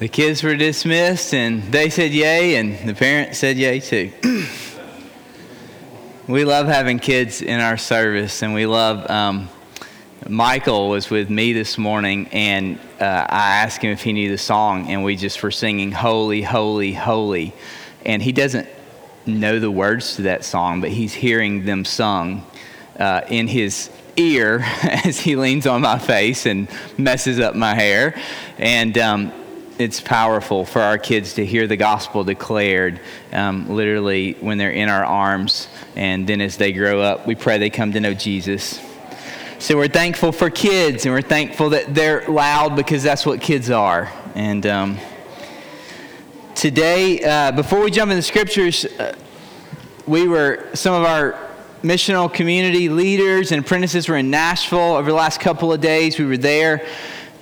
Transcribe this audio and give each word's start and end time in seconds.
The 0.00 0.08
kids 0.08 0.42
were 0.42 0.56
dismissed 0.56 1.32
and 1.34 1.62
they 1.70 1.88
said 1.88 2.10
yay, 2.10 2.56
and 2.56 2.76
the 2.88 2.94
parents 2.94 3.38
said 3.38 3.56
yay 3.56 3.78
too. 3.78 4.10
we 6.26 6.44
love 6.44 6.66
having 6.66 6.98
kids 6.98 7.40
in 7.40 7.60
our 7.60 7.76
service, 7.76 8.42
and 8.42 8.54
we 8.54 8.66
love. 8.66 9.08
Um, 9.08 9.48
Michael 10.28 10.88
was 10.88 11.10
with 11.10 11.30
me 11.30 11.52
this 11.52 11.78
morning, 11.78 12.26
and 12.32 12.80
uh, 12.98 13.04
I 13.04 13.62
asked 13.62 13.82
him 13.82 13.92
if 13.92 14.02
he 14.02 14.12
knew 14.12 14.30
the 14.30 14.38
song, 14.38 14.90
and 14.90 15.04
we 15.04 15.14
just 15.14 15.40
were 15.44 15.52
singing 15.52 15.92
Holy, 15.92 16.42
Holy, 16.42 16.92
Holy. 16.92 17.54
And 18.04 18.20
he 18.20 18.32
doesn't 18.32 18.66
know 19.26 19.60
the 19.60 19.70
words 19.70 20.16
to 20.16 20.22
that 20.22 20.44
song, 20.44 20.80
but 20.80 20.90
he's 20.90 21.14
hearing 21.14 21.66
them 21.66 21.84
sung 21.84 22.44
uh, 22.98 23.20
in 23.28 23.46
his 23.46 23.90
ear 24.16 24.60
as 24.82 25.20
he 25.20 25.36
leans 25.36 25.68
on 25.68 25.82
my 25.82 26.00
face 26.00 26.46
and 26.46 26.68
messes 26.98 27.38
up 27.38 27.54
my 27.54 27.74
hair. 27.74 28.20
And 28.58 28.98
um, 28.98 29.32
it's 29.78 30.00
powerful 30.00 30.64
for 30.64 30.80
our 30.80 30.98
kids 30.98 31.34
to 31.34 31.44
hear 31.44 31.66
the 31.66 31.76
gospel 31.76 32.22
declared 32.22 33.00
um, 33.32 33.68
literally 33.68 34.34
when 34.34 34.56
they're 34.56 34.70
in 34.70 34.88
our 34.88 35.04
arms. 35.04 35.68
And 35.96 36.26
then 36.26 36.40
as 36.40 36.56
they 36.56 36.72
grow 36.72 37.00
up, 37.00 37.26
we 37.26 37.34
pray 37.34 37.58
they 37.58 37.70
come 37.70 37.92
to 37.92 38.00
know 38.00 38.14
Jesus. 38.14 38.80
So 39.58 39.76
we're 39.76 39.88
thankful 39.88 40.30
for 40.30 40.50
kids 40.50 41.06
and 41.06 41.14
we're 41.14 41.22
thankful 41.22 41.70
that 41.70 41.94
they're 41.94 42.26
loud 42.28 42.76
because 42.76 43.02
that's 43.02 43.26
what 43.26 43.40
kids 43.40 43.70
are. 43.70 44.12
And 44.34 44.64
um, 44.66 44.98
today, 46.54 47.24
uh, 47.24 47.52
before 47.52 47.82
we 47.82 47.90
jump 47.90 48.10
into 48.10 48.16
the 48.16 48.22
scriptures, 48.22 48.84
uh, 48.84 49.16
we 50.06 50.28
were, 50.28 50.68
some 50.74 50.94
of 50.94 51.04
our 51.04 51.38
missional 51.82 52.32
community 52.32 52.88
leaders 52.88 53.52
and 53.52 53.64
apprentices 53.64 54.08
were 54.08 54.16
in 54.16 54.30
Nashville 54.30 54.96
over 54.96 55.10
the 55.10 55.16
last 55.16 55.40
couple 55.40 55.72
of 55.72 55.80
days. 55.80 56.18
We 56.18 56.26
were 56.26 56.36
there. 56.36 56.86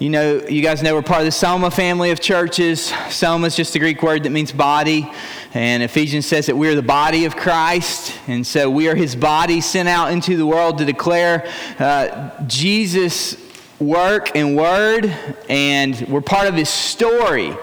You 0.03 0.11
know, 0.11 0.43
you 0.49 0.63
guys 0.63 0.83
know 0.83 0.97
we're 0.97 1.03
part 1.03 1.21
of 1.21 1.27
the 1.27 1.31
Soma 1.31 1.71
family 1.71 2.11
of 2.11 2.19
churches. 2.19 2.93
Soma 3.09 3.47
is 3.47 3.55
just 3.55 3.77
a 3.77 3.79
Greek 3.79 4.03
word 4.03 4.25
that 4.25 4.31
means 4.31 4.51
body. 4.51 5.09
And 5.55 5.81
Ephesians 5.81 6.27
says 6.27 6.47
that 6.47 6.57
we 6.57 6.69
are 6.69 6.75
the 6.75 6.83
body 6.83 7.25
of 7.25 7.37
Christ. 7.37 8.13
And 8.27 8.45
so 8.45 8.69
we 8.69 8.89
are 8.89 8.97
his 8.97 9.15
body 9.15 9.61
sent 9.61 9.89
out 9.89 10.11
into 10.11 10.37
the 10.37 10.45
world 10.45 10.79
to 10.79 10.85
declare 10.85 11.49
uh, 11.79 12.31
Jesus' 12.49 13.37
work 13.79 14.35
and 14.35 14.57
word. 14.57 15.07
And 15.49 16.01
we're 16.09 16.21
part 16.21 16.49
of 16.49 16.57
his 16.57 16.69
story. 16.69 17.57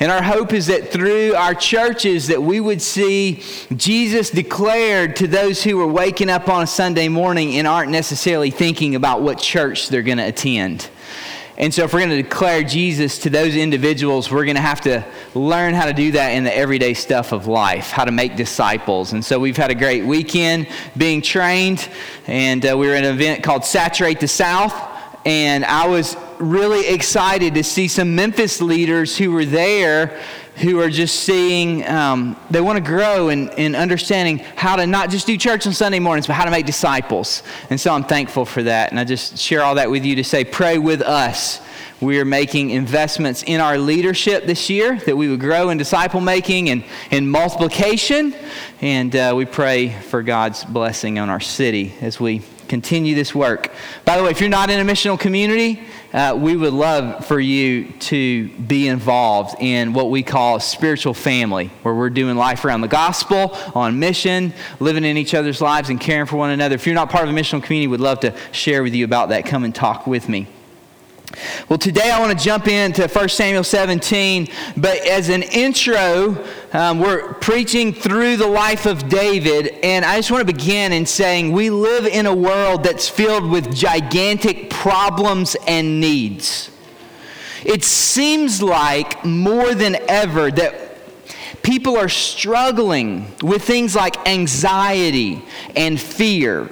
And 0.00 0.10
our 0.10 0.20
hope 0.20 0.52
is 0.52 0.66
that 0.66 0.90
through 0.90 1.36
our 1.36 1.54
churches 1.54 2.26
that 2.26 2.42
we 2.42 2.58
would 2.58 2.82
see 2.82 3.44
Jesus 3.76 4.30
declared 4.30 5.14
to 5.14 5.28
those 5.28 5.62
who 5.62 5.80
are 5.80 5.86
waking 5.86 6.28
up 6.28 6.48
on 6.48 6.64
a 6.64 6.66
Sunday 6.66 7.06
morning 7.06 7.54
and 7.54 7.68
aren't 7.68 7.92
necessarily 7.92 8.50
thinking 8.50 8.96
about 8.96 9.22
what 9.22 9.38
church 9.38 9.90
they're 9.90 10.02
going 10.02 10.18
to 10.18 10.26
attend. 10.26 10.90
And 11.56 11.72
so, 11.72 11.84
if 11.84 11.92
we're 11.92 12.00
going 12.00 12.10
to 12.10 12.22
declare 12.22 12.64
Jesus 12.64 13.20
to 13.20 13.30
those 13.30 13.54
individuals, 13.54 14.28
we're 14.28 14.44
going 14.44 14.56
to 14.56 14.60
have 14.60 14.80
to 14.82 15.04
learn 15.34 15.74
how 15.74 15.86
to 15.86 15.92
do 15.92 16.10
that 16.12 16.30
in 16.30 16.42
the 16.42 16.56
everyday 16.56 16.94
stuff 16.94 17.30
of 17.30 17.46
life, 17.46 17.90
how 17.90 18.04
to 18.04 18.10
make 18.10 18.34
disciples. 18.34 19.12
And 19.12 19.24
so, 19.24 19.38
we've 19.38 19.56
had 19.56 19.70
a 19.70 19.74
great 19.76 20.04
weekend 20.04 20.66
being 20.96 21.22
trained, 21.22 21.88
and 22.26 22.66
uh, 22.66 22.76
we 22.76 22.88
were 22.88 22.94
at 22.94 23.04
an 23.04 23.14
event 23.14 23.44
called 23.44 23.64
Saturate 23.64 24.18
the 24.18 24.26
South. 24.26 24.74
And 25.24 25.64
I 25.64 25.86
was 25.86 26.16
really 26.38 26.88
excited 26.88 27.54
to 27.54 27.62
see 27.62 27.86
some 27.86 28.16
Memphis 28.16 28.60
leaders 28.60 29.16
who 29.16 29.30
were 29.30 29.46
there 29.46 30.20
who 30.56 30.80
are 30.80 30.90
just 30.90 31.20
seeing, 31.20 31.84
um, 31.86 32.36
they 32.50 32.60
want 32.60 32.76
to 32.76 32.84
grow 32.84 33.28
in, 33.28 33.48
in 33.50 33.74
understanding 33.74 34.38
how 34.38 34.76
to 34.76 34.86
not 34.86 35.10
just 35.10 35.26
do 35.26 35.36
church 35.36 35.66
on 35.66 35.72
Sunday 35.72 35.98
mornings, 35.98 36.26
but 36.26 36.34
how 36.34 36.44
to 36.44 36.50
make 36.50 36.64
disciples. 36.64 37.42
And 37.70 37.80
so 37.80 37.92
I'm 37.92 38.04
thankful 38.04 38.44
for 38.44 38.62
that. 38.62 38.90
And 38.90 39.00
I 39.00 39.04
just 39.04 39.38
share 39.38 39.62
all 39.62 39.74
that 39.76 39.90
with 39.90 40.04
you 40.04 40.16
to 40.16 40.24
say, 40.24 40.44
pray 40.44 40.78
with 40.78 41.02
us. 41.02 41.60
We 42.00 42.20
are 42.20 42.24
making 42.24 42.70
investments 42.70 43.42
in 43.44 43.60
our 43.60 43.78
leadership 43.78 44.44
this 44.44 44.68
year 44.68 44.96
that 45.06 45.16
we 45.16 45.28
would 45.28 45.40
grow 45.40 45.70
in 45.70 45.78
disciple 45.78 46.20
making 46.20 46.68
and 46.68 46.84
in 47.10 47.28
multiplication. 47.28 48.34
And 48.80 49.14
uh, 49.16 49.32
we 49.36 49.46
pray 49.46 49.88
for 49.88 50.22
God's 50.22 50.64
blessing 50.64 51.18
on 51.18 51.30
our 51.30 51.40
city 51.40 51.94
as 52.00 52.20
we 52.20 52.42
continue 52.68 53.14
this 53.14 53.34
work. 53.34 53.72
By 54.04 54.16
the 54.16 54.24
way, 54.24 54.30
if 54.30 54.40
you're 54.40 54.50
not 54.50 54.70
in 54.70 54.80
a 54.86 54.92
missional 54.92 55.18
community, 55.18 55.82
uh, 56.14 56.32
we 56.34 56.56
would 56.56 56.72
love 56.72 57.26
for 57.26 57.40
you 57.40 57.90
to 57.98 58.48
be 58.50 58.86
involved 58.86 59.56
in 59.58 59.92
what 59.92 60.10
we 60.10 60.22
call 60.22 60.56
a 60.56 60.60
spiritual 60.60 61.12
family, 61.12 61.66
where 61.82 61.92
we're 61.92 62.08
doing 62.08 62.36
life 62.36 62.64
around 62.64 62.82
the 62.82 62.88
gospel, 62.88 63.56
on 63.74 63.98
mission, 63.98 64.54
living 64.78 65.04
in 65.04 65.16
each 65.16 65.34
other's 65.34 65.60
lives, 65.60 65.90
and 65.90 66.00
caring 66.00 66.26
for 66.26 66.36
one 66.36 66.50
another. 66.50 66.76
If 66.76 66.86
you're 66.86 66.94
not 66.94 67.10
part 67.10 67.28
of 67.28 67.34
a 67.34 67.38
missional 67.38 67.62
community, 67.62 67.88
we'd 67.88 67.98
love 67.98 68.20
to 68.20 68.32
share 68.52 68.84
with 68.84 68.94
you 68.94 69.04
about 69.04 69.30
that. 69.30 69.44
Come 69.44 69.64
and 69.64 69.74
talk 69.74 70.06
with 70.06 70.28
me. 70.28 70.46
Well, 71.68 71.78
today 71.78 72.10
I 72.10 72.20
want 72.20 72.38
to 72.38 72.44
jump 72.44 72.68
into 72.68 73.08
1 73.08 73.28
Samuel 73.28 73.64
17, 73.64 74.48
but 74.76 74.98
as 75.06 75.28
an 75.28 75.42
intro, 75.42 76.44
um, 76.72 77.00
we're 77.00 77.34
preaching 77.34 77.92
through 77.92 78.36
the 78.36 78.46
life 78.46 78.86
of 78.86 79.08
David, 79.08 79.68
and 79.82 80.04
I 80.04 80.16
just 80.16 80.30
want 80.30 80.46
to 80.46 80.52
begin 80.52 80.92
in 80.92 81.06
saying 81.06 81.52
we 81.52 81.70
live 81.70 82.06
in 82.06 82.26
a 82.26 82.34
world 82.34 82.84
that's 82.84 83.08
filled 83.08 83.50
with 83.50 83.74
gigantic 83.74 84.70
problems 84.70 85.56
and 85.66 86.00
needs. 86.00 86.70
It 87.64 87.82
seems 87.82 88.62
like 88.62 89.24
more 89.24 89.74
than 89.74 89.96
ever 90.08 90.50
that 90.50 91.62
people 91.62 91.96
are 91.96 92.10
struggling 92.10 93.32
with 93.42 93.62
things 93.62 93.96
like 93.96 94.28
anxiety 94.28 95.42
and 95.74 95.98
fear 95.98 96.70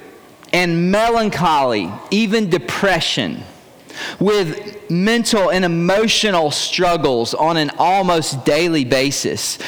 and 0.53 0.91
melancholy, 0.91 1.91
even 2.11 2.49
depression 2.49 3.43
with 4.19 4.89
mental 4.89 5.51
and 5.51 5.65
emotional 5.65 6.51
struggles 6.51 7.33
on 7.33 7.57
an 7.57 7.71
almost 7.77 8.45
daily 8.45 8.85
basis. 8.85 9.59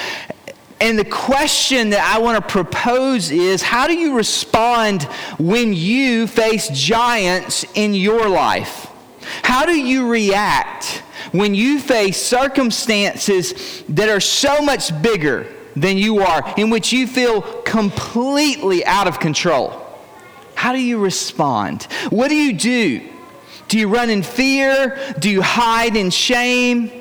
And 0.81 0.99
the 0.99 1.05
question 1.05 1.91
that 1.91 2.13
I 2.15 2.19
want 2.19 2.41
to 2.41 2.51
propose 2.51 3.31
is 3.31 3.61
how 3.61 3.87
do 3.87 3.93
you 3.93 4.15
respond 4.15 5.03
when 5.39 5.73
you 5.73 6.27
face 6.27 6.67
giants 6.69 7.65
in 7.75 7.93
your 7.93 8.27
life? 8.27 8.87
How 9.43 9.65
do 9.65 9.71
you 9.71 10.09
react 10.09 11.03
when 11.31 11.55
you 11.55 11.79
face 11.79 12.21
circumstances 12.21 13.83
that 13.89 14.09
are 14.09 14.19
so 14.19 14.61
much 14.61 15.01
bigger 15.01 15.47
than 15.75 15.97
you 15.97 16.19
are, 16.19 16.53
in 16.57 16.69
which 16.69 16.93
you 16.93 17.07
feel 17.07 17.41
completely 17.63 18.85
out 18.85 19.07
of 19.07 19.19
control? 19.19 19.81
How 20.55 20.71
do 20.71 20.79
you 20.79 20.99
respond? 20.99 21.83
What 22.09 22.29
do 22.29 22.35
you 22.35 22.53
do? 22.53 23.01
Do 23.67 23.79
you 23.79 23.87
run 23.87 24.09
in 24.09 24.23
fear? 24.23 24.97
Do 25.19 25.29
you 25.29 25.41
hide 25.41 25.95
in 25.95 26.09
shame? 26.09 26.91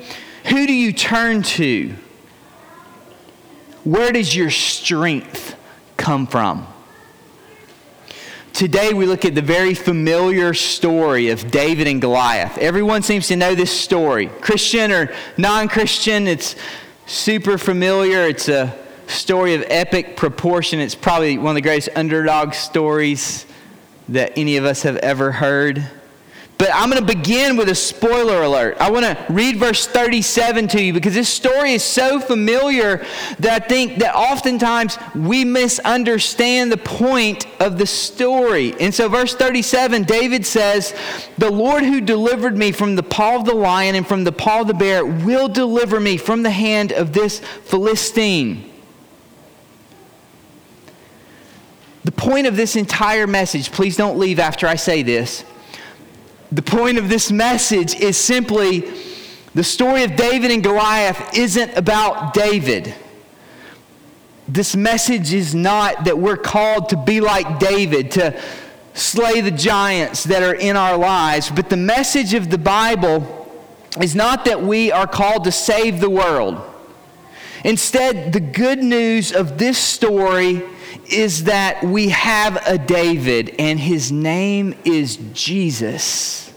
Who 0.45 0.67
do 0.67 0.73
you 0.73 0.93
turn 0.93 1.43
to? 1.43 1.95
Where 3.83 4.11
does 4.11 4.35
your 4.35 4.49
strength 4.49 5.55
come 5.97 6.25
from? 6.27 6.67
Today, 8.51 8.93
we 8.93 9.05
look 9.05 9.25
at 9.25 9.35
the 9.35 9.41
very 9.41 9.73
familiar 9.73 10.53
story 10.53 11.29
of 11.29 11.51
David 11.51 11.87
and 11.87 11.99
Goliath. 11.99 12.57
Everyone 12.57 13.01
seems 13.01 13.27
to 13.27 13.35
know 13.35 13.53
this 13.53 13.69
story. 13.69 14.27
Christian 14.27 14.91
or 14.91 15.13
non 15.37 15.67
Christian, 15.67 16.25
it's 16.25 16.55
super 17.05 17.57
familiar. 17.57 18.21
It's 18.21 18.47
a 18.47 18.73
story 19.07 19.55
of 19.55 19.65
epic 19.67 20.15
proportion. 20.15 20.79
It's 20.79 20.95
probably 20.95 21.37
one 21.37 21.49
of 21.49 21.55
the 21.55 21.61
greatest 21.61 21.89
underdog 21.95 22.53
stories 22.53 23.45
that 24.09 24.31
any 24.37 24.57
of 24.57 24.65
us 24.65 24.83
have 24.83 24.97
ever 24.97 25.33
heard. 25.33 25.85
But 26.57 26.69
I'm 26.73 26.89
going 26.89 27.05
to 27.05 27.15
begin 27.15 27.57
with 27.57 27.67
a 27.67 27.75
spoiler 27.75 28.43
alert. 28.43 28.77
I 28.79 28.89
want 28.89 29.05
to 29.05 29.25
read 29.29 29.57
verse 29.57 29.87
37 29.87 30.69
to 30.69 30.81
you 30.81 30.93
because 30.93 31.13
this 31.13 31.27
story 31.27 31.73
is 31.73 31.83
so 31.83 32.21
familiar 32.21 33.05
that 33.39 33.63
I 33.63 33.67
think 33.67 33.97
that 33.97 34.15
oftentimes 34.15 34.97
we 35.13 35.43
misunderstand 35.43 36.71
the 36.71 36.77
point 36.77 37.45
of 37.59 37.77
the 37.77 37.85
story. 37.85 38.73
And 38.79 38.93
so, 38.93 39.09
verse 39.09 39.35
37, 39.35 40.03
David 40.03 40.45
says, 40.45 40.95
The 41.37 41.51
Lord 41.51 41.83
who 41.83 41.99
delivered 41.99 42.57
me 42.57 42.71
from 42.71 42.95
the 42.95 43.03
paw 43.03 43.35
of 43.35 43.45
the 43.45 43.53
lion 43.53 43.95
and 43.95 44.07
from 44.07 44.23
the 44.23 44.31
paw 44.31 44.61
of 44.61 44.67
the 44.67 44.73
bear 44.73 45.05
will 45.05 45.49
deliver 45.49 45.99
me 45.99 46.15
from 46.15 46.43
the 46.43 46.51
hand 46.51 46.93
of 46.93 47.11
this 47.11 47.39
Philistine. 47.39 48.71
The 52.05 52.13
point 52.13 52.47
of 52.47 52.55
this 52.55 52.77
entire 52.77 53.27
message, 53.27 53.73
please 53.73 53.97
don't 53.97 54.17
leave 54.17 54.39
after 54.39 54.67
I 54.67 54.75
say 54.75 55.03
this 55.03 55.43
the 56.51 56.61
point 56.61 56.97
of 56.97 57.09
this 57.09 57.31
message 57.31 57.95
is 57.95 58.17
simply 58.17 58.91
the 59.53 59.63
story 59.63 60.03
of 60.03 60.15
David 60.15 60.51
and 60.51 60.63
Goliath 60.63 61.37
isn't 61.37 61.77
about 61.77 62.33
David. 62.33 62.93
This 64.47 64.75
message 64.75 65.33
is 65.33 65.55
not 65.55 66.05
that 66.05 66.17
we're 66.17 66.37
called 66.37 66.89
to 66.89 66.97
be 66.97 67.19
like 67.19 67.59
David, 67.59 68.11
to 68.11 68.39
slay 68.93 69.41
the 69.41 69.51
giants 69.51 70.23
that 70.25 70.43
are 70.43 70.53
in 70.53 70.77
our 70.77 70.97
lives, 70.97 71.49
but 71.49 71.69
the 71.69 71.77
message 71.77 72.33
of 72.33 72.49
the 72.49 72.57
Bible 72.57 73.49
is 73.99 74.13
not 74.13 74.45
that 74.45 74.61
we 74.61 74.91
are 74.91 75.07
called 75.07 75.45
to 75.45 75.51
save 75.51 75.99
the 75.99 76.09
world. 76.09 76.61
Instead, 77.63 78.33
the 78.33 78.39
good 78.39 78.83
news 78.83 79.31
of 79.31 79.57
this 79.57 79.77
story 79.77 80.61
is 81.07 81.45
that 81.45 81.83
we 81.83 82.09
have 82.09 82.61
a 82.67 82.77
David, 82.77 83.55
and 83.59 83.79
his 83.79 84.11
name 84.11 84.75
is 84.85 85.17
Jesus. 85.33 86.53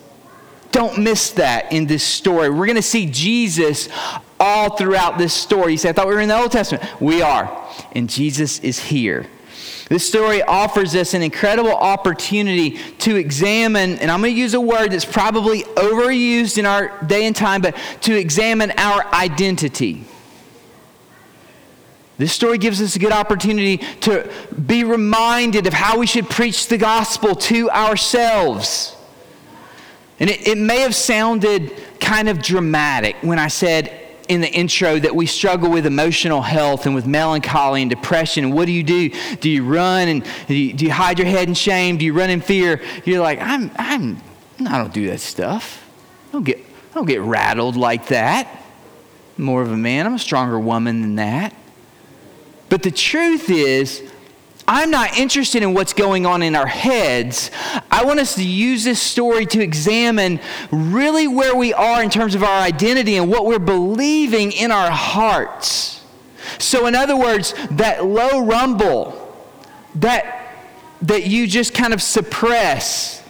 Don't 0.70 0.98
miss 0.98 1.30
that 1.30 1.72
in 1.72 1.86
this 1.86 2.04
story. 2.04 2.50
We're 2.50 2.66
going 2.66 2.76
to 2.76 2.82
see 2.82 3.06
Jesus 3.06 3.88
all 4.38 4.76
throughout 4.76 5.18
this 5.18 5.32
story. 5.32 5.72
You 5.72 5.78
say, 5.78 5.88
I 5.88 5.92
thought 5.92 6.06
we 6.06 6.14
were 6.14 6.20
in 6.20 6.28
the 6.28 6.38
Old 6.38 6.52
Testament. 6.52 7.00
We 7.00 7.22
are. 7.22 7.66
And 7.92 8.08
Jesus 8.08 8.58
is 8.60 8.78
here. 8.78 9.26
This 9.88 10.06
story 10.06 10.42
offers 10.42 10.94
us 10.94 11.14
an 11.14 11.22
incredible 11.22 11.72
opportunity 11.72 12.78
to 12.98 13.16
examine, 13.16 13.98
and 13.98 14.10
I'm 14.10 14.20
going 14.20 14.34
to 14.34 14.38
use 14.38 14.52
a 14.52 14.60
word 14.60 14.92
that's 14.92 15.06
probably 15.06 15.62
overused 15.62 16.58
in 16.58 16.66
our 16.66 17.02
day 17.04 17.24
and 17.24 17.34
time, 17.34 17.62
but 17.62 17.74
to 18.02 18.14
examine 18.14 18.70
our 18.72 19.06
identity. 19.14 20.04
This 22.18 22.32
story 22.32 22.58
gives 22.58 22.82
us 22.82 22.96
a 22.96 22.98
good 22.98 23.12
opportunity 23.12 23.78
to 24.00 24.28
be 24.66 24.82
reminded 24.82 25.68
of 25.68 25.72
how 25.72 25.98
we 25.98 26.06
should 26.06 26.28
preach 26.28 26.66
the 26.66 26.76
gospel 26.76 27.36
to 27.36 27.70
ourselves. 27.70 28.96
And 30.18 30.28
it, 30.28 30.48
it 30.48 30.58
may 30.58 30.80
have 30.80 30.96
sounded 30.96 31.72
kind 32.00 32.28
of 32.28 32.42
dramatic 32.42 33.16
when 33.22 33.38
I 33.38 33.46
said 33.46 33.92
in 34.28 34.40
the 34.40 34.50
intro 34.50 34.98
that 34.98 35.14
we 35.14 35.26
struggle 35.26 35.70
with 35.70 35.86
emotional 35.86 36.42
health 36.42 36.86
and 36.86 36.94
with 36.94 37.06
melancholy 37.06 37.82
and 37.82 37.90
depression. 37.90 38.44
And 38.44 38.52
what 38.52 38.66
do 38.66 38.72
you 38.72 38.82
do? 38.82 39.10
Do 39.36 39.48
you 39.48 39.64
run 39.64 40.08
and 40.08 40.26
do 40.48 40.54
you, 40.54 40.72
do 40.72 40.86
you 40.86 40.92
hide 40.92 41.20
your 41.20 41.28
head 41.28 41.48
in 41.48 41.54
shame? 41.54 41.98
Do 41.98 42.04
you 42.04 42.12
run 42.12 42.30
in 42.30 42.40
fear? 42.40 42.82
You're 43.04 43.22
like, 43.22 43.40
I'm, 43.40 43.70
I'm, 43.76 44.20
I 44.66 44.78
don't 44.78 44.92
do 44.92 45.06
that 45.06 45.20
stuff. 45.20 45.88
I 46.30 46.32
don't 46.32 46.44
get, 46.44 46.58
I 46.58 46.94
don't 46.94 47.06
get 47.06 47.20
rattled 47.20 47.76
like 47.76 48.08
that. 48.08 48.48
I'm 49.38 49.44
more 49.44 49.62
of 49.62 49.70
a 49.70 49.76
man. 49.76 50.04
I'm 50.04 50.14
a 50.14 50.18
stronger 50.18 50.58
woman 50.58 51.00
than 51.00 51.14
that. 51.14 51.54
But 52.68 52.82
the 52.82 52.90
truth 52.90 53.50
is, 53.50 54.02
I'm 54.66 54.90
not 54.90 55.16
interested 55.16 55.62
in 55.62 55.72
what's 55.72 55.94
going 55.94 56.26
on 56.26 56.42
in 56.42 56.54
our 56.54 56.66
heads. 56.66 57.50
I 57.90 58.04
want 58.04 58.20
us 58.20 58.34
to 58.34 58.46
use 58.46 58.84
this 58.84 59.00
story 59.00 59.46
to 59.46 59.62
examine 59.62 60.40
really 60.70 61.26
where 61.26 61.56
we 61.56 61.72
are 61.72 62.02
in 62.02 62.10
terms 62.10 62.34
of 62.34 62.42
our 62.42 62.60
identity 62.60 63.16
and 63.16 63.30
what 63.30 63.46
we're 63.46 63.58
believing 63.58 64.52
in 64.52 64.70
our 64.70 64.90
hearts. 64.90 66.04
So, 66.58 66.86
in 66.86 66.94
other 66.94 67.16
words, 67.16 67.54
that 67.70 68.04
low 68.04 68.44
rumble 68.44 69.34
that, 69.96 70.54
that 71.02 71.26
you 71.26 71.46
just 71.46 71.72
kind 71.72 71.94
of 71.94 72.02
suppress, 72.02 73.22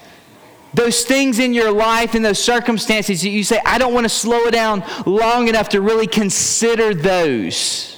those 0.75 1.05
things 1.05 1.39
in 1.39 1.55
your 1.55 1.71
life 1.71 2.15
and 2.15 2.25
those 2.25 2.43
circumstances 2.43 3.23
that 3.23 3.31
you 3.31 3.45
say, 3.45 3.61
I 3.65 3.79
don't 3.79 3.95
want 3.95 4.05
to 4.05 4.11
slow 4.11 4.47
it 4.47 4.53
down 4.53 4.85
long 5.07 5.49
enough 5.49 5.69
to 5.71 5.81
really 5.81 6.09
consider 6.09 6.95
those. 6.95 7.98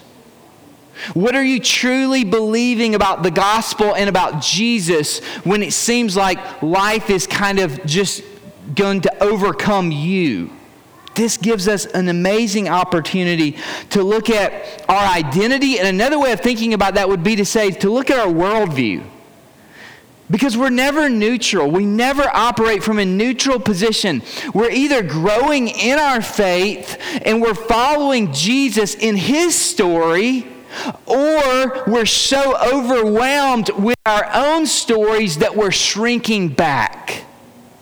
What 1.14 1.34
are 1.34 1.44
you 1.44 1.60
truly 1.60 2.24
believing 2.24 2.94
about 2.94 3.22
the 3.22 3.30
gospel 3.30 3.94
and 3.94 4.08
about 4.08 4.42
Jesus 4.42 5.24
when 5.44 5.62
it 5.62 5.72
seems 5.72 6.16
like 6.16 6.62
life 6.62 7.10
is 7.10 7.26
kind 7.26 7.58
of 7.58 7.84
just 7.84 8.22
going 8.74 9.00
to 9.02 9.22
overcome 9.22 9.90
you? 9.90 10.50
This 11.14 11.36
gives 11.36 11.68
us 11.68 11.86
an 11.86 12.08
amazing 12.08 12.68
opportunity 12.68 13.58
to 13.90 14.02
look 14.02 14.30
at 14.30 14.84
our 14.88 15.14
identity. 15.14 15.78
And 15.78 15.88
another 15.88 16.18
way 16.18 16.32
of 16.32 16.40
thinking 16.40 16.72
about 16.72 16.94
that 16.94 17.08
would 17.08 17.24
be 17.24 17.36
to 17.36 17.44
say, 17.44 17.70
to 17.70 17.90
look 17.90 18.10
at 18.10 18.18
our 18.18 18.32
worldview. 18.32 19.04
Because 20.30 20.56
we're 20.56 20.70
never 20.70 21.08
neutral. 21.08 21.68
We 21.68 21.84
never 21.84 22.22
operate 22.32 22.84
from 22.84 23.00
a 23.00 23.04
neutral 23.04 23.58
position. 23.58 24.22
We're 24.54 24.70
either 24.70 25.02
growing 25.02 25.66
in 25.68 25.98
our 25.98 26.22
faith 26.22 26.98
and 27.24 27.42
we're 27.42 27.54
following 27.54 28.32
Jesus 28.32 28.94
in 28.94 29.16
his 29.16 29.56
story 29.56 30.46
or 31.06 31.84
we're 31.86 32.06
so 32.06 32.56
overwhelmed 32.58 33.70
with 33.70 33.96
our 34.06 34.28
own 34.32 34.66
stories 34.66 35.38
that 35.38 35.56
we're 35.56 35.70
shrinking 35.70 36.48
back. 36.48 37.24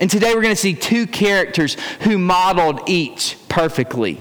And 0.00 0.10
today 0.10 0.34
we're 0.34 0.42
going 0.42 0.54
to 0.54 0.60
see 0.60 0.74
two 0.74 1.06
characters 1.06 1.76
who 2.02 2.18
modeled 2.18 2.88
each 2.88 3.36
perfectly 3.48 4.20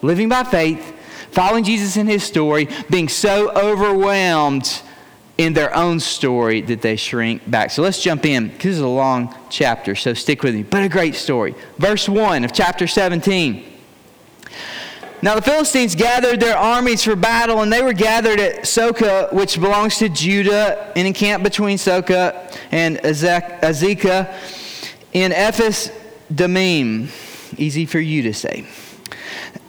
living 0.00 0.28
by 0.28 0.44
faith, 0.44 0.94
following 1.30 1.64
Jesus 1.64 1.96
in 1.96 2.06
his 2.06 2.22
story, 2.24 2.68
being 2.90 3.08
so 3.08 3.50
overwhelmed 3.52 4.82
in 5.38 5.54
their 5.54 5.74
own 5.74 5.98
story 5.98 6.60
that 6.60 6.82
they 6.82 6.96
shrink 6.96 7.48
back. 7.50 7.70
So 7.70 7.82
let's 7.82 8.02
jump 8.02 8.26
in. 8.26 8.48
because 8.48 8.62
This 8.62 8.74
is 8.76 8.80
a 8.80 8.88
long 8.88 9.34
chapter, 9.48 9.94
so 9.94 10.14
stick 10.14 10.42
with 10.42 10.54
me. 10.54 10.62
But 10.62 10.82
a 10.82 10.88
great 10.88 11.14
story. 11.14 11.54
Verse 11.78 12.08
1 12.08 12.44
of 12.44 12.52
chapter 12.52 12.86
17. 12.86 13.71
Now 15.24 15.36
the 15.36 15.42
Philistines 15.42 15.94
gathered 15.94 16.40
their 16.40 16.56
armies 16.56 17.04
for 17.04 17.14
battle, 17.14 17.62
and 17.62 17.72
they 17.72 17.80
were 17.80 17.92
gathered 17.92 18.40
at 18.40 18.66
Socoh, 18.66 19.32
which 19.32 19.60
belongs 19.60 19.98
to 19.98 20.08
Judah, 20.08 20.92
and 20.96 21.06
encamped 21.06 21.44
between 21.44 21.78
Socoh 21.78 22.34
and 22.72 22.98
Azekah 22.98 24.34
in 25.12 25.30
Ephes 25.30 25.92
Dammim. 26.34 27.08
Easy 27.56 27.86
for 27.86 28.00
you 28.00 28.22
to 28.22 28.34
say. 28.34 28.66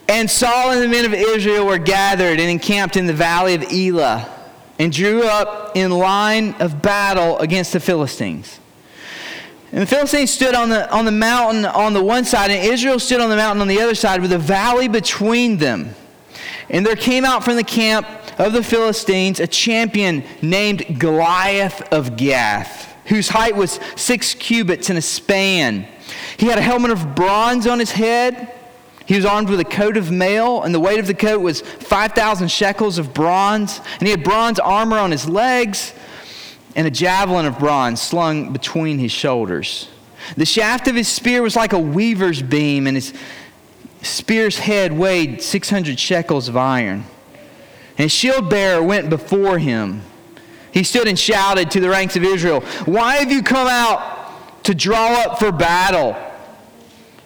And 0.10 0.30
Saul 0.30 0.72
and 0.72 0.82
the 0.82 0.88
men 0.88 1.06
of 1.06 1.14
Israel 1.14 1.68
were 1.68 1.78
gathered 1.78 2.40
and 2.40 2.50
encamped 2.50 2.98
in 2.98 3.06
the 3.06 3.14
valley 3.14 3.54
of 3.54 3.64
Elah, 3.72 4.28
and 4.80 4.92
drew 4.92 5.22
up 5.22 5.78
in 5.78 5.92
line 5.92 6.56
of 6.56 6.82
battle 6.82 7.38
against 7.38 7.74
the 7.74 7.80
Philistines. 7.80 8.60
And 9.74 9.81
the 9.81 9.88
Philistines 9.88 10.30
stood 10.30 10.54
on 10.54 10.70
the, 10.70 10.88
on 10.92 11.06
the 11.06 11.12
mountain 11.12 11.66
on 11.66 11.94
the 11.94 12.04
one 12.04 12.25
side, 12.25 12.52
and 12.52 12.64
Israel 12.64 13.00
stood 13.00 13.20
on 13.20 13.31
the 13.31 13.36
mountain 13.36 13.60
on 13.60 13.68
the 13.68 13.81
other 13.81 13.96
side 13.96 14.22
with 14.22 14.31
a 14.31 14.38
valley 14.38 14.88
between 14.88 15.58
them. 15.58 15.96
And 16.70 16.86
there 16.86 16.96
came 16.96 17.25
out 17.25 17.44
from 17.44 17.56
the 17.56 17.64
camp 17.64 18.08
of 18.38 18.54
the 18.54 18.62
Philistines 18.62 19.40
a 19.40 19.48
champion 19.48 20.24
named 20.44 21.00
Goliath 21.00 21.81
of 21.92 22.18
Gath, 22.18 22.94
whose 23.08 23.30
height 23.30 23.56
was 23.56 23.80
six 23.96 24.36
cubits 24.36 24.92
and 24.92 25.00
a 25.00 25.02
span. 25.02 25.88
He 26.38 26.46
had 26.46 26.60
a 26.60 26.62
helmet 26.62 26.92
of 26.92 27.16
bronze 27.16 27.66
on 27.66 27.80
his 27.80 27.92
head. 27.92 28.54
He 29.08 29.16
was 29.16 29.25
armed 29.25 29.50
with 29.50 29.60
a 29.60 29.66
coat 29.66 29.98
of 29.98 30.12
mail, 30.12 30.62
and 30.62 30.74
the 30.74 30.80
weight 30.80 31.00
of 31.00 31.08
the 31.08 31.16
coat 31.16 31.42
was 31.42 31.62
5,000 31.62 32.48
shekels 32.48 33.00
of 33.00 33.12
bronze. 33.12 33.81
And 33.98 34.08
he 34.08 34.12
had 34.12 34.24
bronze 34.24 34.60
armor 34.60 35.00
on 35.00 35.10
his 35.10 35.28
legs 35.28 35.94
and 36.75 36.88
a 36.88 36.92
javelin 36.92 37.46
of 37.46 37.60
bronze 37.60 38.02
slung 38.02 38.52
between 38.52 39.00
his 39.00 39.12
shoulders. 39.12 39.90
The 40.38 40.46
shaft 40.46 40.88
of 40.88 40.96
his 40.96 41.08
spear 41.08 41.42
was 41.42 41.56
like 41.56 41.74
a 41.74 41.80
weaver's 41.80 42.42
beam, 42.42 42.88
and 42.88 42.96
his 42.96 43.14
spear's 44.02 44.58
head 44.58 44.94
weighed 44.94 45.42
600 45.42 46.00
shekels 46.00 46.48
of 46.48 46.58
iron. 46.58 47.06
And 47.98 48.06
his 48.06 48.12
shield 48.12 48.50
bearer 48.50 48.81
went 48.81 49.10
before 49.10 49.60
him. 49.60 50.02
He 50.72 50.84
stood 50.84 51.08
and 51.08 51.20
shouted 51.20 51.70
to 51.72 51.80
the 51.80 51.90
ranks 51.90 52.16
of 52.16 52.24
Israel, 52.24 52.62
Why 52.86 53.18
have 53.18 53.31
you 53.31 53.44
come 53.44 53.68
out 53.68 54.64
to 54.64 54.74
draw 54.74 55.22
up 55.22 55.40
for 55.40 55.52
battle? 55.52 56.16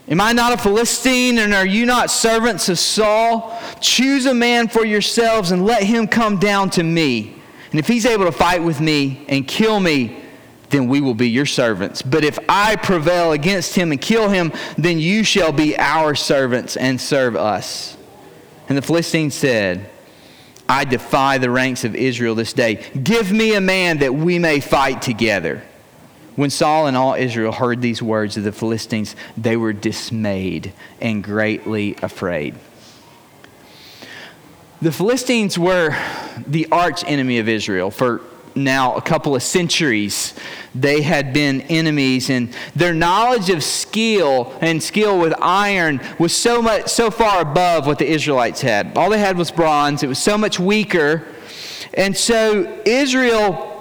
Am 0.10 0.22
I 0.22 0.32
not 0.34 0.54
a 0.54 0.58
Philistine, 0.58 1.38
and 1.38 1.54
are 1.54 1.66
you 1.66 1.86
not 1.86 2.10
servants 2.10 2.70
of 2.70 2.80
Saul? 2.80 3.58
Choose 3.82 4.26
a 4.26 4.34
man 4.34 4.68
for 4.68 4.86
yourselves 4.86 5.52
and 5.52 5.66
let 5.66 5.84
him 5.84 6.08
come 6.08 6.40
down 6.40 6.70
to 6.72 6.84
me. 6.84 7.37
And 7.72 7.80
if 7.80 7.88
he's 7.88 8.06
able 8.06 8.26
to 8.26 8.32
fight 8.32 8.64
with 8.64 8.80
me 8.80 9.26
and 9.28 9.48
kill 9.48 9.80
me, 9.80 10.24
then 10.70 10.88
we 10.88 11.02
will 11.02 11.14
be 11.14 11.30
your 11.30 11.46
servants. 11.46 12.02
But 12.02 12.24
if 12.24 12.38
I 12.50 12.76
prevail 12.76 13.32
against 13.32 13.76
him 13.76 13.92
and 13.92 14.02
kill 14.02 14.30
him, 14.30 14.52
then 14.78 15.00
you 15.00 15.24
shall 15.24 15.52
be 15.52 15.78
our 15.78 16.16
servants 16.16 16.76
and 16.76 17.00
serve 17.00 17.36
us. 17.36 17.96
And 18.68 18.78
the 18.78 18.82
Philistines 18.82 19.34
said, 19.34 19.90
I 20.68 20.84
defy 20.84 21.38
the 21.38 21.50
ranks 21.50 21.86
of 21.86 21.96
Israel 21.96 22.36
this 22.36 22.52
day. 22.52 22.86
Give 23.02 23.32
me 23.32 23.56
a 23.56 23.62
man 23.62 24.00
that 24.00 24.14
we 24.14 24.40
may 24.40 24.60
fight 24.60 25.02
together. 25.02 25.64
When 26.36 26.50
Saul 26.50 26.88
and 26.88 26.98
all 26.98 27.14
Israel 27.14 27.54
heard 27.54 27.82
these 27.82 28.02
words 28.02 28.38
of 28.38 28.44
the 28.44 28.52
Philistines, 28.52 29.16
they 29.38 29.56
were 29.56 29.74
dismayed 29.74 30.74
and 31.00 31.24
greatly 31.24 31.96
afraid. 32.02 32.56
The 34.80 34.92
Philistines 34.92 35.58
were 35.58 35.98
the 36.46 36.68
arch 36.72 37.04
enemy 37.08 37.40
of 37.40 37.50
Israel 37.50 37.90
for 37.90 38.22
now 38.54 38.94
a 38.94 39.02
couple 39.02 39.36
of 39.36 39.42
centuries. 39.42 40.36
They 40.76 41.02
had 41.02 41.34
been 41.34 41.62
enemies, 41.62 42.30
and 42.30 42.54
their 42.76 42.94
knowledge 42.94 43.50
of 43.50 43.64
skill 43.64 44.54
and 44.62 44.82
skill 44.82 45.20
with 45.20 45.34
iron 45.42 46.00
was 46.20 46.36
so 46.36 46.62
much 46.62 46.90
so 46.90 47.10
far 47.10 47.42
above 47.42 47.88
what 47.88 47.98
the 47.98 48.08
Israelites 48.08 48.62
had. 48.62 48.96
All 48.96 49.10
they 49.10 49.18
had 49.18 49.36
was 49.36 49.50
bronze. 49.50 50.04
It 50.04 50.08
was 50.08 50.20
so 50.20 50.38
much 50.38 50.60
weaker. 50.60 51.26
And 51.96 52.16
so 52.16 52.80
Israel 52.86 53.77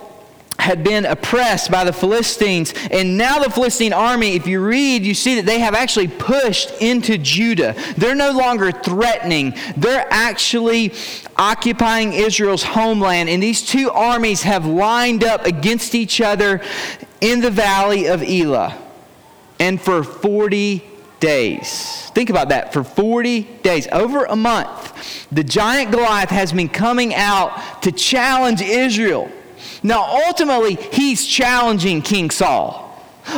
had 0.67 0.83
been 0.83 1.07
oppressed 1.07 1.71
by 1.71 1.85
the 1.85 1.93
Philistines. 1.93 2.75
And 2.91 3.17
now 3.17 3.39
the 3.39 3.49
Philistine 3.49 3.93
army, 3.93 4.35
if 4.35 4.49
you 4.49 4.61
read, 4.61 5.05
you 5.05 5.15
see 5.15 5.37
that 5.37 5.47
they 5.47 5.61
have 5.61 5.75
actually 5.75 6.09
pushed 6.09 6.83
into 6.83 7.17
Judah. 7.19 7.77
They're 7.97 8.17
no 8.17 8.33
longer 8.33 8.73
threatening, 8.73 9.55
they're 9.77 10.07
actually 10.11 10.93
occupying 11.37 12.13
Israel's 12.13 12.65
homeland. 12.65 13.29
And 13.29 13.41
these 13.41 13.65
two 13.65 13.91
armies 13.91 14.43
have 14.43 14.67
lined 14.67 15.23
up 15.23 15.47
against 15.47 15.95
each 15.95 16.21
other 16.21 16.61
in 17.21 17.41
the 17.41 17.51
valley 17.51 18.07
of 18.07 18.23
Elah. 18.23 18.77
And 19.61 19.81
for 19.81 20.03
40 20.03 20.85
days. 21.21 22.11
Think 22.11 22.29
about 22.29 22.49
that. 22.51 22.73
For 22.73 22.85
40 22.85 23.43
days, 23.63 23.87
over 23.93 24.25
a 24.25 24.37
month, 24.37 25.27
the 25.31 25.45
giant 25.45 25.93
Goliath 25.93 26.31
has 26.31 26.53
been 26.53 26.69
coming 26.69 27.15
out 27.15 27.83
to 27.83 27.93
challenge 27.93 28.61
Israel. 28.61 29.31
Now, 29.83 30.05
ultimately, 30.27 30.75
he's 30.75 31.25
challenging 31.25 32.03
King 32.03 32.31
Saul. 32.31 32.85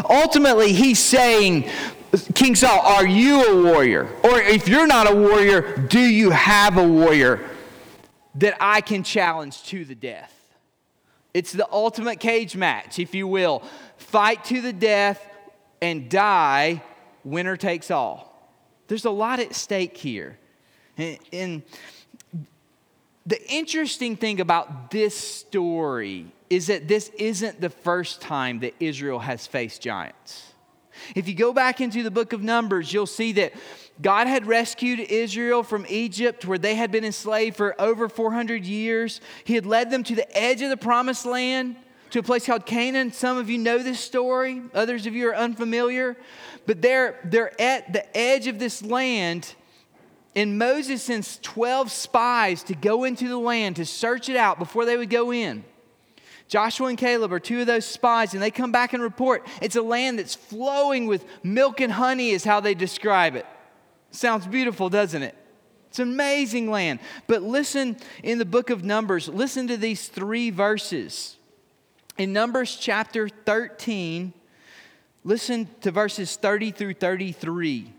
Ultimately, 0.09 0.73
he's 0.73 0.99
saying, 0.99 1.69
King 2.35 2.55
Saul, 2.55 2.81
are 2.81 3.07
you 3.07 3.45
a 3.45 3.63
warrior? 3.63 4.09
Or 4.25 4.41
if 4.41 4.69
you're 4.69 4.87
not 4.87 5.11
a 5.11 5.15
warrior, 5.15 5.77
do 5.77 6.01
you 6.01 6.31
have 6.31 6.77
a 6.79 6.87
warrior 6.87 7.49
that 8.37 8.57
I 8.61 8.81
can 8.81 9.03
challenge 9.03 9.63
to 9.65 9.85
the 9.85 9.95
death? 9.95 10.35
It's 11.35 11.53
the 11.53 11.69
ultimate 11.71 12.21
cage 12.21 12.57
match, 12.57 12.99
if 12.99 13.15
you 13.15 13.27
will. 13.27 13.63
Fight 13.97 14.45
to 14.47 14.61
the 14.61 14.73
death 14.73 15.25
and 15.81 16.09
die, 16.09 16.83
winner 17.25 17.57
takes 17.57 17.91
all. 17.91 18.53
There's 18.89 19.05
a 19.05 19.11
lot 19.11 19.39
at 19.39 19.55
stake 19.55 19.97
here. 19.97 20.39
And, 21.33 21.63
the 23.29 23.47
interesting 23.51 24.17
thing 24.17 24.41
about 24.41 24.91
this 24.91 25.17
story 25.17 26.27
is 26.49 26.69
that 26.69 26.89
this 26.89 27.11
isn't 27.19 27.61
the 27.61 27.69
first 27.69 28.23
time 28.23 28.61
that 28.61 28.75
Israel 28.81 29.19
has 29.19 29.47
faced 29.47 29.83
giants. 29.83 30.55
If 31.15 31.29
you 31.29 31.35
go 31.35 31.53
back 31.53 31.81
into 31.83 32.03
the 32.03 32.11
book 32.11 32.33
of 32.33 32.43
Numbers, 32.43 32.91
you'll 32.93 33.07
see 33.07 33.33
that 33.33 33.53
God 34.01 34.27
had 34.27 34.47
rescued 34.47 34.99
Israel 35.01 35.63
from 35.63 35.85
Egypt, 35.91 36.47
where 36.47 36.57
they 36.57 36.75
had 36.75 36.91
been 36.91 37.05
enslaved 37.05 37.57
for 37.57 37.79
over 37.81 38.09
400 38.09 38.65
years. 38.65 39.21
He 39.45 39.55
had 39.55 39.67
led 39.67 39.91
them 39.91 40.03
to 40.05 40.15
the 40.15 40.37
edge 40.37 40.63
of 40.63 40.71
the 40.71 40.77
promised 40.79 41.27
land, 41.27 41.77
to 42.11 42.21
a 42.21 42.23
place 42.23 42.47
called 42.47 42.65
Canaan. 42.65 43.13
Some 43.13 43.37
of 43.37 43.51
you 43.51 43.59
know 43.59 43.79
this 43.79 44.01
story, 44.01 44.63
others 44.73 45.07
of 45.07 45.15
you 45.15 45.29
are 45.29 45.37
unfamiliar. 45.37 46.17
But 46.65 46.81
they're, 46.81 47.21
they're 47.25 47.61
at 47.61 47.93
the 47.93 48.17
edge 48.17 48.47
of 48.47 48.59
this 48.59 48.83
land, 48.83 49.55
and 50.39 50.57
Moses 50.57 51.03
sends 51.03 51.41
12 51.43 51.91
spies 51.91 52.63
to 52.65 52.75
go 52.77 53.03
into 53.03 53.27
the 53.27 53.37
land 53.37 53.75
to 53.77 53.85
search 53.85 54.29
it 54.29 54.37
out 54.37 54.61
before 54.61 54.85
they 54.85 54.97
would 54.97 55.11
go 55.11 55.33
in. 55.33 55.65
Joshua 56.47 56.87
and 56.87 56.97
Caleb 56.97 57.33
are 57.33 57.41
two 57.41 57.63
of 57.63 57.67
those 57.67 57.85
spies, 57.85 58.35
and 58.35 58.43
they 58.43 58.53
come 58.53 58.71
back 58.71 58.93
and 58.93 59.03
report 59.03 59.45
it's 59.61 59.75
a 59.75 59.83
land 59.83 60.17
that's 60.17 60.37
flowing 60.37 61.09
with 61.09 61.25
milk 61.43 61.81
and 61.81 61.93
honey, 61.93 62.31
is 62.31 62.45
how 62.45 62.61
they 62.61 62.75
describe 62.75 63.35
it. 63.35 63.47
Sounds 64.13 64.47
beautiful, 64.47 64.89
doesn't 64.89 65.25
it? 65.25 65.35
It's 65.89 65.99
an 65.99 66.09
amazing 66.09 66.71
land. 66.71 67.01
But 67.27 67.43
listen 67.43 67.97
in 68.23 68.39
the 68.39 68.45
book 68.45 68.71
of 68.71 68.85
Numbers, 68.85 69.29
listen 69.29 69.67
to 69.67 69.77
these 69.77 70.07
three 70.07 70.51
verses. 70.51 71.37
In 72.17 72.33
Numbers 72.33 72.77
chapter 72.77 73.29
13, 73.29 74.33
listen 75.25 75.69
to 75.81 75.91
verses 75.91 76.37
30 76.37 76.71
through 76.71 76.95
33. 76.95 77.95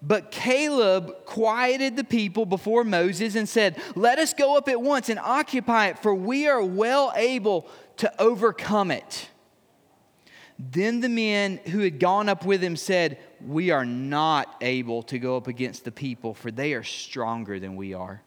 But 0.00 0.30
Caleb 0.30 1.24
quieted 1.24 1.96
the 1.96 2.04
people 2.04 2.46
before 2.46 2.84
Moses 2.84 3.34
and 3.34 3.48
said, 3.48 3.80
Let 3.96 4.18
us 4.18 4.32
go 4.32 4.56
up 4.56 4.68
at 4.68 4.80
once 4.80 5.08
and 5.08 5.18
occupy 5.18 5.88
it, 5.88 5.98
for 5.98 6.14
we 6.14 6.46
are 6.46 6.62
well 6.62 7.12
able 7.16 7.66
to 7.96 8.22
overcome 8.22 8.90
it. 8.90 9.28
Then 10.58 11.00
the 11.00 11.08
men 11.08 11.58
who 11.66 11.80
had 11.80 11.98
gone 11.98 12.28
up 12.28 12.44
with 12.44 12.62
him 12.62 12.76
said, 12.76 13.18
We 13.44 13.70
are 13.70 13.84
not 13.84 14.56
able 14.60 15.02
to 15.04 15.18
go 15.18 15.36
up 15.36 15.48
against 15.48 15.84
the 15.84 15.92
people, 15.92 16.32
for 16.32 16.50
they 16.50 16.74
are 16.74 16.84
stronger 16.84 17.58
than 17.58 17.74
we 17.74 17.94
are. 17.94 18.22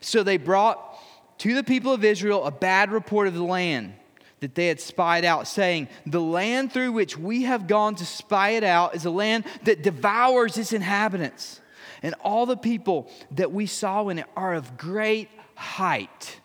So 0.00 0.22
they 0.22 0.38
brought 0.38 0.98
to 1.38 1.54
the 1.54 1.64
people 1.64 1.92
of 1.92 2.04
Israel 2.04 2.44
a 2.44 2.50
bad 2.50 2.92
report 2.92 3.28
of 3.28 3.34
the 3.34 3.42
land 3.42 3.94
that 4.42 4.54
they 4.54 4.66
had 4.66 4.80
spied 4.80 5.24
out, 5.24 5.48
saying, 5.48 5.88
The 6.04 6.20
land 6.20 6.72
through 6.72 6.92
which 6.92 7.16
we 7.16 7.44
have 7.44 7.66
gone 7.66 7.94
to 7.96 8.04
spy 8.04 8.50
it 8.50 8.64
out 8.64 8.94
is 8.94 9.04
a 9.04 9.10
land 9.10 9.44
that 9.62 9.82
devours 9.82 10.58
its 10.58 10.72
inhabitants. 10.72 11.60
And 12.02 12.14
all 12.22 12.46
the 12.46 12.56
people 12.56 13.10
that 13.30 13.52
we 13.52 13.66
saw 13.66 14.08
in 14.08 14.18
it 14.18 14.26
are 14.36 14.54
of 14.54 14.76
great 14.76 15.28
height. 15.54 16.40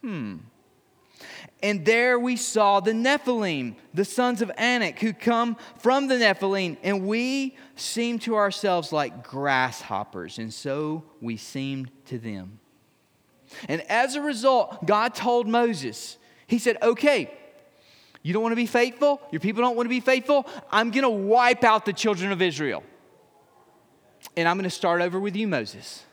Hmm. 0.00 0.36
And 1.62 1.84
there 1.84 2.18
we 2.18 2.36
saw 2.36 2.80
the 2.80 2.92
Nephilim, 2.92 3.74
the 3.92 4.04
sons 4.04 4.40
of 4.40 4.50
Anak, 4.56 4.98
who 5.00 5.12
come 5.12 5.56
from 5.78 6.06
the 6.06 6.14
Nephilim, 6.14 6.78
and 6.82 7.06
we 7.06 7.56
seemed 7.76 8.22
to 8.22 8.36
ourselves 8.36 8.92
like 8.92 9.24
grasshoppers, 9.24 10.38
and 10.38 10.54
so 10.54 11.04
we 11.20 11.36
seemed 11.36 11.90
to 12.06 12.18
them. 12.18 12.60
And 13.68 13.82
as 13.90 14.14
a 14.14 14.22
result, 14.22 14.86
God 14.86 15.14
told 15.14 15.48
Moses, 15.48 16.16
He 16.46 16.58
said, 16.58 16.78
Okay, 16.82 17.30
you 18.22 18.32
don't 18.32 18.42
want 18.42 18.52
to 18.52 18.56
be 18.56 18.66
faithful? 18.66 19.20
Your 19.30 19.40
people 19.40 19.62
don't 19.62 19.76
want 19.76 19.86
to 19.86 19.90
be 19.90 20.00
faithful? 20.00 20.46
I'm 20.70 20.90
going 20.90 21.04
to 21.04 21.10
wipe 21.10 21.64
out 21.64 21.86
the 21.86 21.92
children 21.92 22.32
of 22.32 22.42
Israel. 22.42 22.82
And 24.36 24.46
I'm 24.46 24.56
going 24.56 24.64
to 24.64 24.70
start 24.70 25.00
over 25.00 25.18
with 25.18 25.36
you, 25.36 25.48
Moses. 25.48 26.04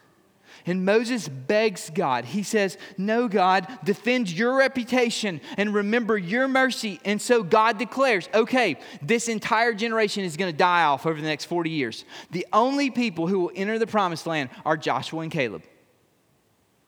And 0.65 0.85
Moses 0.85 1.29
begs 1.29 1.89
God. 1.93 2.25
He 2.25 2.43
says, 2.43 2.77
No, 2.97 3.27
God, 3.27 3.67
defend 3.83 4.29
your 4.29 4.57
reputation 4.57 5.39
and 5.55 5.73
remember 5.73 6.17
your 6.17 6.47
mercy. 6.47 6.99
And 7.05 7.21
so 7.21 7.43
God 7.43 7.77
declares, 7.77 8.27
Okay, 8.33 8.77
this 9.01 9.29
entire 9.29 9.73
generation 9.73 10.23
is 10.23 10.35
going 10.35 10.51
to 10.51 10.57
die 10.57 10.83
off 10.83 11.05
over 11.05 11.19
the 11.19 11.27
next 11.27 11.45
40 11.45 11.69
years. 11.69 12.05
The 12.31 12.45
only 12.51 12.89
people 12.89 13.27
who 13.27 13.39
will 13.39 13.51
enter 13.55 13.79
the 13.79 13.87
promised 13.87 14.27
land 14.27 14.49
are 14.65 14.75
Joshua 14.75 15.21
and 15.21 15.31
Caleb. 15.31 15.63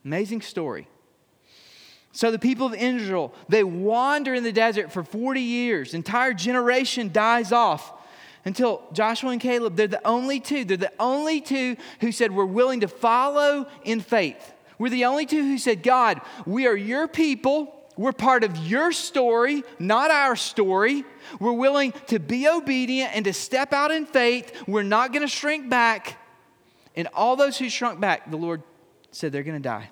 Amazing 0.04 0.42
story. 0.42 0.88
So 2.12 2.32
the 2.32 2.40
people 2.40 2.68
of 2.68 2.74
Israel, 2.74 3.34
they 3.48 3.64
wander 3.64 4.34
in 4.34 4.44
the 4.44 4.52
desert 4.52 4.92
for 4.92 5.04
40 5.04 5.42
years. 5.42 5.94
Entire 5.94 6.34
generation 6.34 7.12
dies 7.12 7.52
off 7.52 7.94
until 8.46 8.82
Joshua 8.94 9.32
and 9.32 9.42
Caleb, 9.42 9.76
they're 9.76 9.88
the 9.88 10.06
only 10.08 10.40
two. 10.40 10.66
They're 10.66 10.78
the 10.78 10.94
only 11.00 11.42
two 11.42 11.76
who 12.02 12.12
said, 12.12 12.32
We're 12.32 12.46
willing 12.46 12.80
to 12.82 12.88
follow 12.88 13.68
in 13.84 14.00
faith. 14.00 14.54
We're 14.78 14.90
the 14.90 15.06
only 15.06 15.26
two 15.26 15.44
who 15.44 15.58
said, 15.58 15.84
God, 15.84 16.22
we 16.46 16.66
are 16.66 16.76
your 16.76 17.08
people. 17.08 17.76
We're 17.98 18.14
part 18.14 18.46
of 18.46 18.56
your 18.58 18.94
story, 18.94 19.64
not 19.78 20.10
our 20.10 20.38
story. 20.38 21.04
We're 21.38 21.52
willing 21.52 21.92
to 22.08 22.18
be 22.18 22.48
obedient 22.48 23.14
and 23.14 23.26
to 23.26 23.34
step 23.34 23.74
out 23.74 23.92
in 23.92 24.06
faith. 24.06 24.54
We're 24.68 24.84
not 24.84 25.12
going 25.12 25.22
to 25.22 25.28
shrink 25.28 25.70
back. 25.70 26.18
And 26.96 27.10
all 27.14 27.36
those 27.36 27.58
who 27.58 27.70
shrunk 27.70 28.00
back, 28.00 28.32
the 28.32 28.38
Lord 28.38 28.64
said 29.12 29.34
they're 29.34 29.44
going 29.44 29.62
to 29.62 29.68
die. 29.68 29.90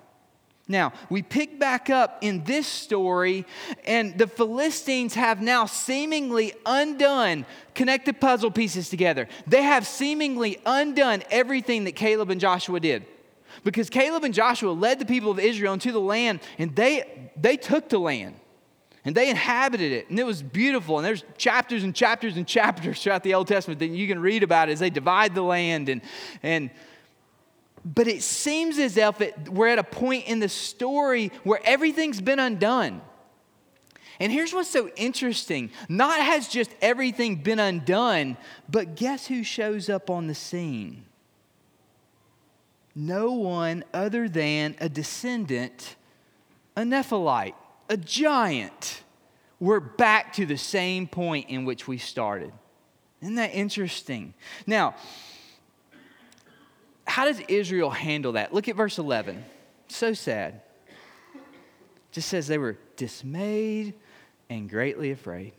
Now, 0.70 0.92
we 1.08 1.22
pick 1.22 1.58
back 1.58 1.88
up 1.88 2.18
in 2.20 2.44
this 2.44 2.66
story, 2.66 3.46
and 3.86 4.18
the 4.18 4.26
Philistines 4.26 5.14
have 5.14 5.40
now 5.40 5.64
seemingly 5.64 6.52
undone, 6.66 7.46
connected 7.74 8.20
puzzle 8.20 8.50
pieces 8.50 8.90
together. 8.90 9.28
They 9.46 9.62
have 9.62 9.86
seemingly 9.86 10.60
undone 10.66 11.22
everything 11.30 11.84
that 11.84 11.92
Caleb 11.92 12.28
and 12.28 12.38
Joshua 12.38 12.80
did. 12.80 13.06
Because 13.64 13.88
Caleb 13.88 14.24
and 14.24 14.34
Joshua 14.34 14.70
led 14.70 14.98
the 14.98 15.06
people 15.06 15.30
of 15.30 15.38
Israel 15.38 15.72
into 15.72 15.90
the 15.90 16.00
land, 16.00 16.40
and 16.58 16.76
they, 16.76 17.30
they 17.34 17.56
took 17.56 17.88
the 17.88 17.98
land. 17.98 18.36
And 19.06 19.14
they 19.14 19.30
inhabited 19.30 19.90
it, 19.90 20.10
and 20.10 20.18
it 20.18 20.26
was 20.26 20.42
beautiful. 20.42 20.98
And 20.98 21.06
there's 21.06 21.24
chapters 21.38 21.82
and 21.82 21.94
chapters 21.94 22.36
and 22.36 22.46
chapters 22.58 23.02
throughout 23.02 23.22
the 23.22 23.32
Old 23.32 23.48
Testament 23.48 23.80
that 23.80 23.86
you 23.86 24.06
can 24.06 24.20
read 24.20 24.42
about 24.42 24.68
as 24.68 24.80
they 24.80 24.90
divide 24.90 25.34
the 25.34 25.40
land 25.40 25.88
and, 25.88 26.02
and 26.42 26.68
but 27.84 28.08
it 28.08 28.22
seems 28.22 28.78
as 28.78 28.96
if 28.96 29.20
it, 29.20 29.48
we're 29.48 29.68
at 29.68 29.78
a 29.78 29.84
point 29.84 30.26
in 30.26 30.40
the 30.40 30.48
story 30.48 31.32
where 31.44 31.60
everything's 31.64 32.20
been 32.20 32.38
undone. 32.38 33.00
And 34.20 34.32
here's 34.32 34.52
what's 34.52 34.70
so 34.70 34.88
interesting 34.96 35.70
not 35.88 36.20
has 36.20 36.48
just 36.48 36.70
everything 36.82 37.36
been 37.36 37.60
undone, 37.60 38.36
but 38.68 38.96
guess 38.96 39.26
who 39.26 39.42
shows 39.42 39.88
up 39.88 40.10
on 40.10 40.26
the 40.26 40.34
scene? 40.34 41.04
No 42.94 43.32
one 43.32 43.84
other 43.94 44.28
than 44.28 44.74
a 44.80 44.88
descendant, 44.88 45.94
a 46.76 46.82
Nephilim, 46.82 47.54
a 47.88 47.96
giant. 47.96 49.02
We're 49.60 49.80
back 49.80 50.32
to 50.34 50.46
the 50.46 50.58
same 50.58 51.06
point 51.06 51.48
in 51.48 51.64
which 51.64 51.86
we 51.86 51.98
started. 51.98 52.52
Isn't 53.22 53.36
that 53.36 53.52
interesting? 53.52 54.34
Now, 54.66 54.94
how 57.18 57.24
does 57.24 57.40
Israel 57.48 57.90
handle 57.90 58.34
that? 58.34 58.54
Look 58.54 58.68
at 58.68 58.76
verse 58.76 58.96
11. 58.96 59.44
So 59.88 60.12
sad. 60.12 60.60
Just 62.12 62.28
says 62.28 62.46
they 62.46 62.58
were 62.58 62.78
dismayed 62.94 63.94
and 64.48 64.70
greatly 64.70 65.10
afraid. 65.10 65.52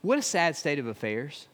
What 0.00 0.20
a 0.20 0.22
sad 0.22 0.54
state 0.54 0.78
of 0.78 0.86
affairs. 0.86 1.48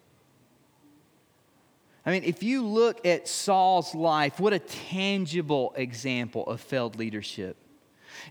I 2.04 2.10
mean, 2.10 2.24
if 2.24 2.42
you 2.42 2.62
look 2.62 3.06
at 3.06 3.26
Saul's 3.26 3.94
life, 3.94 4.38
what 4.38 4.52
a 4.52 4.58
tangible 4.58 5.72
example 5.78 6.46
of 6.46 6.60
failed 6.60 6.96
leadership. 6.96 7.56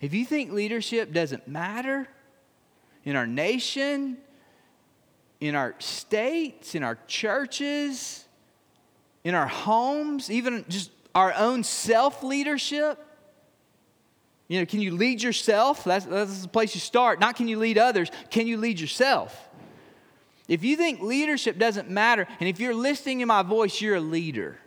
If 0.02 0.14
you 0.14 0.24
think 0.24 0.52
leadership 0.52 1.12
doesn't 1.12 1.48
matter 1.48 2.08
in 3.04 3.16
our 3.16 3.26
nation, 3.26 4.18
in 5.40 5.56
our 5.56 5.74
states, 5.80 6.76
in 6.76 6.84
our 6.84 7.00
churches, 7.08 8.25
in 9.26 9.34
our 9.36 9.48
homes, 9.48 10.32
even 10.32 10.64
just 10.70 10.92
our 11.14 11.34
own 11.34 11.64
self 11.64 12.24
leadership. 12.24 13.00
You 14.48 14.60
know, 14.60 14.66
can 14.68 14.80
you 14.80 14.96
lead 14.96 15.24
yourself? 15.24 15.84
That's, 15.84 16.06
that's 16.06 16.44
the 16.44 16.48
place 16.48 16.76
you 16.76 16.80
start. 16.80 17.20
Not 17.20 17.36
can 17.36 17.48
you 17.48 17.58
lead 17.58 17.78
others, 17.78 18.10
can 18.30 18.48
you 18.48 18.58
lead 18.58 18.80
yourself? 18.80 19.50
If 20.48 20.64
you 20.64 20.78
think 20.78 21.02
leadership 21.02 21.58
doesn't 21.58 21.90
matter, 21.90 22.28
and 22.40 22.48
if 22.48 22.60
you're 22.60 22.76
listening 22.76 23.20
to 23.20 23.26
my 23.26 23.42
voice, 23.42 23.82
you're 23.82 23.96
a 23.96 24.00
leader. 24.00 24.60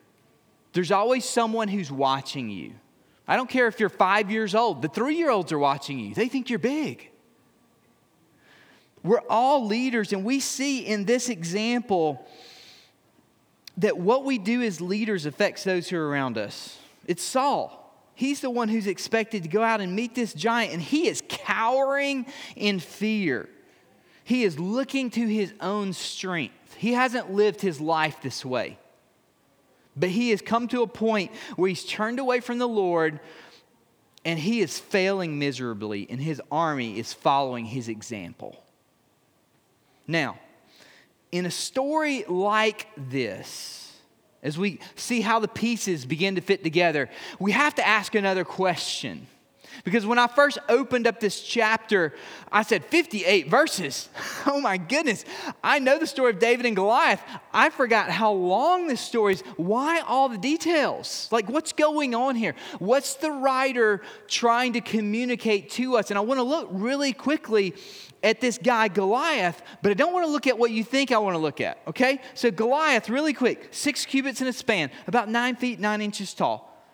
There's 0.72 0.90
always 0.90 1.24
someone 1.24 1.68
who's 1.68 1.92
watching 1.92 2.50
you. 2.50 2.72
I 3.28 3.36
don't 3.36 3.48
care 3.48 3.68
if 3.68 3.78
you're 3.78 3.88
five 3.88 4.28
years 4.30 4.56
old, 4.56 4.82
the 4.82 4.88
three 4.88 5.16
year 5.16 5.30
olds 5.30 5.52
are 5.52 5.58
watching 5.58 6.00
you, 6.00 6.14
they 6.14 6.26
think 6.26 6.50
you're 6.50 6.58
big. 6.58 7.08
We're 9.04 9.22
all 9.30 9.64
leaders, 9.64 10.12
and 10.12 10.24
we 10.24 10.40
see 10.40 10.80
in 10.80 11.04
this 11.04 11.28
example 11.28 12.26
that 13.78 13.98
what 13.98 14.24
we 14.24 14.38
do 14.38 14.62
as 14.62 14.80
leaders 14.80 15.26
affects 15.26 15.64
those 15.64 15.88
who 15.88 15.96
are 15.96 16.08
around 16.08 16.36
us. 16.36 16.78
It's 17.06 17.22
Saul. 17.22 17.74
He's 18.14 18.40
the 18.40 18.50
one 18.50 18.68
who's 18.68 18.88
expected 18.88 19.44
to 19.44 19.48
go 19.48 19.62
out 19.62 19.80
and 19.80 19.94
meet 19.94 20.14
this 20.14 20.34
giant, 20.34 20.72
and 20.72 20.82
he 20.82 21.06
is 21.06 21.22
cowering 21.28 22.26
in 22.56 22.80
fear. 22.80 23.48
He 24.24 24.42
is 24.42 24.58
looking 24.58 25.10
to 25.10 25.26
his 25.26 25.54
own 25.60 25.92
strength. 25.92 26.74
He 26.76 26.92
hasn't 26.92 27.32
lived 27.32 27.60
his 27.60 27.80
life 27.80 28.20
this 28.20 28.44
way. 28.44 28.78
But 29.96 30.10
he 30.10 30.30
has 30.30 30.42
come 30.42 30.68
to 30.68 30.82
a 30.82 30.86
point 30.86 31.30
where 31.56 31.68
he's 31.68 31.84
turned 31.84 32.18
away 32.18 32.40
from 32.40 32.58
the 32.58 32.68
Lord 32.68 33.20
and 34.24 34.38
he 34.38 34.60
is 34.60 34.78
failing 34.78 35.38
miserably, 35.38 36.06
and 36.10 36.20
his 36.20 36.42
army 36.50 36.98
is 36.98 37.12
following 37.12 37.64
his 37.64 37.88
example. 37.88 38.62
Now, 40.06 40.38
in 41.32 41.46
a 41.46 41.50
story 41.50 42.24
like 42.28 42.86
this, 42.96 43.92
as 44.42 44.56
we 44.56 44.80
see 44.96 45.20
how 45.20 45.38
the 45.40 45.48
pieces 45.48 46.06
begin 46.06 46.36
to 46.36 46.40
fit 46.40 46.62
together, 46.62 47.10
we 47.38 47.52
have 47.52 47.74
to 47.76 47.86
ask 47.86 48.14
another 48.14 48.44
question. 48.44 49.26
Because 49.84 50.06
when 50.06 50.18
I 50.18 50.26
first 50.26 50.58
opened 50.68 51.06
up 51.06 51.20
this 51.20 51.40
chapter, 51.40 52.14
I 52.50 52.62
said 52.62 52.84
58 52.84 53.48
verses. 53.48 54.08
Oh 54.50 54.60
my 54.62 54.78
goodness. 54.78 55.26
I 55.62 55.78
know 55.78 55.98
the 55.98 56.06
story 56.06 56.30
of 56.30 56.38
David 56.38 56.64
and 56.64 56.74
Goliath. 56.74 57.20
I 57.52 57.68
forgot 57.68 58.08
how 58.08 58.32
long 58.32 58.88
this 58.88 59.00
story 59.00 59.34
is. 59.34 59.42
Why 59.56 60.00
all 60.00 60.30
the 60.30 60.38
details? 60.38 61.28
Like, 61.30 61.50
what's 61.50 61.72
going 61.72 62.14
on 62.14 62.34
here? 62.34 62.54
What's 62.78 63.14
the 63.14 63.30
writer 63.30 64.00
trying 64.26 64.72
to 64.72 64.80
communicate 64.80 65.70
to 65.72 65.96
us? 65.96 66.10
And 66.10 66.16
I 66.16 66.22
want 66.22 66.38
to 66.38 66.44
look 66.44 66.68
really 66.72 67.12
quickly 67.12 67.74
at 68.22 68.40
this 68.40 68.58
guy 68.58 68.88
Goliath, 68.88 69.62
but 69.82 69.90
I 69.90 69.94
don't 69.94 70.12
want 70.12 70.26
to 70.26 70.30
look 70.30 70.46
at 70.46 70.58
what 70.58 70.70
you 70.70 70.82
think 70.82 71.12
I 71.12 71.18
want 71.18 71.34
to 71.34 71.38
look 71.38 71.60
at, 71.60 71.80
okay? 71.86 72.20
So, 72.34 72.50
Goliath, 72.50 73.08
really 73.08 73.32
quick, 73.32 73.68
six 73.70 74.04
cubits 74.04 74.40
in 74.40 74.46
a 74.46 74.52
span, 74.52 74.90
about 75.06 75.28
nine 75.28 75.56
feet, 75.56 75.78
nine 75.78 76.00
inches 76.00 76.34
tall, 76.34 76.84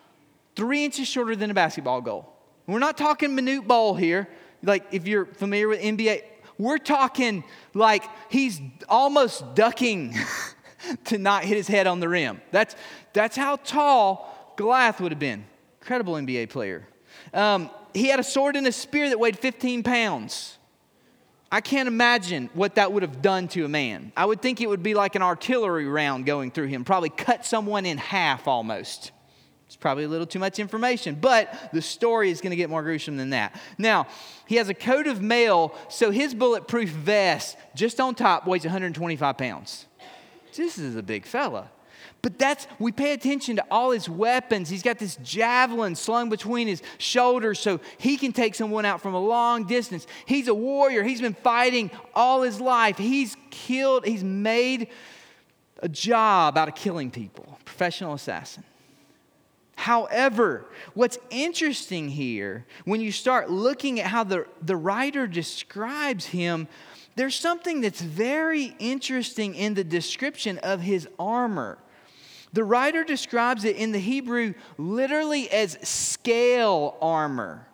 three 0.56 0.84
inches 0.84 1.08
shorter 1.08 1.36
than 1.36 1.50
a 1.50 1.54
basketball 1.54 2.00
goal. 2.00 2.33
We're 2.66 2.78
not 2.78 2.96
talking 2.96 3.34
minute 3.34 3.66
ball 3.66 3.94
here. 3.94 4.28
Like 4.62 4.86
if 4.92 5.06
you're 5.06 5.26
familiar 5.26 5.68
with 5.68 5.80
NBA, 5.80 6.22
we're 6.58 6.78
talking 6.78 7.44
like 7.74 8.04
he's 8.30 8.60
almost 8.88 9.54
ducking 9.54 10.14
to 11.04 11.18
not 11.18 11.44
hit 11.44 11.56
his 11.56 11.68
head 11.68 11.86
on 11.86 12.00
the 12.00 12.08
rim. 12.08 12.40
That's, 12.50 12.74
that's 13.12 13.36
how 13.36 13.56
tall 13.56 14.54
Goliath 14.56 15.00
would 15.00 15.12
have 15.12 15.18
been. 15.18 15.44
Incredible 15.80 16.14
NBA 16.14 16.50
player. 16.50 16.86
Um, 17.32 17.70
he 17.92 18.08
had 18.08 18.20
a 18.20 18.24
sword 18.24 18.56
and 18.56 18.66
a 18.66 18.72
spear 18.72 19.08
that 19.08 19.18
weighed 19.18 19.38
15 19.38 19.82
pounds. 19.82 20.58
I 21.52 21.60
can't 21.60 21.86
imagine 21.86 22.50
what 22.54 22.76
that 22.76 22.92
would 22.92 23.02
have 23.02 23.22
done 23.22 23.46
to 23.48 23.64
a 23.64 23.68
man. 23.68 24.12
I 24.16 24.24
would 24.24 24.42
think 24.42 24.60
it 24.60 24.68
would 24.68 24.82
be 24.82 24.94
like 24.94 25.14
an 25.14 25.22
artillery 25.22 25.86
round 25.86 26.26
going 26.26 26.50
through 26.50 26.66
him, 26.66 26.84
probably 26.84 27.10
cut 27.10 27.46
someone 27.46 27.86
in 27.86 27.98
half 27.98 28.48
almost. 28.48 29.12
It's 29.74 29.80
probably 29.80 30.04
a 30.04 30.08
little 30.08 30.26
too 30.26 30.38
much 30.38 30.60
information, 30.60 31.18
but 31.20 31.52
the 31.72 31.82
story 31.82 32.30
is 32.30 32.40
going 32.40 32.52
to 32.52 32.56
get 32.56 32.70
more 32.70 32.84
gruesome 32.84 33.16
than 33.16 33.30
that. 33.30 33.60
Now, 33.76 34.06
he 34.46 34.54
has 34.54 34.68
a 34.68 34.74
coat 34.74 35.08
of 35.08 35.20
mail, 35.20 35.74
so 35.88 36.12
his 36.12 36.32
bulletproof 36.32 36.90
vest, 36.90 37.56
just 37.74 37.98
on 37.98 38.14
top, 38.14 38.46
weighs 38.46 38.62
125 38.62 39.36
pounds. 39.36 39.86
This 40.54 40.78
is 40.78 40.94
a 40.94 41.02
big 41.02 41.26
fella. 41.26 41.72
But 42.22 42.38
that's, 42.38 42.68
we 42.78 42.92
pay 42.92 43.14
attention 43.14 43.56
to 43.56 43.64
all 43.68 43.90
his 43.90 44.08
weapons. 44.08 44.68
He's 44.68 44.84
got 44.84 45.00
this 45.00 45.16
javelin 45.24 45.96
slung 45.96 46.30
between 46.30 46.68
his 46.68 46.80
shoulders 46.98 47.58
so 47.58 47.80
he 47.98 48.16
can 48.16 48.32
take 48.32 48.54
someone 48.54 48.84
out 48.84 49.02
from 49.02 49.14
a 49.14 49.20
long 49.20 49.64
distance. 49.64 50.06
He's 50.24 50.46
a 50.46 50.54
warrior. 50.54 51.02
He's 51.02 51.20
been 51.20 51.34
fighting 51.34 51.90
all 52.14 52.42
his 52.42 52.60
life. 52.60 52.96
He's 52.96 53.36
killed, 53.50 54.06
he's 54.06 54.22
made 54.22 54.86
a 55.80 55.88
job 55.88 56.56
out 56.56 56.68
of 56.68 56.76
killing 56.76 57.10
people, 57.10 57.58
professional 57.64 58.14
assassin. 58.14 58.62
However, 59.76 60.66
what's 60.94 61.18
interesting 61.30 62.08
here, 62.08 62.64
when 62.84 63.00
you 63.00 63.12
start 63.12 63.50
looking 63.50 64.00
at 64.00 64.06
how 64.06 64.24
the, 64.24 64.46
the 64.62 64.76
writer 64.76 65.26
describes 65.26 66.26
him, 66.26 66.68
there's 67.16 67.34
something 67.34 67.80
that's 67.80 68.00
very 68.00 68.74
interesting 68.78 69.54
in 69.54 69.74
the 69.74 69.84
description 69.84 70.58
of 70.58 70.80
his 70.80 71.08
armor. 71.18 71.78
The 72.52 72.64
writer 72.64 73.02
describes 73.04 73.64
it 73.64 73.76
in 73.76 73.92
the 73.92 73.98
Hebrew 73.98 74.54
literally 74.78 75.50
as 75.50 75.76
scale 75.82 76.96
armor. 77.00 77.66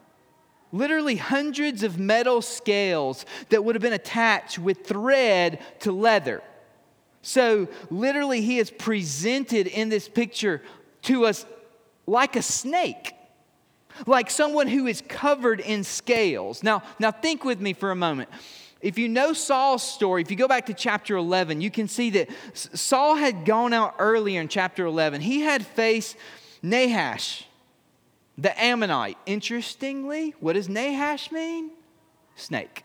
Literally, 0.72 1.16
hundreds 1.16 1.82
of 1.82 1.98
metal 1.98 2.40
scales 2.40 3.26
that 3.48 3.64
would 3.64 3.74
have 3.74 3.82
been 3.82 3.92
attached 3.92 4.58
with 4.58 4.86
thread 4.86 5.58
to 5.80 5.92
leather. 5.92 6.42
So, 7.22 7.68
literally, 7.90 8.40
he 8.40 8.58
is 8.58 8.70
presented 8.70 9.66
in 9.66 9.88
this 9.88 10.08
picture 10.08 10.62
to 11.02 11.26
us 11.26 11.44
like 12.06 12.36
a 12.36 12.42
snake, 12.42 13.12
like 14.06 14.30
someone 14.30 14.68
who 14.68 14.86
is 14.86 15.02
covered 15.08 15.60
in 15.60 15.84
scales. 15.84 16.62
Now, 16.62 16.82
now 16.98 17.10
think 17.10 17.44
with 17.44 17.60
me 17.60 17.72
for 17.72 17.90
a 17.90 17.96
moment. 17.96 18.28
If 18.80 18.98
you 18.98 19.08
know 19.08 19.32
Saul's 19.32 19.82
story, 19.82 20.22
if 20.22 20.30
you 20.30 20.36
go 20.36 20.48
back 20.48 20.66
to 20.66 20.74
chapter 20.74 21.16
11, 21.16 21.60
you 21.60 21.70
can 21.70 21.86
see 21.86 22.10
that 22.10 22.30
Saul 22.54 23.16
had 23.16 23.44
gone 23.44 23.74
out 23.74 23.96
earlier 23.98 24.40
in 24.40 24.48
chapter 24.48 24.86
11. 24.86 25.20
He 25.20 25.40
had 25.40 25.66
faced 25.66 26.16
Nahash, 26.62 27.44
the 28.38 28.58
Ammonite. 28.62 29.18
Interestingly, 29.26 30.34
what 30.40 30.54
does 30.54 30.68
Nahash 30.68 31.30
mean? 31.30 31.70
Snake 32.36 32.84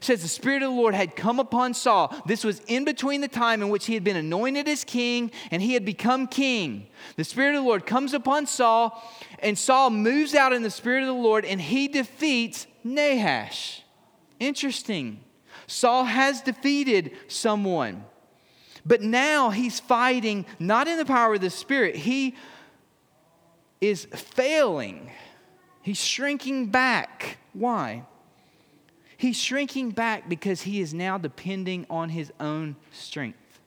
says 0.00 0.22
the 0.22 0.28
Spirit 0.28 0.62
of 0.62 0.70
the 0.70 0.76
Lord 0.76 0.94
had 0.94 1.16
come 1.16 1.40
upon 1.40 1.74
Saul. 1.74 2.14
This 2.26 2.44
was 2.44 2.60
in 2.66 2.84
between 2.84 3.20
the 3.20 3.28
time 3.28 3.62
in 3.62 3.68
which 3.68 3.86
he 3.86 3.94
had 3.94 4.04
been 4.04 4.16
anointed 4.16 4.68
as 4.68 4.84
king 4.84 5.30
and 5.50 5.62
he 5.62 5.74
had 5.74 5.84
become 5.84 6.26
king. 6.26 6.88
The 7.16 7.24
Spirit 7.24 7.54
of 7.54 7.62
the 7.62 7.68
Lord 7.68 7.86
comes 7.86 8.14
upon 8.14 8.46
Saul, 8.46 9.02
and 9.40 9.58
Saul 9.58 9.90
moves 9.90 10.34
out 10.34 10.52
in 10.52 10.62
the 10.62 10.70
Spirit 10.70 11.02
of 11.02 11.08
the 11.08 11.12
Lord 11.12 11.44
and 11.44 11.60
he 11.60 11.88
defeats 11.88 12.66
Nahash. 12.84 13.82
Interesting. 14.40 15.20
Saul 15.66 16.04
has 16.04 16.40
defeated 16.40 17.12
someone, 17.28 18.04
but 18.86 19.02
now 19.02 19.50
he's 19.50 19.80
fighting 19.80 20.46
not 20.58 20.88
in 20.88 20.96
the 20.96 21.04
power 21.04 21.34
of 21.34 21.40
the 21.40 21.50
Spirit. 21.50 21.94
He 21.94 22.36
is 23.80 24.06
failing, 24.06 25.10
he's 25.82 26.02
shrinking 26.02 26.66
back. 26.66 27.38
Why? 27.52 28.04
He's 29.18 29.36
shrinking 29.36 29.90
back 29.90 30.28
because 30.28 30.62
he 30.62 30.80
is 30.80 30.94
now 30.94 31.18
depending 31.18 31.86
on 31.90 32.08
his 32.08 32.32
own 32.38 32.76
strength. 32.92 33.60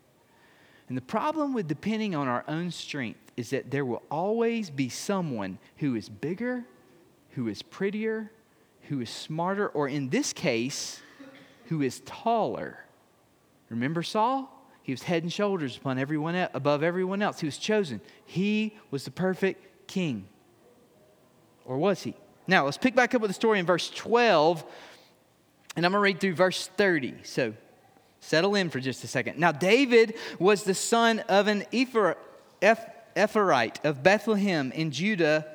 And 0.87 0.97
the 0.97 1.01
problem 1.01 1.53
with 1.53 1.67
depending 1.67 2.15
on 2.15 2.29
our 2.29 2.45
own 2.47 2.71
strength 2.71 3.19
is 3.35 3.49
that 3.49 3.69
there 3.69 3.83
will 3.83 4.01
always 4.09 4.69
be 4.69 4.87
someone 4.87 5.59
who 5.77 5.95
is 5.95 6.07
bigger, 6.07 6.63
who 7.31 7.49
is 7.49 7.61
prettier, 7.61 8.31
who 8.83 9.01
is 9.01 9.09
smarter, 9.09 9.67
or 9.67 9.89
in 9.89 10.09
this 10.09 10.31
case, 10.31 11.01
who 11.65 11.81
is 11.81 12.01
taller. 12.05 12.85
Remember 13.69 14.03
Saul? 14.03 14.49
He 14.83 14.93
was 14.93 15.03
head 15.03 15.23
and 15.23 15.31
shoulders 15.31 15.75
upon 15.75 15.97
everyone 15.97 16.35
else, 16.35 16.51
above 16.53 16.81
everyone 16.81 17.21
else. 17.21 17.41
He 17.41 17.45
was 17.45 17.57
chosen. 17.57 17.99
He 18.25 18.77
was 18.89 19.03
the 19.03 19.11
perfect 19.11 19.87
king. 19.87 20.27
Or 21.65 21.77
was 21.77 22.03
he? 22.03 22.15
Now, 22.47 22.65
let's 22.65 22.77
pick 22.77 22.95
back 22.95 23.13
up 23.13 23.21
with 23.21 23.29
the 23.29 23.35
story 23.35 23.59
in 23.59 23.65
verse 23.65 23.89
12 23.89 24.63
and 25.75 25.85
I'm 25.85 25.91
going 25.91 25.99
to 25.99 26.03
read 26.03 26.19
through 26.19 26.35
verse 26.35 26.67
30. 26.67 27.15
So 27.23 27.53
settle 28.19 28.55
in 28.55 28.69
for 28.69 28.79
just 28.79 29.03
a 29.03 29.07
second. 29.07 29.39
Now, 29.39 29.51
David 29.51 30.15
was 30.39 30.63
the 30.63 30.73
son 30.73 31.19
of 31.29 31.47
an 31.47 31.63
Ephrathite 31.71 33.85
of 33.85 34.03
Bethlehem 34.03 34.71
in 34.71 34.91
Judah 34.91 35.47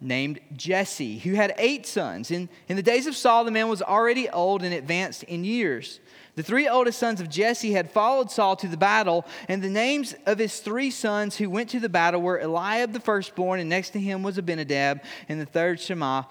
named 0.00 0.40
Jesse, 0.56 1.18
who 1.18 1.34
had 1.34 1.54
eight 1.58 1.86
sons. 1.86 2.30
In, 2.30 2.48
in 2.68 2.76
the 2.76 2.82
days 2.82 3.06
of 3.06 3.16
Saul, 3.16 3.44
the 3.44 3.50
man 3.50 3.68
was 3.68 3.82
already 3.82 4.28
old 4.28 4.62
and 4.62 4.72
advanced 4.72 5.24
in 5.24 5.44
years. 5.44 6.00
The 6.36 6.42
three 6.44 6.68
oldest 6.68 7.00
sons 7.00 7.20
of 7.20 7.28
Jesse 7.28 7.72
had 7.72 7.90
followed 7.90 8.30
Saul 8.30 8.54
to 8.56 8.68
the 8.68 8.76
battle, 8.76 9.26
and 9.48 9.60
the 9.60 9.68
names 9.68 10.14
of 10.24 10.38
his 10.38 10.60
three 10.60 10.92
sons 10.92 11.36
who 11.36 11.50
went 11.50 11.68
to 11.70 11.80
the 11.80 11.88
battle 11.88 12.22
were 12.22 12.38
Eliab 12.38 12.92
the 12.92 13.00
firstborn, 13.00 13.58
and 13.58 13.68
next 13.68 13.90
to 13.90 14.00
him 14.00 14.22
was 14.22 14.38
Abinadab, 14.38 15.02
and 15.28 15.40
the 15.40 15.46
third 15.46 15.80
Shammah. 15.80 16.28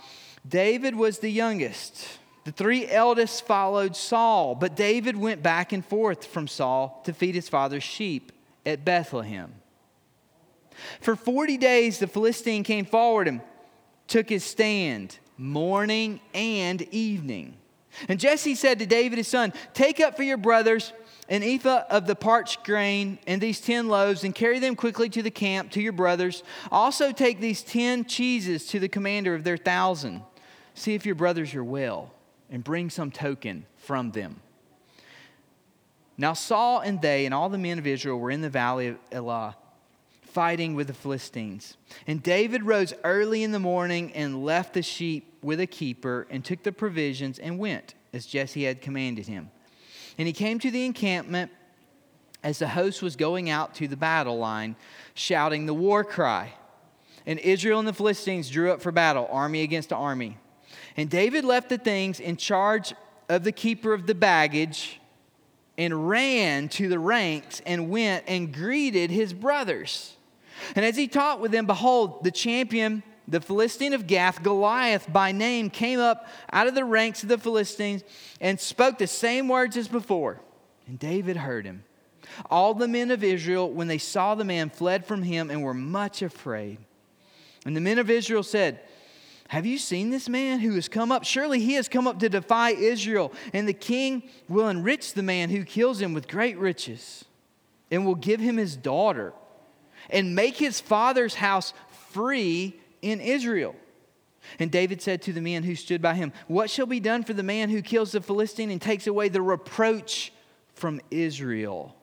David 0.47 0.95
was 0.95 1.19
the 1.19 1.30
youngest. 1.30 2.08
The 2.48 2.54
three 2.54 2.88
eldest 2.88 3.46
followed 3.46 3.94
Saul, 3.94 4.56
but 4.56 4.78
David 4.78 5.18
went 5.18 5.44
back 5.44 5.74
and 5.74 5.86
forth 5.86 6.24
from 6.24 6.48
Saul 6.48 7.02
to 7.04 7.12
feed 7.12 7.36
his 7.36 7.50
father's 7.50 7.84
sheep 7.84 8.32
at 8.66 8.86
Bethlehem. 8.86 9.54
For 11.02 11.18
40 11.18 11.58
days, 11.58 12.00
the 12.00 12.08
Philistine 12.08 12.64
came 12.64 12.86
forward 12.86 13.28
and 13.28 13.42
took 14.08 14.30
his 14.30 14.46
stand 14.46 15.20
morning 15.38 16.22
and 16.34 16.84
evening. 16.94 17.58
And 18.08 18.18
Jesse 18.18 18.56
said 18.56 18.80
to 18.80 18.86
David 18.86 19.18
his 19.18 19.28
son, 19.28 19.52
Take 19.74 20.00
up 20.00 20.16
for 20.16 20.24
your 20.24 20.38
brothers 20.38 20.94
an 21.28 21.44
ephah 21.44 21.84
of 21.90 22.08
the 22.08 22.16
parched 22.16 22.64
grain 22.64 23.20
and 23.28 23.42
these 23.42 23.60
10 23.60 23.90
loaves 23.90 24.24
and 24.24 24.34
carry 24.34 24.60
them 24.60 24.78
quickly 24.78 25.10
to 25.10 25.22
the 25.22 25.30
camp 25.30 25.72
to 25.72 25.82
your 25.82 25.92
brothers. 25.92 26.44
Also 26.72 27.12
take 27.12 27.42
these 27.42 27.62
10 27.62 28.06
cheeses 28.06 28.68
to 28.68 28.80
the 28.80 28.88
commander 28.88 29.36
of 29.36 29.44
their 29.44 29.58
thousand. 29.58 30.22
See 30.76 30.94
if 30.94 31.06
your 31.06 31.16
brothers 31.16 31.54
are 31.54 31.62
well. 31.62 32.14
And 32.50 32.64
bring 32.64 32.90
some 32.90 33.12
token 33.12 33.66
from 33.78 34.12
them. 34.12 34.42
Now 36.18 36.34
Saul 36.34 36.80
and 36.80 37.02
they 37.02 37.26
and 37.26 37.34
all 37.34 37.50
the 37.50 37.58
men 37.58 37.78
of 37.78 37.86
Israel 37.86 38.18
were 38.18 38.32
in 38.32 38.42
the 38.42 38.50
valley 38.50 38.88
of 38.88 38.98
Elah 39.12 39.56
fighting 40.38 40.76
with 40.76 40.86
the 40.86 40.94
Philistines. 40.94 41.78
And 42.06 42.22
David 42.22 42.64
rose 42.64 42.94
early 43.04 43.42
in 43.42 43.52
the 43.52 43.60
morning 43.60 44.14
and 44.14 44.46
left 44.46 44.76
the 44.76 44.84
sheep 44.84 45.34
with 45.42 45.60
a 45.60 45.66
keeper 45.66 46.28
and 46.30 46.46
took 46.46 46.62
the 46.62 46.72
provisions 46.72 47.40
and 47.40 47.58
went 47.58 47.96
as 48.14 48.28
Jesse 48.28 48.64
had 48.64 48.80
commanded 48.80 49.26
him. 49.26 49.50
And 50.18 50.28
he 50.28 50.34
came 50.34 50.60
to 50.60 50.70
the 50.70 50.86
encampment 50.86 51.52
as 52.44 52.60
the 52.60 52.68
host 52.68 53.02
was 53.02 53.16
going 53.16 53.50
out 53.50 53.74
to 53.76 53.88
the 53.88 53.98
battle 53.98 54.38
line, 54.38 54.76
shouting 55.16 55.66
the 55.66 55.74
war 55.74 56.04
cry. 56.04 56.54
And 57.26 57.40
Israel 57.40 57.80
and 57.80 57.88
the 57.88 57.94
Philistines 57.94 58.50
drew 58.50 58.72
up 58.72 58.82
for 58.82 58.92
battle, 58.92 59.28
army 59.32 59.64
against 59.64 59.92
army. 59.92 60.38
And 60.98 61.10
David 61.10 61.46
left 61.46 61.70
the 61.70 61.78
things 61.78 62.20
in 62.20 62.36
charge 62.38 62.94
of 63.30 63.44
the 63.44 63.52
keeper 63.52 63.94
of 63.94 64.08
the 64.08 64.16
baggage 64.16 65.00
and 65.78 66.10
ran 66.10 66.70
to 66.70 66.90
the 66.90 66.98
ranks 66.98 67.62
and 67.66 67.90
went 67.90 68.26
and 68.28 68.52
greeted 68.52 69.12
his 69.12 69.32
brothers. 69.32 70.16
And 70.76 70.84
as 70.84 70.98
he 70.98 71.08
talked 71.08 71.40
with 71.40 71.52
them, 71.52 71.68
behold, 71.68 72.24
the 72.24 72.32
champion, 72.32 73.04
the 73.28 73.40
Philistine 73.40 73.94
of 73.94 74.08
Gath, 74.08 74.42
Goliath 74.42 75.12
by 75.12 75.32
name, 75.32 75.70
came 75.70 76.00
up 76.00 76.28
out 76.52 76.68
of 76.68 76.74
the 76.74 76.86
ranks 76.86 77.22
of 77.22 77.30
the 77.30 77.38
Philistines 77.38 78.04
and 78.42 78.60
spoke 78.60 78.98
the 78.98 79.06
same 79.06 79.48
words 79.48 79.78
as 79.78 79.88
before. 79.88 80.42
And 80.88 80.98
David 80.98 81.38
heard 81.38 81.66
him. 81.66 81.84
All 82.50 82.74
the 82.74 82.88
men 82.88 83.12
of 83.12 83.24
Israel, 83.24 83.70
when 83.70 83.88
they 83.88 83.98
saw 84.00 84.34
the 84.34 84.44
man, 84.44 84.70
fled 84.70 85.06
from 85.06 85.24
him 85.24 85.52
and 85.52 85.62
were 85.62 85.74
much 85.74 86.22
afraid. 86.24 86.80
And 87.66 87.76
the 87.76 87.82
men 87.82 88.00
of 88.00 88.10
Israel 88.10 88.44
said, 88.44 88.80
have 89.48 89.66
you 89.66 89.78
seen 89.78 90.10
this 90.10 90.28
man 90.28 90.60
who 90.60 90.74
has 90.76 90.90
come 90.90 91.12
up? 91.12 91.24
Surely 91.24 91.60
he 91.60 91.74
has 91.74 91.88
come 91.88 92.08
up 92.08 92.20
to 92.20 92.30
defy 92.30 92.72
Israel, 92.72 93.32
and 93.54 93.68
the 93.68 93.74
king 93.74 94.24
will 94.50 94.70
enrich 94.70 95.14
the 95.14 95.24
man 95.24 95.50
who 95.50 95.64
kills 95.64 96.02
him 96.02 96.14
with 96.14 96.28
great 96.28 96.58
riches, 96.58 97.26
and 97.90 98.06
will 98.06 98.16
give 98.16 98.40
him 98.40 98.58
his 98.58 98.76
daughter 98.76 99.34
and 100.10 100.36
make 100.36 100.58
his 100.58 100.80
father's 100.80 101.36
house 101.36 101.74
free 102.12 102.80
in 103.02 103.20
Israel. 103.22 103.76
And 104.60 104.72
David 104.72 105.02
said 105.02 105.22
to 105.24 105.34
the 105.34 105.42
men 105.42 105.64
who 105.64 105.76
stood 105.76 106.02
by 106.02 106.14
him, 106.14 106.32
What 106.48 106.70
shall 106.70 106.86
be 106.86 107.00
done 107.00 107.24
for 107.24 107.34
the 107.34 107.44
man 107.44 107.70
who 107.70 107.82
kills 107.82 108.14
the 108.14 108.22
Philistine 108.22 108.72
and 108.72 108.82
takes 108.82 109.08
away 109.08 109.28
the 109.28 109.42
reproach 109.42 110.32
from 110.74 111.02
Israel? 111.12 111.97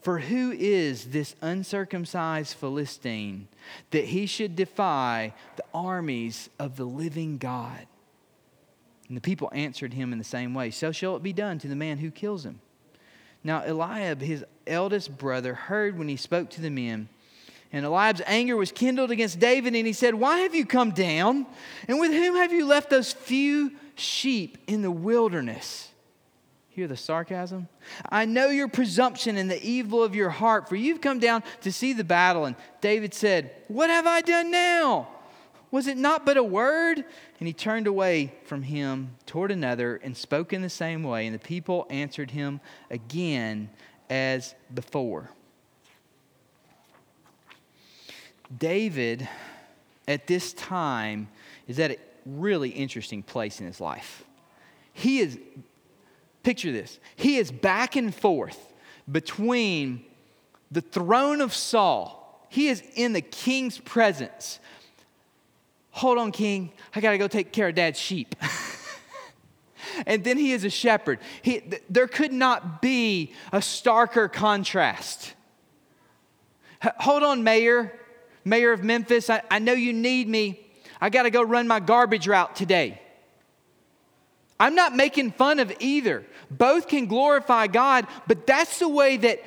For 0.00 0.20
who 0.20 0.52
is 0.52 1.06
this 1.06 1.34
uncircumcised 1.40 2.54
Philistine 2.56 3.48
that 3.90 4.04
he 4.04 4.26
should 4.26 4.54
defy 4.54 5.34
the 5.56 5.64
armies 5.74 6.50
of 6.58 6.76
the 6.76 6.84
living 6.84 7.38
God? 7.38 7.86
And 9.08 9.16
the 9.16 9.22
people 9.22 9.50
answered 9.52 9.94
him 9.94 10.12
in 10.12 10.18
the 10.18 10.24
same 10.24 10.54
way 10.54 10.70
So 10.70 10.92
shall 10.92 11.16
it 11.16 11.22
be 11.22 11.32
done 11.32 11.58
to 11.58 11.68
the 11.68 11.76
man 11.76 11.98
who 11.98 12.10
kills 12.10 12.44
him. 12.44 12.60
Now, 13.42 13.64
Eliab, 13.64 14.20
his 14.20 14.44
eldest 14.66 15.16
brother, 15.16 15.54
heard 15.54 15.98
when 15.98 16.08
he 16.08 16.16
spoke 16.16 16.50
to 16.50 16.60
the 16.60 16.70
men. 16.70 17.08
And 17.72 17.84
Eliab's 17.84 18.22
anger 18.26 18.56
was 18.56 18.72
kindled 18.72 19.10
against 19.10 19.38
David, 19.38 19.74
and 19.74 19.86
he 19.86 19.92
said, 19.92 20.14
Why 20.14 20.38
have 20.38 20.54
you 20.54 20.64
come 20.64 20.90
down? 20.90 21.46
And 21.86 22.00
with 22.00 22.12
whom 22.12 22.36
have 22.36 22.52
you 22.52 22.66
left 22.66 22.90
those 22.90 23.12
few 23.12 23.72
sheep 23.94 24.58
in 24.66 24.82
the 24.82 24.90
wilderness? 24.90 25.87
Hear 26.78 26.86
the 26.86 26.96
sarcasm? 26.96 27.66
I 28.08 28.24
know 28.24 28.50
your 28.50 28.68
presumption 28.68 29.36
and 29.36 29.50
the 29.50 29.60
evil 29.60 30.04
of 30.04 30.14
your 30.14 30.30
heart, 30.30 30.68
for 30.68 30.76
you've 30.76 31.00
come 31.00 31.18
down 31.18 31.42
to 31.62 31.72
see 31.72 31.92
the 31.92 32.04
battle. 32.04 32.44
And 32.44 32.54
David 32.80 33.14
said, 33.14 33.50
What 33.66 33.90
have 33.90 34.06
I 34.06 34.20
done 34.20 34.52
now? 34.52 35.08
Was 35.72 35.88
it 35.88 35.96
not 35.96 36.24
but 36.24 36.36
a 36.36 36.42
word? 36.44 36.98
And 36.98 37.48
he 37.48 37.52
turned 37.52 37.88
away 37.88 38.32
from 38.44 38.62
him 38.62 39.16
toward 39.26 39.50
another 39.50 39.96
and 40.04 40.16
spoke 40.16 40.52
in 40.52 40.62
the 40.62 40.70
same 40.70 41.02
way. 41.02 41.26
And 41.26 41.34
the 41.34 41.40
people 41.40 41.84
answered 41.90 42.30
him 42.30 42.60
again 42.92 43.70
as 44.08 44.54
before. 44.72 45.30
David, 48.56 49.28
at 50.06 50.28
this 50.28 50.52
time, 50.52 51.26
is 51.66 51.80
at 51.80 51.90
a 51.90 51.98
really 52.24 52.70
interesting 52.70 53.24
place 53.24 53.58
in 53.58 53.66
his 53.66 53.80
life. 53.80 54.22
He 54.92 55.18
is, 55.18 55.38
picture 56.42 56.72
this, 56.72 56.98
he 57.16 57.36
is 57.36 57.50
back 57.50 57.96
and 57.96 58.14
forth 58.14 58.72
between 59.10 60.04
the 60.70 60.80
throne 60.80 61.40
of 61.40 61.54
Saul, 61.54 62.46
he 62.50 62.68
is 62.68 62.82
in 62.94 63.12
the 63.12 63.20
king's 63.20 63.78
presence 63.78 64.58
Hold 65.98 66.18
on, 66.18 66.30
king. 66.30 66.70
I 66.94 67.00
got 67.00 67.10
to 67.10 67.18
go 67.18 67.26
take 67.26 67.50
care 67.50 67.68
of 67.68 67.74
dad's 67.74 67.98
sheep. 67.98 68.36
and 70.06 70.22
then 70.22 70.38
he 70.38 70.52
is 70.52 70.62
a 70.62 70.70
shepherd. 70.70 71.18
He, 71.42 71.58
th- 71.58 71.82
there 71.90 72.06
could 72.06 72.32
not 72.32 72.80
be 72.80 73.32
a 73.52 73.58
starker 73.58 74.32
contrast. 74.32 75.34
H- 76.84 76.92
hold 76.98 77.24
on, 77.24 77.42
mayor, 77.42 77.98
mayor 78.44 78.72
of 78.72 78.84
Memphis. 78.84 79.28
I, 79.28 79.42
I 79.50 79.58
know 79.58 79.72
you 79.72 79.92
need 79.92 80.28
me. 80.28 80.60
I 81.00 81.10
got 81.10 81.24
to 81.24 81.30
go 81.30 81.42
run 81.42 81.66
my 81.66 81.80
garbage 81.80 82.28
route 82.28 82.54
today. 82.54 83.02
I'm 84.60 84.74
not 84.74 84.96
making 84.96 85.32
fun 85.32 85.60
of 85.60 85.72
either. 85.78 86.24
Both 86.50 86.88
can 86.88 87.06
glorify 87.06 87.66
God, 87.66 88.06
but 88.26 88.46
that's 88.46 88.78
the 88.78 88.88
way 88.88 89.16
that 89.18 89.42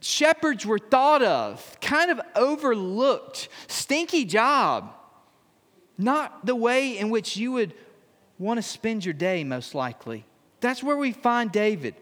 shepherds 0.00 0.66
were 0.66 0.78
thought 0.78 1.22
of, 1.22 1.78
kind 1.80 2.10
of 2.10 2.20
overlooked. 2.34 3.48
Stinky 3.68 4.24
job. 4.24 4.92
Not 5.96 6.44
the 6.44 6.56
way 6.56 6.98
in 6.98 7.10
which 7.10 7.36
you 7.36 7.52
would 7.52 7.74
want 8.38 8.58
to 8.58 8.62
spend 8.62 9.04
your 9.04 9.14
day, 9.14 9.44
most 9.44 9.74
likely. 9.74 10.24
That's 10.60 10.82
where 10.82 10.96
we 10.96 11.12
find 11.12 11.52
David. 11.52 11.94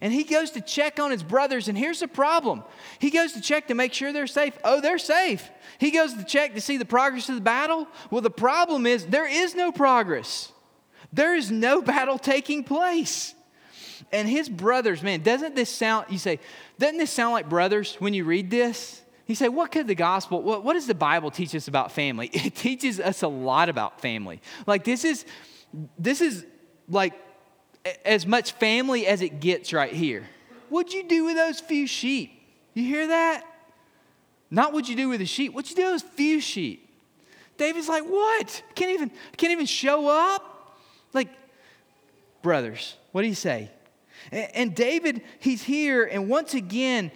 And 0.00 0.12
he 0.12 0.24
goes 0.24 0.52
to 0.52 0.60
check 0.60 0.98
on 0.98 1.10
his 1.10 1.22
brothers, 1.22 1.68
and 1.68 1.76
here's 1.76 2.00
the 2.00 2.08
problem. 2.08 2.62
He 2.98 3.10
goes 3.10 3.32
to 3.32 3.40
check 3.40 3.68
to 3.68 3.74
make 3.74 3.92
sure 3.92 4.12
they're 4.12 4.26
safe. 4.26 4.56
Oh, 4.64 4.80
they're 4.80 4.98
safe. 4.98 5.50
He 5.78 5.90
goes 5.90 6.14
to 6.14 6.24
check 6.24 6.54
to 6.54 6.60
see 6.60 6.76
the 6.76 6.84
progress 6.84 7.28
of 7.28 7.34
the 7.34 7.42
battle. 7.42 7.88
Well, 8.10 8.22
the 8.22 8.30
problem 8.30 8.86
is 8.86 9.06
there 9.06 9.28
is 9.28 9.54
no 9.54 9.72
progress, 9.72 10.51
there 11.12 11.34
is 11.34 11.50
no 11.50 11.82
battle 11.82 12.18
taking 12.18 12.64
place. 12.64 13.34
And 14.10 14.28
his 14.28 14.48
brothers, 14.48 15.02
man, 15.02 15.22
doesn't 15.22 15.54
this 15.54 15.70
sound, 15.70 16.06
you 16.10 16.18
say, 16.18 16.40
doesn't 16.78 16.98
this 16.98 17.10
sound 17.10 17.32
like 17.32 17.48
brothers 17.48 17.96
when 17.98 18.14
you 18.14 18.24
read 18.24 18.50
this? 18.50 19.00
You 19.26 19.34
say, 19.34 19.48
what 19.48 19.70
could 19.70 19.86
the 19.86 19.94
gospel, 19.94 20.42
what, 20.42 20.64
what 20.64 20.74
does 20.74 20.86
the 20.86 20.94
Bible 20.94 21.30
teach 21.30 21.54
us 21.54 21.68
about 21.68 21.92
family? 21.92 22.30
It 22.32 22.54
teaches 22.54 22.98
us 22.98 23.22
a 23.22 23.28
lot 23.28 23.68
about 23.68 24.00
family. 24.00 24.40
Like 24.66 24.84
this 24.84 25.04
is, 25.04 25.24
this 25.98 26.20
is 26.20 26.44
like 26.88 27.14
as 28.04 28.26
much 28.26 28.52
family 28.52 29.06
as 29.06 29.22
it 29.22 29.40
gets 29.40 29.72
right 29.72 29.92
here. 29.92 30.28
What'd 30.68 30.92
you 30.92 31.04
do 31.04 31.24
with 31.24 31.36
those 31.36 31.60
few 31.60 31.86
sheep? 31.86 32.32
You 32.74 32.84
hear 32.84 33.08
that? 33.08 33.44
Not 34.50 34.72
what 34.72 34.88
you 34.88 34.96
do 34.96 35.08
with 35.08 35.20
the 35.20 35.26
sheep. 35.26 35.54
What 35.54 35.70
you 35.70 35.76
do 35.76 35.84
with 35.84 36.02
those 36.02 36.10
few 36.10 36.40
sheep? 36.40 36.88
David's 37.56 37.88
like, 37.88 38.04
what? 38.04 38.62
Can't 38.74 38.90
even, 38.90 39.10
can't 39.36 39.52
even 39.52 39.66
show 39.66 40.08
up? 40.08 40.51
Like, 41.12 41.28
brothers, 42.42 42.96
what 43.12 43.22
do 43.22 43.28
you 43.28 43.34
say? 43.34 43.70
And 44.30 44.74
David, 44.74 45.22
he's 45.40 45.62
here, 45.62 46.04
and 46.04 46.28
once 46.28 46.54
again, 46.54 47.10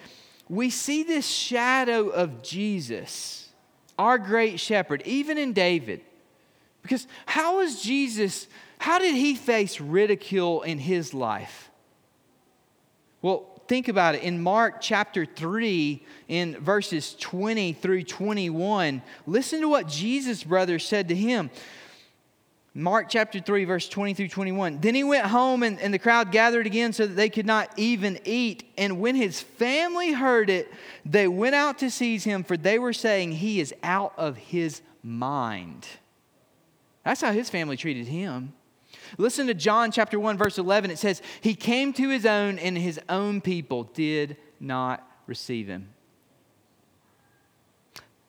we 0.49 0.71
see 0.71 1.03
this 1.03 1.27
shadow 1.27 2.09
of 2.09 2.43
Jesus, 2.43 3.49
our 3.99 4.19
great 4.19 4.61
shepherd, 4.61 5.03
even 5.05 5.39
in 5.39 5.53
David. 5.53 6.01
Because 6.83 7.07
how 7.27 7.59
was 7.59 7.81
Jesus, 7.83 8.47
how 8.79 8.99
did 8.99 9.15
he 9.15 9.35
face 9.35 9.81
ridicule 9.81 10.63
in 10.63 10.79
his 10.79 11.13
life? 11.15 11.71
Well, 13.23 13.61
think 13.67 13.89
about 13.89 14.15
it. 14.15 14.23
In 14.23 14.41
Mark 14.41 14.81
chapter 14.81 15.27
3, 15.27 16.05
in 16.29 16.57
verses 16.59 17.17
20 17.19 17.73
through 17.73 18.05
21, 18.05 19.03
listen 19.27 19.61
to 19.61 19.69
what 19.69 19.89
Jesus' 19.89 20.45
brothers 20.45 20.85
said 20.85 21.09
to 21.09 21.15
him. 21.15 21.51
Mark 22.79 23.07
chapter 23.09 23.41
3, 23.41 23.65
verse 23.65 23.89
20 23.89 24.12
through 24.12 24.29
21. 24.29 24.81
Then 24.83 24.95
he 24.95 25.03
went 25.03 25.25
home, 25.25 25.62
and, 25.62 25.81
and 25.81 25.95
the 25.95 25.99
crowd 25.99 26.31
gathered 26.31 26.67
again 26.67 26.93
so 26.93 27.07
that 27.07 27.15
they 27.15 27.31
could 27.31 27.47
not 27.47 27.71
even 27.79 28.19
eat. 28.27 28.71
And 28.77 29.01
when 29.01 29.15
his 29.15 29.41
family 29.41 30.12
heard 30.12 30.51
it, 30.51 30.71
they 31.03 31.27
went 31.27 31.55
out 31.55 31.79
to 31.79 31.91
seize 31.91 32.25
him, 32.25 32.45
for 32.45 32.59
they 32.59 32.79
were 32.79 32.93
saying, 32.93 33.33
He 33.33 33.61
is 33.61 33.73
out 33.83 34.12
of 34.19 34.37
his 34.37 34.83
mind. 35.03 35.87
That's 37.03 37.23
how 37.23 37.33
his 37.33 37.49
family 37.49 37.79
treated 37.79 38.09
him. 38.09 38.53
Listen 39.17 39.47
to 39.47 39.55
John 39.55 39.91
chapter 39.91 40.21
1, 40.21 40.37
verse 40.37 40.59
11. 40.59 40.91
It 40.91 40.99
says, 40.99 41.23
He 41.41 41.55
came 41.55 41.95
to 41.95 42.11
his 42.11 42.27
own, 42.27 42.59
and 42.59 42.77
his 42.77 43.01
own 43.09 43.41
people 43.41 43.85
did 43.85 44.37
not 44.61 45.03
receive 45.27 45.67
him. 45.67 45.89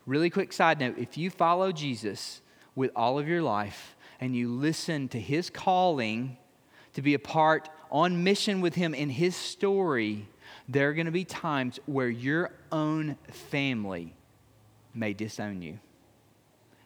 Really 0.05 0.29
quick 0.29 0.53
side 0.53 0.79
note 0.79 0.97
if 0.97 1.17
you 1.17 1.29
follow 1.29 1.73
Jesus 1.73 2.39
with 2.75 2.91
all 2.95 3.19
of 3.19 3.27
your 3.27 3.41
life, 3.41 3.96
and 4.19 4.35
you 4.35 4.49
listen 4.49 5.07
to 5.09 5.19
his 5.19 5.49
calling 5.49 6.37
to 6.93 7.01
be 7.01 7.13
a 7.13 7.19
part 7.19 7.69
on 7.91 8.23
mission 8.23 8.61
with 8.61 8.75
him 8.75 8.93
in 8.93 9.09
his 9.09 9.35
story, 9.35 10.27
there 10.67 10.89
are 10.89 10.93
going 10.93 11.05
to 11.05 11.11
be 11.11 11.25
times 11.25 11.79
where 11.85 12.09
your 12.09 12.51
own 12.71 13.17
family 13.29 14.13
may 14.93 15.13
disown 15.13 15.61
you. 15.61 15.79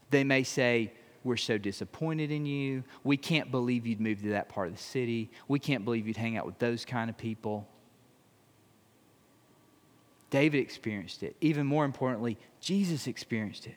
They 0.09 0.23
may 0.23 0.43
say, 0.43 0.91
We're 1.23 1.37
so 1.37 1.57
disappointed 1.57 2.31
in 2.31 2.45
you. 2.45 2.83
We 3.03 3.17
can't 3.17 3.49
believe 3.49 3.87
you'd 3.87 4.01
move 4.01 4.21
to 4.21 4.29
that 4.29 4.49
part 4.49 4.67
of 4.67 4.75
the 4.75 4.81
city. 4.81 5.31
We 5.47 5.59
can't 5.59 5.85
believe 5.85 6.07
you'd 6.07 6.17
hang 6.17 6.37
out 6.37 6.45
with 6.45 6.59
those 6.59 6.85
kind 6.85 7.09
of 7.09 7.17
people. 7.17 7.67
David 10.29 10.59
experienced 10.59 11.23
it. 11.23 11.35
Even 11.41 11.65
more 11.65 11.85
importantly, 11.85 12.37
Jesus 12.59 13.07
experienced 13.07 13.67
it. 13.67 13.75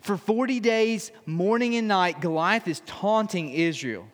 For 0.00 0.16
40 0.16 0.60
days, 0.60 1.12
morning 1.26 1.76
and 1.76 1.88
night, 1.88 2.20
Goliath 2.20 2.68
is 2.68 2.80
taunting 2.86 3.50
Israel. 3.50 4.06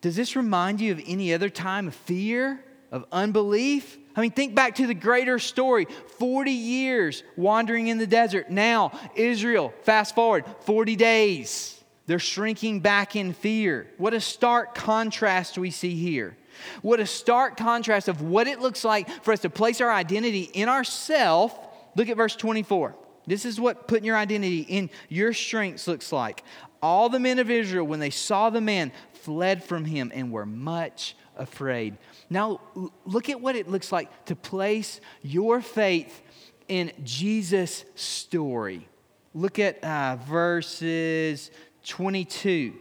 Does 0.00 0.16
this 0.16 0.36
remind 0.36 0.80
you 0.80 0.92
of 0.92 1.02
any 1.06 1.34
other 1.34 1.50
time 1.50 1.88
of 1.88 1.94
fear, 1.94 2.64
of 2.92 3.04
unbelief? 3.10 3.98
I 4.14 4.20
mean, 4.20 4.30
think 4.30 4.54
back 4.54 4.76
to 4.76 4.86
the 4.86 4.94
greater 4.94 5.38
story 5.38 5.86
40 6.18 6.50
years 6.50 7.22
wandering 7.36 7.88
in 7.88 7.98
the 7.98 8.06
desert. 8.06 8.50
Now, 8.50 8.98
Israel, 9.14 9.72
fast 9.82 10.14
forward 10.14 10.44
40 10.62 10.96
days. 10.96 11.74
They're 12.06 12.18
shrinking 12.18 12.80
back 12.80 13.16
in 13.16 13.32
fear. 13.32 13.86
What 13.98 14.14
a 14.14 14.20
stark 14.20 14.74
contrast 14.74 15.58
we 15.58 15.70
see 15.70 15.94
here. 15.94 16.36
What 16.82 17.00
a 17.00 17.06
stark 17.06 17.56
contrast 17.56 18.08
of 18.08 18.22
what 18.22 18.48
it 18.48 18.60
looks 18.60 18.84
like 18.84 19.08
for 19.22 19.32
us 19.32 19.40
to 19.40 19.50
place 19.50 19.80
our 19.80 19.90
identity 19.90 20.50
in 20.54 20.68
ourself. 20.68 21.56
Look 21.96 22.08
at 22.08 22.16
verse 22.16 22.34
24. 22.34 22.94
This 23.28 23.44
is 23.44 23.60
what 23.60 23.86
putting 23.86 24.04
your 24.04 24.16
identity 24.16 24.60
in 24.60 24.90
your 25.08 25.32
strengths 25.32 25.86
looks 25.86 26.12
like. 26.12 26.42
All 26.82 27.08
the 27.08 27.20
men 27.20 27.38
of 27.38 27.50
Israel, 27.50 27.86
when 27.86 28.00
they 28.00 28.10
saw 28.10 28.50
the 28.50 28.60
man, 28.60 28.92
fled 29.12 29.62
from 29.62 29.84
him 29.84 30.10
and 30.14 30.32
were 30.32 30.46
much 30.46 31.16
afraid. 31.36 31.98
Now, 32.30 32.60
look 33.04 33.28
at 33.28 33.40
what 33.40 33.56
it 33.56 33.68
looks 33.68 33.92
like 33.92 34.26
to 34.26 34.36
place 34.36 35.00
your 35.22 35.60
faith 35.60 36.22
in 36.68 36.92
Jesus' 37.04 37.84
story. 37.94 38.88
Look 39.34 39.58
at 39.58 39.82
uh, 39.84 40.16
verses 40.26 41.50
22. 41.84 42.74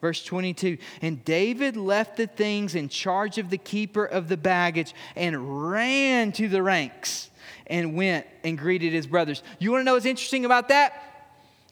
Verse 0.00 0.24
22 0.24 0.78
And 1.02 1.24
David 1.24 1.76
left 1.76 2.16
the 2.16 2.26
things 2.26 2.74
in 2.74 2.88
charge 2.88 3.38
of 3.38 3.50
the 3.50 3.58
keeper 3.58 4.04
of 4.04 4.28
the 4.28 4.36
baggage 4.36 4.94
and 5.16 5.70
ran 5.70 6.32
to 6.32 6.48
the 6.48 6.62
ranks 6.62 7.30
and 7.66 7.94
went 7.94 8.26
and 8.44 8.58
greeted 8.58 8.92
his 8.92 9.06
brothers. 9.06 9.42
You 9.58 9.72
want 9.72 9.80
to 9.80 9.84
know 9.84 9.94
what's 9.94 10.06
interesting 10.06 10.44
about 10.44 10.68
that? 10.68 11.04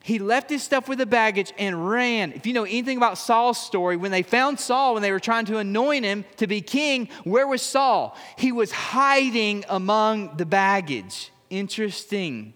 He 0.06 0.20
left 0.20 0.48
his 0.50 0.62
stuff 0.62 0.88
with 0.88 0.98
the 0.98 1.06
baggage 1.06 1.52
and 1.58 1.90
ran. 1.90 2.30
If 2.30 2.46
you 2.46 2.52
know 2.52 2.62
anything 2.62 2.96
about 2.96 3.18
Saul's 3.18 3.58
story, 3.58 3.96
when 3.96 4.12
they 4.12 4.22
found 4.22 4.60
Saul, 4.60 4.94
when 4.94 5.02
they 5.02 5.10
were 5.10 5.18
trying 5.18 5.46
to 5.46 5.58
anoint 5.58 6.04
him 6.04 6.24
to 6.36 6.46
be 6.46 6.60
king, 6.60 7.08
where 7.24 7.48
was 7.48 7.60
Saul? 7.60 8.16
He 8.38 8.52
was 8.52 8.70
hiding 8.70 9.64
among 9.68 10.36
the 10.36 10.46
baggage. 10.46 11.32
Interesting. 11.50 12.54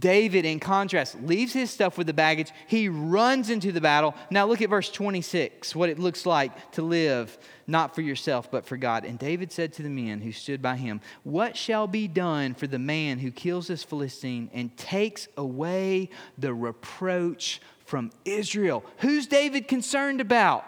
David, 0.00 0.44
in 0.44 0.58
contrast, 0.58 1.22
leaves 1.22 1.52
his 1.52 1.70
stuff 1.70 1.96
with 1.96 2.08
the 2.08 2.12
baggage. 2.12 2.50
He 2.66 2.88
runs 2.88 3.50
into 3.50 3.70
the 3.70 3.80
battle. 3.80 4.16
Now, 4.30 4.46
look 4.46 4.60
at 4.60 4.70
verse 4.70 4.90
26, 4.90 5.76
what 5.76 5.90
it 5.90 5.98
looks 6.00 6.26
like 6.26 6.72
to 6.72 6.82
live 6.82 7.38
not 7.70 7.94
for 7.94 8.02
yourself, 8.02 8.50
but 8.50 8.66
for 8.66 8.76
God. 8.76 9.04
And 9.04 9.18
David 9.18 9.52
said 9.52 9.72
to 9.74 9.82
the 9.82 9.88
men 9.88 10.20
who 10.20 10.32
stood 10.32 10.60
by 10.60 10.76
him, 10.76 11.00
What 11.22 11.56
shall 11.56 11.86
be 11.86 12.08
done 12.08 12.54
for 12.54 12.66
the 12.66 12.78
man 12.78 13.18
who 13.18 13.30
kills 13.30 13.68
this 13.68 13.84
Philistine 13.84 14.50
and 14.52 14.76
takes 14.76 15.28
away 15.36 16.10
the 16.36 16.52
reproach 16.52 17.60
from 17.84 18.10
Israel? 18.24 18.84
Who's 18.98 19.26
David 19.26 19.68
concerned 19.68 20.20
about? 20.20 20.66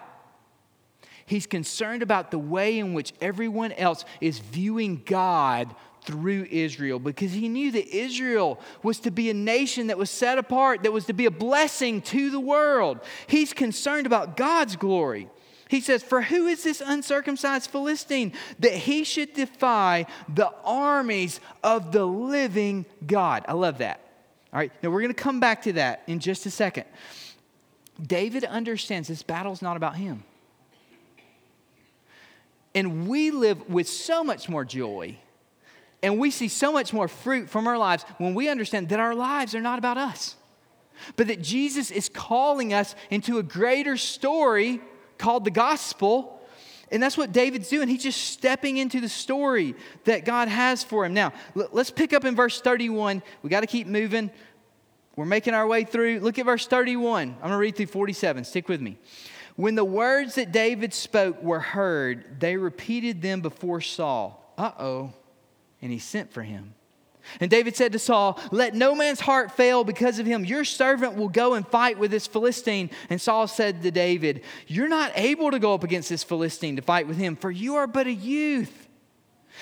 He's 1.27 1.47
concerned 1.47 2.03
about 2.03 2.31
the 2.31 2.39
way 2.39 2.79
in 2.79 2.95
which 2.95 3.13
everyone 3.21 3.73
else 3.73 4.05
is 4.21 4.39
viewing 4.39 5.03
God 5.05 5.75
through 6.05 6.49
Israel 6.51 6.99
because 6.99 7.33
he 7.33 7.49
knew 7.49 7.71
that 7.71 7.97
Israel 7.97 8.61
was 8.83 8.99
to 9.01 9.11
be 9.11 9.31
a 9.31 9.35
nation 9.35 9.87
that 9.87 9.99
was 9.99 10.11
set 10.11 10.37
apart, 10.37 10.83
that 10.83 10.93
was 10.93 11.07
to 11.07 11.13
be 11.13 11.27
a 11.27 11.31
blessing 11.31 12.03
to 12.03 12.31
the 12.31 12.41
world. 12.41 12.99
He's 13.27 13.53
concerned 13.53 14.07
about 14.07 14.37
God's 14.37 14.77
glory. 14.77 15.29
He 15.73 15.81
says, 15.81 16.03
For 16.03 16.21
who 16.21 16.49
is 16.49 16.63
this 16.63 16.83
uncircumcised 16.85 17.71
Philistine 17.71 18.35
that 18.59 18.75
he 18.75 19.05
should 19.05 19.33
defy 19.33 20.05
the 20.29 20.53
armies 20.65 21.41
of 21.65 21.93
the 21.93 22.05
living 22.05 22.85
God? 23.07 23.47
I 23.49 23.55
love 23.55 23.79
that. 23.79 23.99
All 24.53 24.59
right, 24.59 24.71
now 24.83 24.91
we're 24.91 25.01
going 25.01 25.15
to 25.15 25.23
come 25.23 25.41
back 25.41 25.63
to 25.63 25.73
that 25.73 26.03
in 26.07 26.19
just 26.19 26.45
a 26.45 26.51
second. 26.51 26.85
David 28.07 28.45
understands 28.45 29.09
this 29.09 29.23
battle's 29.23 29.63
not 29.63 29.79
about 29.79 29.97
him. 29.97 30.25
And 32.75 33.09
we 33.09 33.31
live 33.31 33.67
with 33.71 33.89
so 33.89 34.23
much 34.23 34.51
more 34.51 34.67
joy 34.67 35.17
and 36.03 36.19
we 36.19 36.31
see 36.31 36.49
so 36.49 36.71
much 36.71 36.93
more 36.93 37.09
fruit 37.09 37.49
from 37.49 37.67
our 37.67 37.79
lives 37.79 38.05
when 38.19 38.35
we 38.35 38.51
understand 38.51 38.91
that 38.91 39.01
our 39.01 39.15
lives 39.15 39.55
are 39.55 39.61
not 39.63 39.79
about 39.79 39.97
us, 39.97 40.37
but 41.17 41.29
that 41.29 41.41
Jesus 41.41 41.91
is 41.91 42.11
calling 42.11 42.75
us 42.75 42.95
into 43.09 43.39
a 43.39 43.43
greater 43.43 43.97
story 43.97 44.83
called 45.23 45.45
the 45.45 45.51
gospel. 45.51 46.41
And 46.91 47.03
that's 47.03 47.17
what 47.17 47.33
David's 47.33 47.71
doing. 47.71 47.89
He's 47.89 48.03
just 48.03 48.21
stepping 48.21 48.77
into 48.77 49.01
the 49.01 49.09
story 49.09 49.75
that 50.05 50.27
God 50.27 50.49
has 50.49 50.85
for 50.85 51.07
him. 51.07 51.15
Now, 51.15 51.33
let's 51.55 51.91
pick 51.91 52.13
up 52.13 52.27
in 52.27 52.37
verse 52.37 52.61
31. 52.61 53.23
We 53.43 53.49
got 53.49 53.61
to 53.61 53.67
keep 53.67 53.87
moving. 53.87 54.31
We're 55.17 55.25
making 55.25 55.55
our 55.55 55.67
way 55.67 55.85
through. 55.85 56.21
Look 56.21 56.39
at 56.39 56.45
verse 56.45 56.67
31. 56.67 57.31
I'm 57.31 57.39
going 57.41 57.53
to 57.53 57.57
read 57.57 57.77
through 57.77 57.87
47. 57.87 58.45
Stick 58.45 58.69
with 58.69 58.83
me. 58.83 58.99
When 59.57 59.75
the 59.75 59.85
words 59.85 60.35
that 60.35 60.53
David 60.53 60.93
spoke 60.93 61.43
were 61.43 61.61
heard, 61.61 62.41
they 62.41 62.57
repeated 62.59 63.23
them 63.23 63.41
before 63.41 63.81
Saul. 63.81 64.39
Uh 64.59 64.73
oh 64.79 65.13
and 65.83 65.91
he 65.91 65.99
sent 65.99 66.33
for 66.33 66.43
him. 66.43 66.75
And 67.41 67.51
David 67.51 67.77
said 67.77 67.93
to 67.93 67.99
Saul, 67.99 68.39
Let 68.51 68.75
no 68.75 68.95
man's 68.95 69.21
heart 69.21 69.53
fail 69.53 69.85
because 69.85 70.19
of 70.19 70.27
him. 70.27 70.45
Your 70.45 70.65
servant 70.65 71.15
will 71.15 71.29
go 71.29 71.55
and 71.55 71.67
fight 71.67 71.99
with 71.99 72.11
this 72.11 72.27
Philistine. 72.27 72.91
And 73.11 73.21
Saul 73.21 73.47
said 73.47 73.83
to 73.83 73.91
David, 73.91 74.43
You're 74.67 74.89
not 74.89 75.13
able 75.15 75.51
to 75.51 75.59
go 75.59 75.75
up 75.75 75.85
against 75.85 76.09
this 76.09 76.25
Philistine 76.25 76.77
to 76.77 76.83
fight 76.83 77.07
with 77.07 77.17
him, 77.17 77.37
for 77.37 77.51
you 77.51 77.77
are 77.77 77.87
but 77.87 78.07
a 78.07 78.13
youth. 78.13 78.89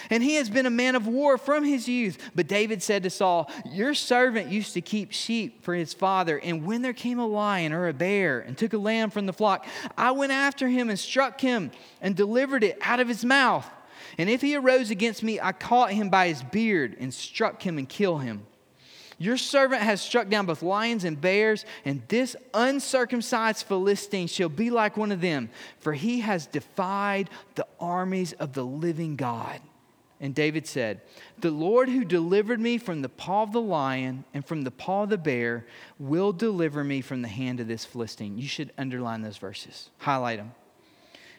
And 0.09 0.23
he 0.23 0.37
has 0.37 0.49
been 0.49 0.67
a 0.67 0.71
man 0.71 0.95
of 0.95 1.07
war 1.07 1.37
from 1.37 1.65
his 1.65 1.89
youth. 1.89 2.31
But 2.35 2.47
David 2.47 2.83
said 2.83 3.03
to 3.03 3.11
Saul, 3.11 3.51
Your 3.67 3.95
servant 3.95 4.51
used 4.51 4.75
to 4.75 4.81
keep 4.81 5.13
sheep 5.13 5.63
for 5.63 5.75
his 5.75 5.93
father. 5.93 6.39
And 6.39 6.65
when 6.65 6.83
there 6.83 6.93
came 6.93 7.19
a 7.19 7.27
lion 7.27 7.73
or 7.73 7.89
a 7.89 7.93
bear 7.93 8.41
and 8.41 8.57
took 8.57 8.73
a 8.73 8.79
lamb 8.79 9.11
from 9.11 9.27
the 9.27 9.33
flock, 9.33 9.67
I 9.99 10.13
went 10.13 10.33
after 10.33 10.69
him 10.69 10.89
and 10.89 10.99
struck 10.99 11.41
him 11.41 11.71
and 12.01 12.17
delivered 12.17 12.65
it 12.65 12.79
out 12.81 13.01
of 13.01 13.09
his 13.09 13.25
mouth. 13.25 13.69
And 14.19 14.29
if 14.29 14.41
he 14.41 14.57
arose 14.57 14.91
against 14.91 15.23
me, 15.23 15.41
I 15.41 15.53
caught 15.53 15.93
him 15.93 16.11
by 16.11 16.29
his 16.29 16.43
beard 16.43 16.97
and 16.99 17.13
struck 17.13 17.63
him 17.63 17.79
and 17.79 17.89
killed 17.89 18.23
him. 18.23 18.47
Your 19.21 19.37
servant 19.37 19.83
has 19.83 20.01
struck 20.01 20.31
down 20.31 20.47
both 20.47 20.63
lions 20.63 21.05
and 21.05 21.21
bears, 21.21 21.67
and 21.85 22.03
this 22.09 22.35
uncircumcised 22.55 23.67
Philistine 23.67 24.29
shall 24.29 24.49
be 24.49 24.71
like 24.71 24.97
one 24.97 25.13
of 25.13 25.21
them, 25.21 25.51
for 25.79 25.93
he 25.93 26.21
has 26.21 26.47
defied 26.47 27.29
the 27.55 27.67
armies 27.79 28.33
of 28.33 28.55
the 28.55 28.65
living 28.65 29.17
God. 29.17 29.61
And 30.23 30.35
David 30.35 30.67
said, 30.67 31.03
The 31.39 31.51
Lord 31.51 31.91
who 31.91 32.03
delivered 32.03 32.61
me 32.61 32.79
from 32.79 33.03
the 33.03 33.11
paw 33.11 33.43
of 33.43 33.53
the 33.53 33.61
lion 33.61 34.25
and 34.33 34.45
from 34.45 34.63
the 34.63 34.71
paw 34.71 35.03
of 35.03 35.11
the 35.11 35.19
bear 35.19 35.67
will 35.99 36.33
deliver 36.33 36.83
me 36.83 37.03
from 37.03 37.21
the 37.21 37.29
hand 37.29 37.61
of 37.61 37.69
this 37.69 37.85
Philistine. 37.85 38.39
You 38.39 38.49
should 38.49 38.73
underline 38.79 39.21
those 39.21 39.37
verses, 39.37 39.91
highlight 39.99 40.39
them. 40.39 40.53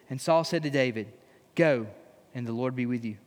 And 0.08 0.22
Saul 0.22 0.44
said 0.44 0.62
to 0.64 0.70
David, 0.70 1.14
Go 1.56 1.88
and 2.34 2.48
the 2.48 2.54
Lord 2.54 2.76
be 2.76 2.86
with 2.86 3.04
you. 3.04 3.18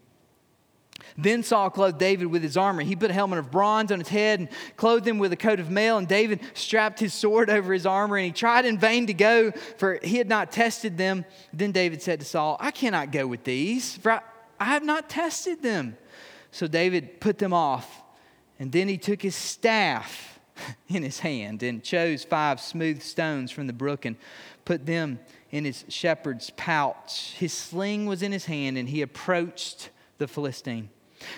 Then 1.16 1.42
Saul 1.42 1.70
clothed 1.70 1.98
David 1.98 2.26
with 2.26 2.42
his 2.42 2.56
armor. 2.56 2.82
He 2.82 2.96
put 2.96 3.10
a 3.10 3.14
helmet 3.14 3.38
of 3.38 3.50
bronze 3.50 3.92
on 3.92 3.98
his 3.98 4.08
head 4.08 4.40
and 4.40 4.48
clothed 4.76 5.06
him 5.06 5.18
with 5.18 5.32
a 5.32 5.36
coat 5.36 5.60
of 5.60 5.70
mail. 5.70 5.98
And 5.98 6.08
David 6.08 6.40
strapped 6.54 6.98
his 6.98 7.14
sword 7.14 7.50
over 7.50 7.72
his 7.72 7.86
armor. 7.86 8.16
And 8.16 8.26
he 8.26 8.32
tried 8.32 8.64
in 8.64 8.78
vain 8.78 9.06
to 9.06 9.14
go, 9.14 9.50
for 9.76 9.98
he 10.02 10.18
had 10.18 10.28
not 10.28 10.50
tested 10.50 10.96
them. 10.96 11.24
Then 11.52 11.72
David 11.72 12.02
said 12.02 12.20
to 12.20 12.26
Saul, 12.26 12.56
I 12.60 12.70
cannot 12.70 13.12
go 13.12 13.26
with 13.26 13.44
these, 13.44 13.96
for 13.96 14.22
I, 14.58 14.64
have 14.64 14.84
not 14.84 15.08
tested 15.08 15.62
them. 15.62 15.96
So 16.50 16.66
David 16.66 17.20
put 17.20 17.38
them 17.38 17.52
off. 17.52 18.02
And 18.58 18.70
then 18.70 18.88
he 18.88 18.98
took 18.98 19.20
his 19.20 19.34
staff 19.34 20.38
in 20.88 21.02
his 21.02 21.20
hand 21.20 21.62
and 21.62 21.82
chose 21.82 22.24
five 22.24 22.60
smooth 22.60 23.02
stones 23.02 23.50
from 23.50 23.66
the 23.66 23.72
brook 23.72 24.04
and 24.04 24.16
put 24.64 24.86
them 24.86 25.18
in 25.54 25.64
his 25.64 25.84
shepherd's 25.88 26.50
pouch. 26.56 27.32
His 27.38 27.52
sling 27.52 28.06
was 28.06 28.24
in 28.24 28.32
his 28.32 28.44
hand, 28.44 28.76
and 28.76 28.88
he 28.88 29.02
approached 29.02 29.90
the 30.18 30.26
Philistine. 30.26 30.90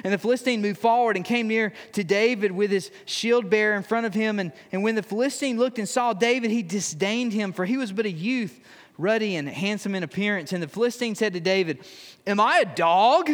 And 0.02 0.12
the 0.12 0.16
Philistine 0.16 0.62
moved 0.62 0.81
forward 0.81 1.16
and 1.16 1.24
came 1.24 1.48
near 1.48 1.74
to 1.92 2.02
David 2.02 2.50
with 2.50 2.70
his 2.70 2.90
shield 3.05 3.50
bearer 3.50 3.76
in 3.76 3.83
front 3.83 4.07
of 4.07 4.14
him. 4.14 4.38
And, 4.38 4.52
and 4.72 4.83
when 4.83 4.94
the 4.94 5.02
Philistine 5.02 5.59
looked 5.59 5.79
and 5.79 5.87
saw 5.87 6.14
David, 6.14 6.50
he 6.50 6.62
disdained 6.62 7.35
him, 7.35 7.52
for 7.52 7.66
he 7.66 7.76
was 7.76 7.92
but 7.92 8.07
a 8.07 8.11
youth, 8.11 8.59
ruddy 8.96 9.37
and 9.37 9.46
handsome 9.46 9.94
in 9.94 10.02
appearance. 10.02 10.55
And 10.55 10.62
the 10.62 10.68
Philistine 10.68 11.14
said 11.14 11.35
to 11.35 11.40
David, 11.40 11.81
Am 12.26 12.40
I 12.40 12.61
a 12.61 12.74
dog 12.74 13.31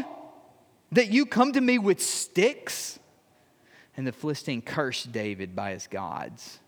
that 0.90 1.12
you 1.12 1.26
come 1.26 1.52
to 1.52 1.60
me 1.60 1.78
with 1.78 2.02
sticks? 2.02 2.98
And 3.96 4.04
the 4.04 4.12
Philistine 4.12 4.62
cursed 4.62 5.12
David 5.12 5.54
by 5.54 5.70
his 5.70 5.86
gods 5.86 6.58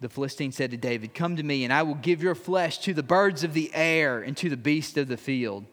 the 0.00 0.08
Philistine 0.08 0.52
said 0.52 0.70
to 0.70 0.76
David, 0.76 1.14
Come 1.14 1.36
to 1.36 1.42
me, 1.42 1.64
and 1.64 1.72
I 1.72 1.82
will 1.82 1.94
give 1.94 2.22
your 2.22 2.34
flesh 2.34 2.78
to 2.78 2.94
the 2.94 3.02
birds 3.02 3.44
of 3.44 3.52
the 3.52 3.70
air 3.74 4.20
and 4.20 4.36
to 4.38 4.48
the 4.48 4.56
beasts 4.56 4.96
of 4.96 5.08
the 5.08 5.16
field. 5.16 5.64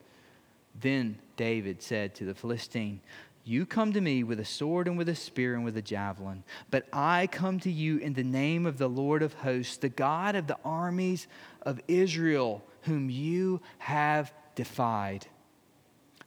Then 0.79 1.17
David 1.37 1.81
said 1.81 2.13
to 2.15 2.25
the 2.25 2.33
Philistine, 2.33 2.99
You 3.45 3.65
come 3.65 3.93
to 3.93 4.01
me 4.01 4.23
with 4.23 4.39
a 4.39 4.45
sword 4.45 4.87
and 4.87 4.97
with 4.97 5.07
a 5.07 5.15
spear 5.15 5.55
and 5.55 5.63
with 5.63 5.77
a 5.77 5.81
javelin, 5.81 6.43
but 6.69 6.87
I 6.91 7.27
come 7.31 7.59
to 7.61 7.71
you 7.71 7.97
in 7.99 8.13
the 8.13 8.23
name 8.23 8.65
of 8.65 8.77
the 8.77 8.89
Lord 8.89 9.23
of 9.23 9.33
hosts, 9.33 9.77
the 9.77 9.89
God 9.89 10.35
of 10.35 10.47
the 10.47 10.57
armies 10.65 11.27
of 11.61 11.79
Israel, 11.87 12.63
whom 12.81 13.09
you 13.09 13.61
have 13.77 14.33
defied. 14.55 15.25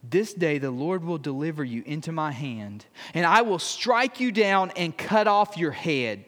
This 0.02 0.32
day 0.32 0.56
the 0.56 0.70
Lord 0.70 1.04
will 1.04 1.18
deliver 1.18 1.62
you 1.62 1.82
into 1.84 2.12
my 2.12 2.32
hand, 2.32 2.86
and 3.12 3.26
I 3.26 3.42
will 3.42 3.58
strike 3.58 4.20
you 4.20 4.32
down 4.32 4.70
and 4.70 4.96
cut 4.96 5.28
off 5.28 5.58
your 5.58 5.72
head. 5.72 6.24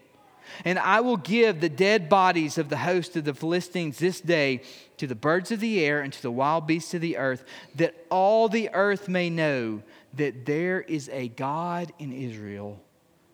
And 0.64 0.78
I 0.78 1.00
will 1.00 1.16
give 1.16 1.60
the 1.60 1.68
dead 1.68 2.08
bodies 2.08 2.58
of 2.58 2.68
the 2.68 2.76
host 2.78 3.16
of 3.16 3.24
the 3.24 3.34
Philistines 3.34 3.98
this 3.98 4.20
day 4.20 4.62
to 4.98 5.06
the 5.06 5.14
birds 5.14 5.50
of 5.50 5.60
the 5.60 5.84
air 5.84 6.00
and 6.00 6.12
to 6.12 6.22
the 6.22 6.30
wild 6.30 6.66
beasts 6.66 6.94
of 6.94 7.00
the 7.00 7.16
earth, 7.16 7.44
that 7.74 7.94
all 8.10 8.48
the 8.48 8.70
earth 8.72 9.08
may 9.08 9.30
know 9.30 9.82
that 10.14 10.46
there 10.46 10.80
is 10.82 11.08
a 11.10 11.28
God 11.28 11.92
in 11.98 12.12
Israel, 12.12 12.80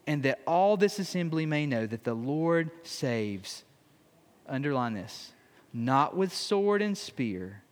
and 0.06 0.22
that 0.22 0.40
all 0.46 0.76
this 0.76 0.98
assembly 0.98 1.44
may 1.44 1.66
know 1.66 1.86
that 1.86 2.04
the 2.04 2.14
Lord 2.14 2.70
saves. 2.82 3.64
Underline 4.48 4.94
this 4.94 5.32
not 5.72 6.16
with 6.16 6.32
sword 6.32 6.80
and 6.80 6.96
spear, 6.96 7.62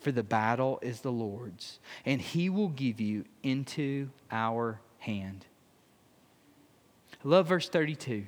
for 0.00 0.10
the 0.10 0.22
battle 0.22 0.78
is 0.82 1.00
the 1.00 1.12
Lord's, 1.12 1.78
and 2.04 2.20
he 2.20 2.48
will 2.48 2.68
give 2.68 3.00
you 3.00 3.24
into 3.42 4.08
our 4.30 4.80
hand. 4.98 5.46
I 7.24 7.28
love 7.28 7.48
verse 7.48 7.68
32. 7.68 8.26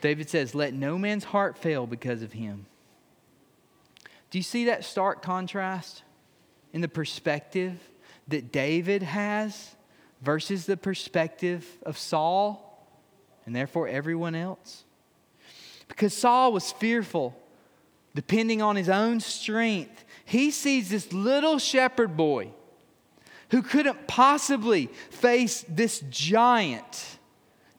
David 0.00 0.28
says, 0.28 0.54
Let 0.54 0.74
no 0.74 0.98
man's 0.98 1.24
heart 1.24 1.58
fail 1.58 1.86
because 1.86 2.22
of 2.22 2.32
him. 2.32 2.66
Do 4.30 4.38
you 4.38 4.42
see 4.44 4.66
that 4.66 4.84
stark 4.84 5.22
contrast 5.22 6.02
in 6.72 6.80
the 6.80 6.88
perspective 6.88 7.78
that 8.28 8.52
David 8.52 9.02
has 9.02 9.74
versus 10.22 10.66
the 10.66 10.76
perspective 10.76 11.66
of 11.84 11.98
Saul 11.98 12.86
and 13.44 13.54
therefore 13.54 13.88
everyone 13.88 14.34
else? 14.34 14.84
Because 15.88 16.16
Saul 16.16 16.52
was 16.52 16.70
fearful, 16.70 17.36
depending 18.14 18.62
on 18.62 18.76
his 18.76 18.88
own 18.88 19.18
strength. 19.18 20.04
He 20.24 20.52
sees 20.52 20.90
this 20.90 21.12
little 21.12 21.58
shepherd 21.58 22.16
boy 22.16 22.52
who 23.50 23.62
couldn't 23.62 24.06
possibly 24.06 24.86
face 25.10 25.64
this 25.68 26.00
giant, 26.08 27.18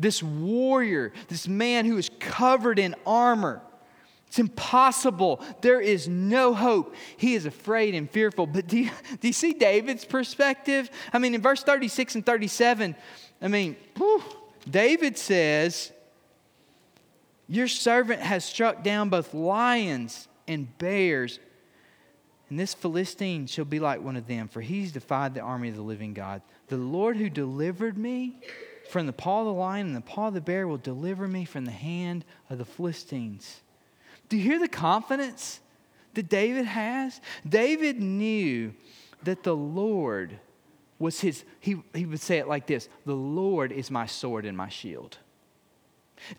this 0.01 0.21
warrior, 0.21 1.13
this 1.27 1.47
man 1.47 1.85
who 1.85 1.97
is 1.97 2.09
covered 2.19 2.79
in 2.79 2.95
armor 3.05 3.61
it's 4.31 4.39
impossible. 4.39 5.43
There 5.59 5.81
is 5.81 6.07
no 6.07 6.53
hope. 6.53 6.95
He 7.17 7.35
is 7.35 7.45
afraid 7.45 7.93
and 7.95 8.09
fearful. 8.09 8.47
But 8.47 8.65
do 8.65 8.79
you, 8.79 8.89
do 9.19 9.27
you 9.27 9.33
see 9.33 9.51
David's 9.51 10.05
perspective? 10.05 10.89
I 11.11 11.19
mean, 11.19 11.35
in 11.35 11.41
verse 11.41 11.63
36 11.63 12.15
and 12.15 12.25
37, 12.25 12.95
I 13.41 13.47
mean, 13.49 13.75
whew, 13.97 14.23
David 14.69 15.17
says, 15.17 15.91
Your 17.49 17.67
servant 17.67 18.21
has 18.21 18.45
struck 18.45 18.85
down 18.85 19.09
both 19.09 19.33
lions 19.33 20.29
and 20.47 20.77
bears, 20.77 21.41
and 22.49 22.57
this 22.57 22.73
Philistine 22.73 23.47
shall 23.47 23.65
be 23.65 23.81
like 23.81 24.01
one 24.01 24.15
of 24.15 24.27
them, 24.27 24.47
for 24.47 24.61
he's 24.61 24.93
defied 24.93 25.33
the 25.33 25.41
army 25.41 25.67
of 25.67 25.75
the 25.75 25.81
living 25.81 26.13
God. 26.13 26.41
The 26.67 26.77
Lord 26.77 27.17
who 27.17 27.29
delivered 27.29 27.97
me 27.97 28.39
from 28.91 29.07
the 29.07 29.13
paw 29.13 29.39
of 29.39 29.45
the 29.45 29.53
lion 29.53 29.87
and 29.87 29.95
the 29.95 30.01
paw 30.01 30.27
of 30.27 30.33
the 30.33 30.41
bear 30.41 30.67
will 30.67 30.77
deliver 30.77 31.27
me 31.27 31.45
from 31.45 31.63
the 31.63 31.71
hand 31.71 32.25
of 32.49 32.57
the 32.57 32.65
Philistines. 32.65 33.61
Do 34.27 34.37
you 34.37 34.43
hear 34.43 34.59
the 34.59 34.67
confidence 34.67 35.61
that 36.13 36.29
David 36.29 36.65
has? 36.65 37.21
David 37.47 38.01
knew 38.01 38.73
that 39.23 39.43
the 39.43 39.55
Lord 39.55 40.39
was 40.99 41.21
his, 41.21 41.45
he, 41.61 41.81
he 41.93 42.05
would 42.05 42.19
say 42.19 42.37
it 42.37 42.47
like 42.47 42.67
this 42.67 42.89
The 43.05 43.15
Lord 43.15 43.71
is 43.71 43.89
my 43.89 44.05
sword 44.05 44.45
and 44.45 44.57
my 44.57 44.69
shield. 44.69 45.17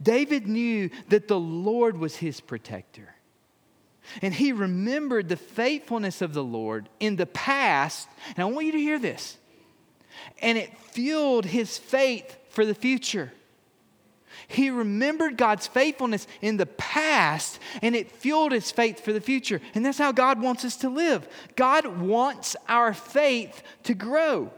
David 0.01 0.47
knew 0.47 0.91
that 1.09 1.29
the 1.29 1.41
Lord 1.41 1.99
was 1.99 2.17
his 2.17 2.41
protector. 2.41 3.15
And 4.21 4.35
he 4.35 4.53
remembered 4.53 5.29
the 5.29 5.37
faithfulness 5.37 6.23
of 6.23 6.35
the 6.35 6.45
Lord 6.45 6.88
in 7.01 7.17
the 7.17 7.27
past. 7.27 8.09
And 8.29 8.41
I 8.41 8.45
want 8.45 8.67
you 8.67 8.73
to 8.73 8.79
hear 8.79 8.99
this. 8.99 9.38
And 10.41 10.59
it 10.59 10.77
fueled 10.77 11.47
his 11.47 11.79
faith 11.79 12.37
for 12.53 12.65
the 12.65 12.75
future. 12.75 13.33
He 14.49 14.71
remembered 14.71 15.37
God's 15.37 15.67
faithfulness 15.67 16.27
in 16.41 16.57
the 16.57 16.67
past 16.67 17.59
and 17.81 17.95
it 17.95 18.11
fueled 18.11 18.53
his 18.53 18.71
faith 18.71 19.05
for 19.05 19.12
the 19.12 19.21
future. 19.21 19.61
And 19.75 19.85
that's 19.85 19.99
how 19.99 20.12
God 20.12 20.41
wants 20.41 20.65
us 20.65 20.77
to 20.79 20.88
live. 20.88 21.29
God 21.57 21.87
wants 21.87 22.57
our 22.69 22.95
faith 22.95 23.62
to 23.85 23.95
grow. 23.95 24.51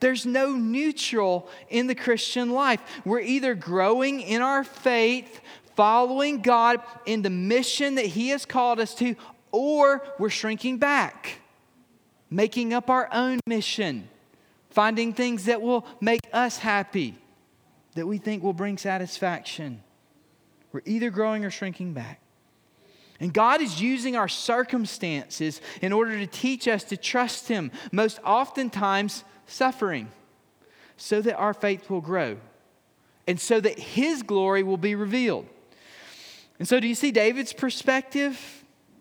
There's 0.00 0.24
no 0.24 0.52
neutral 0.52 1.48
in 1.68 1.86
the 1.86 1.94
Christian 1.94 2.50
life. 2.50 2.80
We're 3.04 3.20
either 3.20 3.54
growing 3.54 4.20
in 4.20 4.42
our 4.42 4.64
faith, 4.64 5.40
following 5.76 6.40
God 6.40 6.80
in 7.04 7.22
the 7.22 7.30
mission 7.30 7.96
that 7.96 8.06
He 8.06 8.30
has 8.30 8.46
called 8.46 8.80
us 8.80 8.94
to, 8.96 9.14
or 9.52 10.02
we're 10.18 10.30
shrinking 10.30 10.78
back, 10.78 11.40
making 12.30 12.72
up 12.72 12.88
our 12.88 13.08
own 13.12 13.40
mission, 13.46 14.08
finding 14.70 15.12
things 15.12 15.44
that 15.44 15.60
will 15.60 15.86
make 16.00 16.20
us 16.32 16.58
happy 16.58 17.18
that 17.94 18.06
we 18.06 18.18
think 18.18 18.42
will 18.42 18.52
bring 18.52 18.78
satisfaction. 18.78 19.82
We're 20.72 20.82
either 20.86 21.10
growing 21.10 21.44
or 21.44 21.50
shrinking 21.50 21.92
back. 21.92 22.20
And 23.18 23.34
God 23.34 23.60
is 23.60 23.82
using 23.82 24.16
our 24.16 24.28
circumstances 24.28 25.60
in 25.82 25.92
order 25.92 26.18
to 26.18 26.26
teach 26.26 26.66
us 26.66 26.84
to 26.84 26.96
trust 26.96 27.48
Him, 27.48 27.70
most 27.92 28.18
oftentimes 28.24 29.24
suffering, 29.46 30.08
so 30.96 31.20
that 31.20 31.36
our 31.36 31.52
faith 31.52 31.90
will 31.90 32.00
grow 32.00 32.38
and 33.26 33.38
so 33.38 33.60
that 33.60 33.78
His 33.78 34.22
glory 34.22 34.62
will 34.62 34.78
be 34.78 34.94
revealed. 34.94 35.46
And 36.58 36.66
so, 36.66 36.80
do 36.80 36.86
you 36.86 36.94
see 36.94 37.10
David's 37.10 37.52
perspective? 37.52 38.59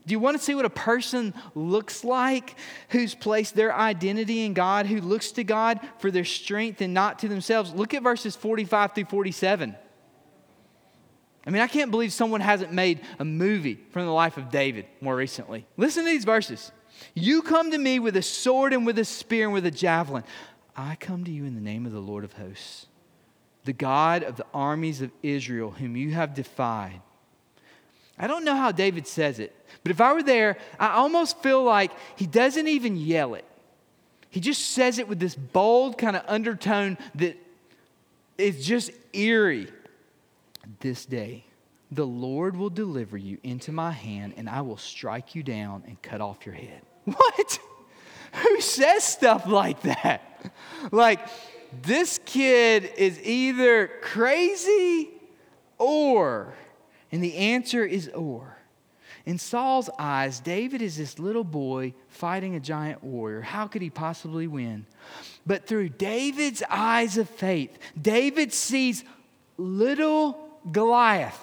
Do 0.10 0.14
you 0.14 0.20
want 0.20 0.36
to 0.38 0.44
see 0.44 0.56
what 0.56 0.66
a 0.66 0.72
person 0.72 1.36
looks 1.54 2.04
like 2.04 2.56
who's 2.90 3.14
placed 3.14 3.54
their 3.54 3.72
identity 3.72 4.44
in 4.44 4.56
God, 4.56 4.88
who 4.88 5.02
looks 5.02 5.32
to 5.34 5.44
God 5.44 5.80
for 6.00 6.10
their 6.10 6.26
strength 6.26 6.82
and 6.82 6.96
not 6.96 7.20
to 7.20 7.28
themselves? 7.28 7.76
Look 7.76 7.94
at 7.94 8.02
verses 8.02 8.36
45 8.36 8.96
through 8.96 9.06
47. 9.06 9.76
I 11.46 11.50
mean, 11.52 11.62
I 11.62 11.68
can't 11.68 11.92
believe 11.92 12.12
someone 12.12 12.42
hasn't 12.42 12.74
made 12.74 13.02
a 13.20 13.24
movie 13.24 13.80
from 13.92 14.08
the 14.08 14.12
life 14.12 14.38
of 14.38 14.50
David 14.50 14.88
more 15.00 15.16
recently. 15.16 15.68
Listen 15.78 16.06
to 16.06 16.10
these 16.10 16.26
verses. 16.26 16.72
You 17.14 17.44
come 17.44 17.70
to 17.70 17.78
me 17.78 18.00
with 18.00 18.18
a 18.18 18.24
sword 18.24 18.74
and 18.74 18.88
with 18.88 18.98
a 18.98 19.06
spear 19.06 19.44
and 19.44 19.54
with 19.54 19.68
a 19.68 19.72
javelin. 19.72 20.24
I 20.76 20.96
come 20.96 21.24
to 21.26 21.32
you 21.32 21.46
in 21.46 21.54
the 21.54 21.62
name 21.62 21.86
of 21.86 21.92
the 21.92 22.00
Lord 22.00 22.24
of 22.24 22.34
hosts, 22.34 22.88
the 23.64 23.74
God 23.74 24.24
of 24.24 24.38
the 24.38 24.46
armies 24.56 25.04
of 25.04 25.12
Israel, 25.22 25.70
whom 25.70 25.96
you 25.96 26.14
have 26.14 26.34
defied. 26.34 27.04
I 28.20 28.28
don't 28.28 28.44
know 28.44 28.56
how 28.56 28.72
David 28.72 29.08
says 29.08 29.40
it, 29.40 29.56
but 29.82 29.92
if 29.92 30.02
I 30.02 30.14
were 30.14 30.24
there, 30.24 30.58
I 30.78 30.90
almost 30.90 31.42
feel 31.42 31.64
like 31.64 31.92
he 32.18 32.28
doesn't 32.28 32.68
even 32.68 32.98
yell 32.98 33.34
it. 33.34 33.46
He 34.30 34.40
just 34.40 34.72
says 34.72 35.00
it 35.00 35.08
with 35.08 35.20
this 35.20 35.36
bold 35.36 35.98
kind 35.98 36.16
of 36.16 36.24
undertone 36.28 36.98
that 37.16 37.38
is 38.38 38.66
just 38.66 38.92
eerie. 39.14 39.70
This 40.82 41.06
day, 41.06 41.46
the 41.92 42.06
Lord 42.06 42.56
will 42.56 42.70
deliver 42.70 43.18
you 43.18 43.40
into 43.42 43.72
my 43.72 43.92
hand, 43.92 44.34
and 44.38 44.48
I 44.48 44.62
will 44.62 44.78
strike 44.78 45.34
you 45.34 45.42
down 45.42 45.84
and 45.88 46.00
cut 46.02 46.22
off 46.22 46.46
your 46.46 46.56
head. 46.56 46.82
What? 47.06 47.60
Who 48.34 48.62
says 48.62 49.04
stuff 49.04 49.48
like 49.48 49.82
that? 49.82 50.22
Like, 50.92 51.20
this 51.82 52.20
kid 52.26 52.92
is 52.98 53.20
either 53.24 53.90
crazy 54.02 55.10
or 55.80 56.54
and 57.12 57.24
the 57.24 57.36
answer 57.36 57.86
is 57.86 58.10
or. 58.10 58.58
In 59.26 59.38
Saul's 59.38 59.90
eyes, 60.00 60.40
David 60.40 60.82
is 60.82 60.98
this 60.98 61.20
little 61.20 61.44
boy 61.44 61.94
fighting 62.08 62.56
a 62.56 62.60
giant 62.60 63.04
warrior. 63.04 63.42
How 63.42 63.68
could 63.68 63.82
he 63.82 63.90
possibly 63.90 64.48
win? 64.48 64.86
But 65.46 65.68
through 65.68 65.90
David's 65.90 66.64
eyes 66.70 67.18
of 67.18 67.30
faith, 67.30 67.78
David 68.00 68.54
sees 68.54 69.04
little 69.58 70.40
Goliath 70.72 71.40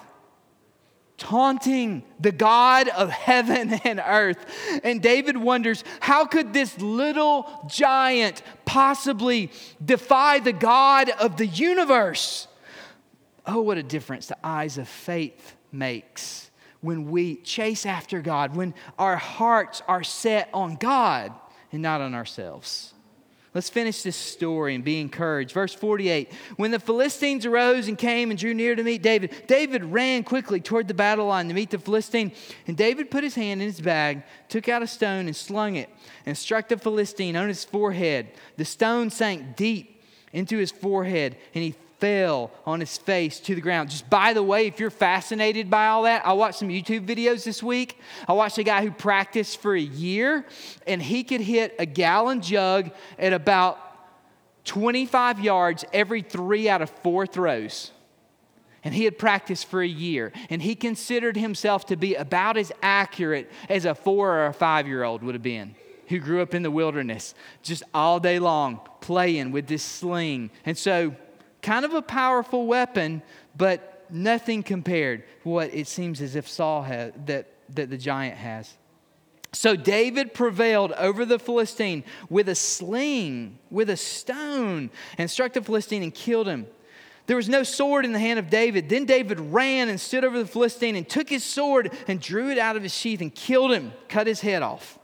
taunting 1.19 2.03
the 2.21 2.33
God 2.33 2.89
of 2.89 3.11
heaven 3.11 3.73
and 3.85 4.03
earth. 4.05 4.45
And 4.85 5.03
David 5.03 5.37
wonders, 5.37 5.85
how 6.01 6.25
could 6.27 6.53
this 6.53 6.79
little 6.81 7.69
giant 7.69 8.43
possibly 8.65 9.51
defy 9.85 10.41
the 10.41 10.53
God 10.53 11.11
of 11.11 11.37
the 11.37 11.47
universe? 11.47 12.49
Oh, 13.47 13.63
what 13.63 13.79
a 13.79 13.83
difference 13.83 14.27
the 14.27 14.37
eyes 14.45 14.77
of 14.77 14.89
faith 14.89 15.56
makes 15.77 16.51
when 16.81 17.11
we 17.11 17.37
chase 17.37 17.85
after 17.87 18.21
God, 18.21 18.55
when 18.55 18.75
our 18.99 19.17
hearts 19.17 19.83
are 19.89 20.05
set 20.05 20.49
on 20.55 20.77
God 20.77 21.33
and 21.73 21.83
not 21.83 22.01
on 22.01 22.15
ourselves. 22.15 22.95
Let's 23.57 23.71
finish 23.71 24.03
this 24.03 24.17
story 24.17 24.75
and 24.75 24.85
be 24.85 25.01
encouraged. 25.01 25.53
Verse 25.53 25.73
48 25.73 26.31
When 26.57 26.73
the 26.73 26.79
Philistines 26.79 27.47
arose 27.47 27.89
and 27.89 27.97
came 27.97 28.29
and 28.31 28.39
drew 28.39 28.53
near 28.53 28.77
to 28.77 28.83
meet 28.83 29.03
David, 29.03 29.33
David 29.47 29.83
ran 29.83 30.25
quickly 30.25 30.61
toward 30.61 30.89
the 30.89 30.95
battle 30.95 31.27
line 31.27 31.49
to 31.49 31.55
meet 31.55 31.71
the 31.71 31.79
Philistine. 31.79 32.33
And 32.67 32.77
David 32.77 33.11
put 33.11 33.25
his 33.25 33.35
hand 33.35 33.63
in 33.63 33.67
his 33.67 33.81
bag, 33.81 34.25
took 34.51 34.69
out 34.69 34.83
a 34.83 34.87
stone, 34.87 35.25
and 35.25 35.35
slung 35.35 35.77
it, 35.77 35.89
and 36.27 36.37
struck 36.37 36.69
the 36.69 36.77
Philistine 36.77 37.35
on 37.35 37.49
his 37.49 37.65
forehead. 37.65 38.29
The 38.59 38.67
stone 38.67 39.09
sank 39.09 39.57
deep 39.57 40.03
into 40.35 40.59
his 40.59 40.71
forehead, 40.71 41.39
and 41.55 41.65
he 41.65 41.75
fell 41.99 42.51
on 42.65 42.81
his 42.81 42.99
face 42.99 43.41
to 43.41 43.55
the 43.55 43.61
ground. 43.61 43.91
Just 43.91 44.09
by 44.11 44.33
the 44.33 44.43
way, 44.43 44.67
if 44.67 44.79
you're 44.79 44.91
fascinated 44.91 45.71
by 45.71 45.87
all 45.89 46.03
that, 46.03 46.27
I 46.27 46.33
watched 46.33 46.59
some 46.59 46.69
YouTube 46.69 47.07
videos 47.07 47.45
this 47.45 47.63
week. 47.63 47.99
I 48.29 48.33
watched 48.33 48.59
a 48.59 48.63
guy 48.63 48.83
who 48.83 48.91
practiced 48.91 49.61
for 49.61 49.75
a 49.75 49.81
year, 49.81 50.45
and 50.87 51.03
he 51.03 51.25
could 51.25 51.41
hit 51.41 51.75
a 51.79 51.87
gallon 51.87 52.43
jug 52.43 52.91
at 53.19 53.33
about 53.33 53.79
25 54.65 55.41
yards 55.41 55.85
every 55.93 56.23
three 56.23 56.69
out 56.69 56.83
of 56.83 56.91
four 56.91 57.27
throws. 57.27 57.93
And 58.85 58.95
he 58.95 59.05
had 59.05 59.19
practiced 59.19 59.67
for 59.67 59.83
a 59.83 59.87
year, 59.87 60.33
and 60.49 60.63
he 60.63 60.75
considered 60.75 61.37
himself 61.37 61.87
to 61.87 61.97
be 61.97 62.15
about 62.15 62.57
as 62.57 62.71
accurate 62.83 63.51
as 63.69 63.85
a 63.85 63.95
four 63.95 64.33
or 64.33 64.47
a 64.47 64.53
five 64.53 64.87
year 64.87 65.03
old 65.03 65.23
would 65.23 65.35
have 65.35 65.43
been 65.43 65.75
who 66.09 66.21
grew 66.21 66.41
up 66.41 66.55
in 66.55 66.63
the 66.63 66.71
wilderness, 66.71 67.35
just 67.63 67.83
all 67.93 68.21
day 68.21 68.39
long 68.39 68.81
playing 69.01 69.51
with 69.51 69.67
this 69.67 69.83
sling. 69.83 70.51
And 70.65 70.79
so, 70.79 71.15
kind 71.67 71.85
of 71.85 71.95
a 71.95 72.03
powerful 72.03 72.65
weapon, 72.65 73.21
but 73.57 74.07
nothing 74.09 74.63
compared 74.63 75.25
to 75.43 75.49
what 75.49 75.75
it 75.75 75.89
seems 75.89 76.21
as 76.21 76.37
if 76.37 76.49
Saul 76.49 76.83
has, 76.83 77.13
that, 77.27 77.49
that 77.75 77.91
the 77.91 77.99
giant 77.99 78.37
has. 78.37 78.73
So 79.53 79.75
David 79.75 80.33
prevailed 80.33 80.93
over 80.93 81.25
the 81.25 81.41
Philistine 81.41 82.05
with 82.31 82.49
a 82.49 82.55
sling, 82.55 83.59
with 83.69 83.91
a 83.91 83.97
stone, 83.97 84.91
and 85.19 85.29
struck 85.29 85.55
the 85.55 85.61
Philistine 85.61 86.05
and 86.05 86.15
killed 86.15 86.47
him. 86.47 86.69
There 87.27 87.37
was 87.37 87.49
no 87.49 87.65
sword 87.65 88.05
in 88.05 88.13
the 88.13 88.21
hand 88.21 88.39
of 88.39 88.49
David. 88.49 88.89
Then 88.89 89.05
David 89.05 89.41
ran 89.41 89.89
and 89.89 90.01
stood 90.01 90.25
over 90.25 90.39
the 90.39 90.47
Philistine 90.47 90.95
and 90.95 91.09
took 91.09 91.29
his 91.29 91.43
sword 91.43 91.91
and 92.07 92.21
drew 92.21 92.51
it 92.51 92.59
out 92.59 92.77
of 92.77 92.85
his 92.85 92.95
sheath 92.95 93.21
and 93.21 93.35
killed 93.35 93.73
him, 93.73 93.93
cut 94.09 94.29
his 94.29 94.41
head 94.41 94.63
off. 94.63 94.96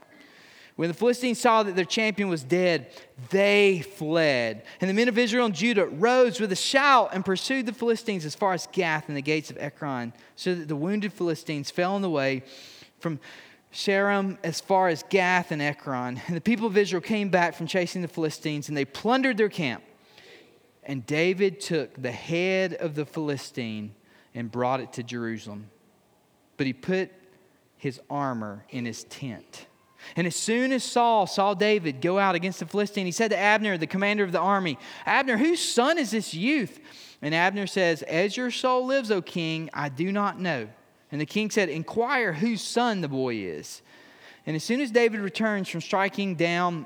When 0.75 0.87
the 0.87 0.95
Philistines 0.95 1.39
saw 1.39 1.61
that 1.61 1.75
their 1.75 1.85
champion 1.85 2.29
was 2.29 2.43
dead, 2.43 2.91
they 3.29 3.83
fled. 3.95 4.63
And 4.81 4.89
the 4.89 4.93
men 4.93 5.07
of 5.07 5.19
Israel 5.19 5.45
and 5.45 5.53
Judah 5.53 5.85
rose 5.85 6.39
with 6.39 6.51
a 6.51 6.55
shout 6.55 7.09
and 7.13 7.23
pursued 7.23 7.67
the 7.67 7.73
Philistines 7.73 8.25
as 8.25 8.33
far 8.33 8.53
as 8.53 8.67
Gath 8.71 9.07
and 9.07 9.15
the 9.15 9.21
gates 9.21 9.51
of 9.51 9.57
Ekron, 9.59 10.13
so 10.35 10.55
that 10.55 10.67
the 10.67 10.75
wounded 10.75 11.13
Philistines 11.13 11.69
fell 11.69 11.93
on 11.93 12.01
the 12.01 12.09
way 12.09 12.43
from 12.99 13.19
Shaaraim 13.71 14.37
as 14.43 14.61
far 14.61 14.87
as 14.87 15.03
Gath 15.09 15.51
and 15.51 15.61
Ekron. 15.61 16.19
And 16.27 16.35
the 16.35 16.41
people 16.41 16.65
of 16.65 16.75
Israel 16.75 17.01
came 17.01 17.29
back 17.29 17.53
from 17.53 17.67
chasing 17.67 18.01
the 18.01 18.07
Philistines, 18.07 18.67
and 18.67 18.75
they 18.75 18.85
plundered 18.85 19.37
their 19.37 19.49
camp. 19.49 19.83
And 20.83 21.05
David 21.05 21.61
took 21.61 22.01
the 22.01 22.11
head 22.11 22.73
of 22.73 22.95
the 22.95 23.05
Philistine 23.05 23.93
and 24.33 24.51
brought 24.51 24.79
it 24.79 24.91
to 24.93 25.03
Jerusalem. 25.03 25.69
But 26.57 26.65
he 26.65 26.73
put 26.73 27.11
his 27.77 28.01
armor 28.09 28.65
in 28.69 28.85
his 28.85 29.03
tent. 29.05 29.67
And 30.15 30.27
as 30.27 30.35
soon 30.35 30.71
as 30.71 30.83
Saul 30.83 31.27
saw 31.27 31.53
David 31.53 32.01
go 32.01 32.19
out 32.19 32.35
against 32.35 32.59
the 32.59 32.65
Philistine, 32.65 33.05
he 33.05 33.11
said 33.11 33.31
to 33.31 33.37
Abner, 33.37 33.77
the 33.77 33.87
commander 33.87 34.23
of 34.23 34.31
the 34.31 34.39
army, 34.39 34.77
Abner, 35.05 35.37
whose 35.37 35.59
son 35.59 35.97
is 35.97 36.11
this 36.11 36.33
youth? 36.33 36.79
And 37.21 37.33
Abner 37.33 37.67
says, 37.67 38.01
As 38.03 38.35
your 38.35 38.51
soul 38.51 38.85
lives, 38.85 39.09
O 39.09 39.21
king, 39.21 39.69
I 39.73 39.89
do 39.89 40.11
not 40.11 40.39
know. 40.39 40.67
And 41.11 41.21
the 41.21 41.25
king 41.25 41.49
said, 41.49 41.69
Inquire 41.69 42.33
whose 42.33 42.61
son 42.61 43.01
the 43.01 43.07
boy 43.07 43.35
is. 43.35 43.81
And 44.45 44.55
as 44.55 44.63
soon 44.63 44.81
as 44.81 44.91
David 44.91 45.21
returns 45.21 45.69
from 45.69 45.81
striking 45.81 46.35
down 46.35 46.85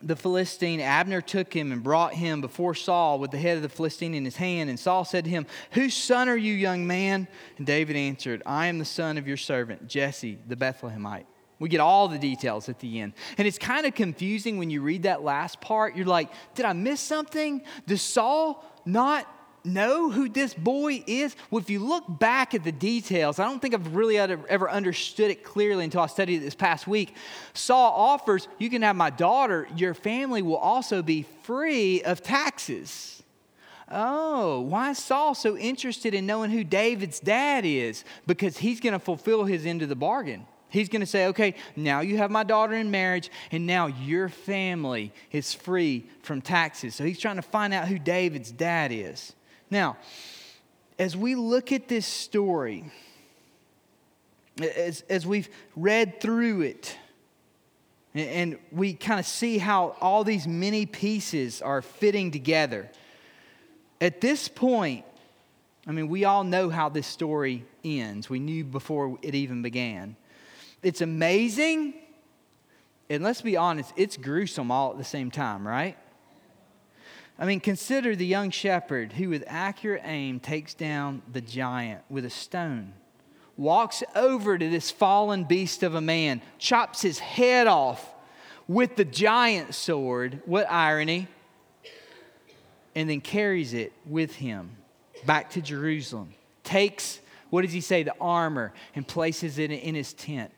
the 0.00 0.16
Philistine, 0.16 0.80
Abner 0.80 1.20
took 1.20 1.52
him 1.54 1.70
and 1.70 1.82
brought 1.82 2.14
him 2.14 2.40
before 2.40 2.74
Saul 2.74 3.18
with 3.18 3.30
the 3.30 3.38
head 3.38 3.56
of 3.56 3.62
the 3.62 3.68
Philistine 3.68 4.14
in 4.14 4.24
his 4.24 4.36
hand. 4.36 4.70
And 4.70 4.78
Saul 4.78 5.04
said 5.04 5.24
to 5.24 5.30
him, 5.30 5.46
Whose 5.72 5.94
son 5.94 6.28
are 6.28 6.36
you, 6.36 6.54
young 6.54 6.86
man? 6.86 7.28
And 7.58 7.66
David 7.66 7.96
answered, 7.96 8.42
I 8.46 8.66
am 8.66 8.78
the 8.78 8.84
son 8.84 9.18
of 9.18 9.28
your 9.28 9.36
servant, 9.36 9.86
Jesse 9.86 10.38
the 10.46 10.56
Bethlehemite. 10.56 11.26
We 11.62 11.68
get 11.68 11.78
all 11.78 12.08
the 12.08 12.18
details 12.18 12.68
at 12.68 12.80
the 12.80 12.98
end. 12.98 13.12
And 13.38 13.46
it's 13.46 13.56
kind 13.56 13.86
of 13.86 13.94
confusing 13.94 14.58
when 14.58 14.68
you 14.68 14.82
read 14.82 15.04
that 15.04 15.22
last 15.22 15.60
part. 15.60 15.94
You're 15.94 16.06
like, 16.06 16.28
did 16.56 16.66
I 16.66 16.72
miss 16.72 17.00
something? 17.00 17.62
Does 17.86 18.02
Saul 18.02 18.64
not 18.84 19.28
know 19.64 20.10
who 20.10 20.28
this 20.28 20.54
boy 20.54 21.04
is? 21.06 21.36
Well, 21.52 21.62
if 21.62 21.70
you 21.70 21.78
look 21.78 22.18
back 22.18 22.52
at 22.52 22.64
the 22.64 22.72
details, 22.72 23.38
I 23.38 23.44
don't 23.44 23.62
think 23.62 23.74
I've 23.74 23.94
really 23.94 24.18
ever 24.18 24.68
understood 24.68 25.30
it 25.30 25.44
clearly 25.44 25.84
until 25.84 26.00
I 26.00 26.08
studied 26.08 26.38
it 26.38 26.40
this 26.40 26.56
past 26.56 26.88
week. 26.88 27.14
Saul 27.54 27.92
offers, 27.92 28.48
You 28.58 28.68
can 28.68 28.82
have 28.82 28.96
my 28.96 29.10
daughter, 29.10 29.68
your 29.76 29.94
family 29.94 30.42
will 30.42 30.56
also 30.56 31.00
be 31.00 31.26
free 31.44 32.02
of 32.02 32.24
taxes. 32.24 33.22
Oh, 33.88 34.62
why 34.62 34.90
is 34.90 34.98
Saul 34.98 35.36
so 35.36 35.56
interested 35.56 36.12
in 36.12 36.26
knowing 36.26 36.50
who 36.50 36.64
David's 36.64 37.20
dad 37.20 37.64
is? 37.64 38.02
Because 38.26 38.58
he's 38.58 38.80
going 38.80 38.94
to 38.94 38.98
fulfill 38.98 39.44
his 39.44 39.64
end 39.64 39.82
of 39.82 39.88
the 39.88 39.94
bargain. 39.94 40.44
He's 40.72 40.88
going 40.88 41.00
to 41.00 41.06
say, 41.06 41.26
okay, 41.26 41.54
now 41.76 42.00
you 42.00 42.16
have 42.16 42.30
my 42.30 42.44
daughter 42.44 42.72
in 42.72 42.90
marriage, 42.90 43.30
and 43.50 43.66
now 43.66 43.88
your 43.88 44.30
family 44.30 45.12
is 45.30 45.52
free 45.52 46.06
from 46.22 46.40
taxes. 46.40 46.94
So 46.94 47.04
he's 47.04 47.18
trying 47.18 47.36
to 47.36 47.42
find 47.42 47.74
out 47.74 47.88
who 47.88 47.98
David's 47.98 48.50
dad 48.50 48.90
is. 48.90 49.34
Now, 49.70 49.98
as 50.98 51.14
we 51.14 51.34
look 51.34 51.72
at 51.72 51.88
this 51.88 52.06
story, 52.06 52.90
as, 54.62 55.02
as 55.10 55.26
we've 55.26 55.50
read 55.76 56.22
through 56.22 56.62
it, 56.62 56.96
and 58.14 58.58
we 58.70 58.94
kind 58.94 59.20
of 59.20 59.26
see 59.26 59.58
how 59.58 59.94
all 60.00 60.24
these 60.24 60.46
many 60.46 60.86
pieces 60.86 61.60
are 61.60 61.82
fitting 61.82 62.30
together. 62.30 62.90
At 64.00 64.22
this 64.22 64.48
point, 64.48 65.04
I 65.86 65.92
mean, 65.92 66.08
we 66.08 66.24
all 66.24 66.44
know 66.44 66.70
how 66.70 66.88
this 66.88 67.06
story 67.06 67.64
ends. 67.84 68.30
We 68.30 68.38
knew 68.38 68.64
before 68.64 69.18
it 69.20 69.34
even 69.34 69.60
began 69.60 70.16
it's 70.82 71.00
amazing, 71.00 71.94
and 73.08 73.22
let's 73.22 73.42
be 73.42 73.56
honest, 73.56 73.92
it's 73.96 74.16
gruesome 74.16 74.70
all 74.70 74.92
at 74.92 74.98
the 74.98 75.04
same 75.04 75.30
time, 75.30 75.66
right? 75.66 75.96
I 77.38 77.46
mean, 77.46 77.60
consider 77.60 78.14
the 78.14 78.26
young 78.26 78.50
shepherd 78.50 79.12
who, 79.12 79.28
with 79.28 79.44
accurate 79.46 80.02
aim, 80.04 80.40
takes 80.40 80.74
down 80.74 81.22
the 81.32 81.40
giant 81.40 82.02
with 82.10 82.24
a 82.24 82.30
stone, 82.30 82.92
walks 83.56 84.02
over 84.14 84.58
to 84.58 84.68
this 84.68 84.90
fallen 84.90 85.44
beast 85.44 85.82
of 85.82 85.94
a 85.94 86.00
man, 86.00 86.42
chops 86.58 87.02
his 87.02 87.18
head 87.18 87.66
off 87.66 88.12
with 88.68 88.96
the 88.96 89.04
giant 89.04 89.74
sword. 89.74 90.42
What 90.46 90.70
irony! 90.70 91.28
And 92.94 93.08
then 93.08 93.20
carries 93.20 93.72
it 93.72 93.92
with 94.04 94.34
him 94.36 94.70
back 95.24 95.50
to 95.50 95.62
Jerusalem. 95.62 96.34
Takes, 96.62 97.20
what 97.50 97.62
does 97.62 97.72
he 97.72 97.80
say, 97.80 98.02
the 98.02 98.14
armor, 98.20 98.72
and 98.94 99.06
places 99.06 99.58
it 99.58 99.70
in 99.70 99.94
his 99.94 100.12
tent 100.12 100.52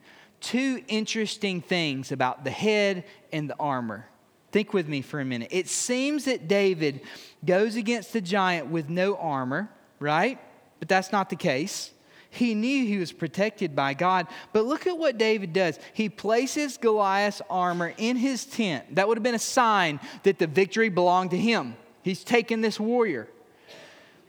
two 0.44 0.82
interesting 0.88 1.60
things 1.60 2.12
about 2.12 2.44
the 2.44 2.50
head 2.50 3.04
and 3.32 3.48
the 3.48 3.56
armor. 3.58 4.06
Think 4.52 4.72
with 4.72 4.88
me 4.88 5.02
for 5.02 5.18
a 5.18 5.24
minute. 5.24 5.48
It 5.50 5.68
seems 5.68 6.26
that 6.26 6.46
David 6.46 7.00
goes 7.44 7.76
against 7.76 8.12
the 8.12 8.20
giant 8.20 8.68
with 8.68 8.88
no 8.88 9.16
armor, 9.16 9.70
right? 9.98 10.38
But 10.78 10.88
that's 10.88 11.10
not 11.10 11.30
the 11.30 11.36
case. 11.36 11.90
He 12.30 12.54
knew 12.54 12.84
he 12.84 12.98
was 12.98 13.12
protected 13.12 13.74
by 13.74 13.94
God. 13.94 14.26
But 14.52 14.64
look 14.64 14.86
at 14.86 14.98
what 14.98 15.18
David 15.18 15.52
does. 15.52 15.78
He 15.92 16.08
places 16.08 16.76
Goliath's 16.76 17.40
armor 17.48 17.94
in 17.96 18.16
his 18.16 18.44
tent. 18.44 18.96
That 18.96 19.08
would 19.08 19.16
have 19.16 19.22
been 19.22 19.34
a 19.34 19.38
sign 19.38 19.98
that 20.24 20.38
the 20.38 20.46
victory 20.46 20.88
belonged 20.88 21.30
to 21.30 21.38
him. 21.38 21.76
He's 22.02 22.22
taken 22.22 22.60
this 22.60 22.78
warrior. 22.78 23.28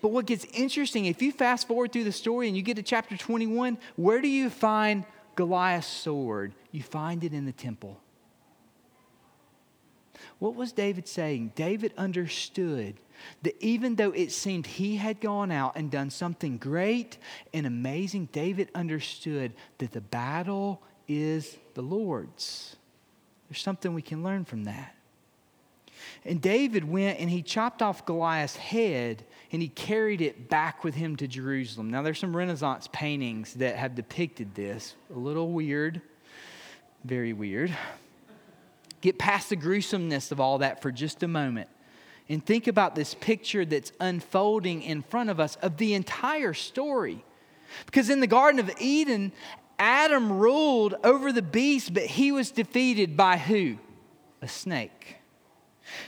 But 0.02 0.10
what 0.10 0.28
gets 0.28 0.46
interesting, 0.54 1.06
if 1.06 1.22
you 1.22 1.32
fast 1.32 1.68
forward 1.68 1.92
through 1.92 2.04
the 2.04 2.12
story 2.12 2.48
and 2.48 2.56
you 2.56 2.62
get 2.62 2.78
to 2.78 2.84
chapter 2.84 3.18
21, 3.18 3.78
where 3.96 4.22
do 4.22 4.28
you 4.28 4.50
find 4.50 5.04
Goliath's 5.36 5.88
sword, 5.88 6.54
you 6.72 6.82
find 6.82 7.24
it 7.24 7.34
in 7.34 7.46
the 7.46 7.52
temple. 7.52 8.00
What 10.40 10.56
was 10.56 10.72
David 10.72 11.08
saying? 11.08 11.54
David 11.56 11.94
understood 11.98 12.96
that 13.44 13.56
even 13.64 13.96
though 13.96 14.12
it 14.12 14.32
seemed 14.32 14.68
he 14.68 14.98
had 14.98 15.22
gone 15.22 15.52
out 15.52 15.76
and 15.76 15.90
done 15.90 16.10
something 16.10 16.58
great 16.58 17.18
and 17.54 17.66
amazing, 17.66 18.30
David 18.32 18.70
understood 18.76 19.54
that 19.78 19.92
the 19.92 20.02
battle 20.02 20.82
is 21.08 21.58
the 21.74 21.82
Lord's. 21.82 22.76
There's 23.50 23.62
something 23.62 23.94
we 23.94 24.02
can 24.02 24.24
learn 24.24 24.46
from 24.46 24.66
that. 24.66 24.95
And 26.24 26.42
David 26.42 26.84
went 26.84 27.20
and 27.20 27.30
he 27.30 27.42
chopped 27.42 27.82
off 27.82 28.06
Goliath's 28.06 28.56
head 28.56 29.24
and 29.52 29.62
he 29.62 29.68
carried 29.68 30.22
it 30.22 30.50
back 30.50 30.84
with 30.84 30.96
him 30.96 31.16
to 31.18 31.28
Jerusalem. 31.28 31.90
Now, 31.90 32.02
there's 32.02 32.20
some 32.20 32.36
Renaissance 32.36 32.90
paintings 32.92 33.54
that 33.56 33.76
have 33.76 33.96
depicted 33.96 34.56
this. 34.56 34.96
A 35.16 35.18
little 35.20 35.52
weird, 35.52 36.02
very 37.04 37.34
weird. 37.34 37.76
Get 39.02 39.20
past 39.20 39.50
the 39.50 39.56
gruesomeness 39.56 40.32
of 40.32 40.40
all 40.40 40.60
that 40.60 40.82
for 40.82 40.92
just 40.92 41.22
a 41.24 41.28
moment 41.28 41.70
and 42.28 42.44
think 42.44 42.68
about 42.68 42.96
this 42.96 43.14
picture 43.14 43.66
that's 43.66 43.92
unfolding 44.00 44.82
in 44.82 45.02
front 45.02 45.30
of 45.30 45.40
us 45.40 45.58
of 45.58 45.78
the 45.78 45.94
entire 45.94 46.54
story. 46.54 47.24
Because 47.86 48.10
in 48.10 48.20
the 48.20 48.28
Garden 48.28 48.60
of 48.60 48.72
Eden, 48.80 49.32
Adam 49.78 50.32
ruled 50.32 50.96
over 51.04 51.32
the 51.32 51.42
beast, 51.42 51.94
but 51.94 52.04
he 52.04 52.32
was 52.32 52.52
defeated 52.52 53.16
by 53.16 53.38
who? 53.38 53.78
A 54.42 54.48
snake. 54.48 55.18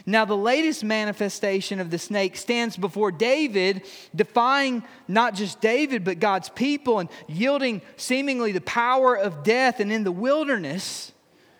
Now, 0.06 0.24
the 0.24 0.36
latest 0.36 0.84
manifestation 0.84 1.80
of 1.80 1.90
the 1.90 1.98
snake 1.98 2.36
stands 2.36 2.76
before 2.76 3.12
David, 3.12 3.82
defying 4.14 4.82
not 5.06 5.34
just 5.34 5.60
David, 5.60 6.04
but 6.04 6.18
God's 6.18 6.48
people 6.48 6.98
and 6.98 7.08
yielding 7.26 7.82
seemingly 7.96 8.52
the 8.52 8.60
power 8.60 9.16
of 9.16 9.42
death. 9.42 9.80
And 9.80 9.92
in 9.92 10.04
the 10.04 10.12
wilderness, 10.12 11.12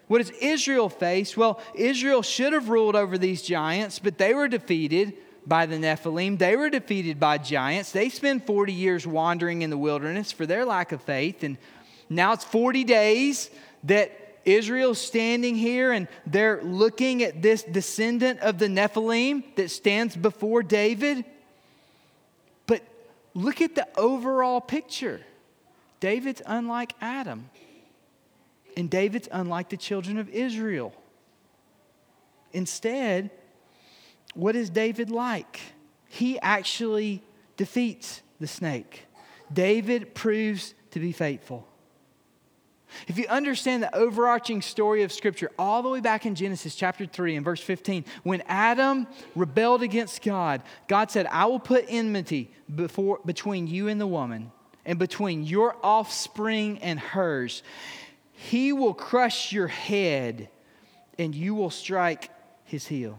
what 0.09 0.19
does 0.19 0.31
Israel 0.41 0.89
face? 0.89 1.37
Well, 1.37 1.61
Israel 1.75 2.23
should 2.23 2.53
have 2.53 2.69
ruled 2.69 2.97
over 2.97 3.19
these 3.19 3.43
giants, 3.43 3.99
but 3.99 4.19
they 4.19 4.35
were 4.35 4.49
defeated 4.49 5.15
by 5.47 5.67
the 5.67 5.77
Nephilim. 5.77 6.39
They 6.39 6.57
were 6.57 6.71
defeated 6.71 7.21
by 7.21 7.39
giants. 7.39 7.93
They 7.93 8.09
spent 8.09 8.47
40 8.47 8.73
years 8.73 9.07
wandering 9.07 9.63
in 9.63 9.71
the 9.71 9.79
wilderness 9.79 10.33
for 10.33 10.47
their 10.47 10.65
lack 10.65 10.93
of 10.93 11.03
faith. 11.03 11.43
And 11.43 11.57
now 12.11 12.33
it's 12.33 12.45
40 12.45 12.85
days 12.85 13.51
that 13.85 14.13
Israel's 14.49 15.01
standing 15.01 15.55
here 15.55 15.93
and 15.93 16.09
they're 16.27 16.63
looking 16.63 17.23
at 17.23 17.43
this 17.43 17.63
descendant 17.63 18.41
of 18.41 18.59
the 18.59 18.67
Nephilim 18.67 19.45
that 19.57 19.71
stands 19.71 20.17
before 20.17 20.63
David. 20.63 21.25
But 22.67 22.83
look 23.35 23.61
at 23.61 23.75
the 23.75 23.87
overall 23.97 24.61
picture. 24.61 25.21
David's 26.01 26.41
unlike 26.47 26.95
Adam, 27.01 27.51
and 28.77 28.89
David's 28.89 29.29
unlike 29.31 29.69
the 29.69 29.77
children 29.77 30.17
of 30.17 30.29
Israel. 30.29 30.95
Instead, 32.53 33.31
what 34.35 34.55
is 34.55 34.71
David 34.71 35.11
like? 35.11 35.61
He 36.09 36.39
actually 36.41 37.23
defeats 37.57 38.23
the 38.39 38.47
snake. 38.47 39.07
David 39.53 40.15
proves 40.15 40.75
to 40.93 41.01
be 41.01 41.13
faithful. 41.13 41.67
If 43.07 43.19
you 43.19 43.27
understand 43.29 43.83
the 43.83 43.95
overarching 43.95 44.63
story 44.63 45.03
of 45.03 45.13
Scripture, 45.13 45.51
all 45.59 45.83
the 45.83 45.89
way 45.89 46.01
back 46.01 46.27
in 46.27 46.35
Genesis 46.35 46.75
chapter 46.75 47.07
3 47.07 47.37
and 47.37 47.45
verse 47.45 47.61
15, 47.61 48.05
when 48.23 48.43
Adam 48.47 49.07
rebelled 49.35 49.83
against 49.83 50.23
God, 50.23 50.63
God 50.87 51.11
said, 51.11 51.27
I 51.27 51.47
will 51.47 51.61
put 51.61 51.85
enmity 51.89 52.51
before, 52.75 53.21
between 53.25 53.67
you 53.67 53.89
and 53.89 54.01
the 54.01 54.07
woman, 54.07 54.53
and 54.85 54.99
between 54.99 55.45
your 55.45 55.77
offspring 55.83 56.79
and 56.79 56.99
hers. 56.99 57.63
He 58.33 58.73
will 58.73 58.95
crush 58.95 59.53
your 59.53 59.69
head, 59.69 60.49
and 61.19 61.35
you 61.35 61.55
will 61.55 61.71
strike 61.71 62.31
his 62.65 62.87
heel. 62.87 63.19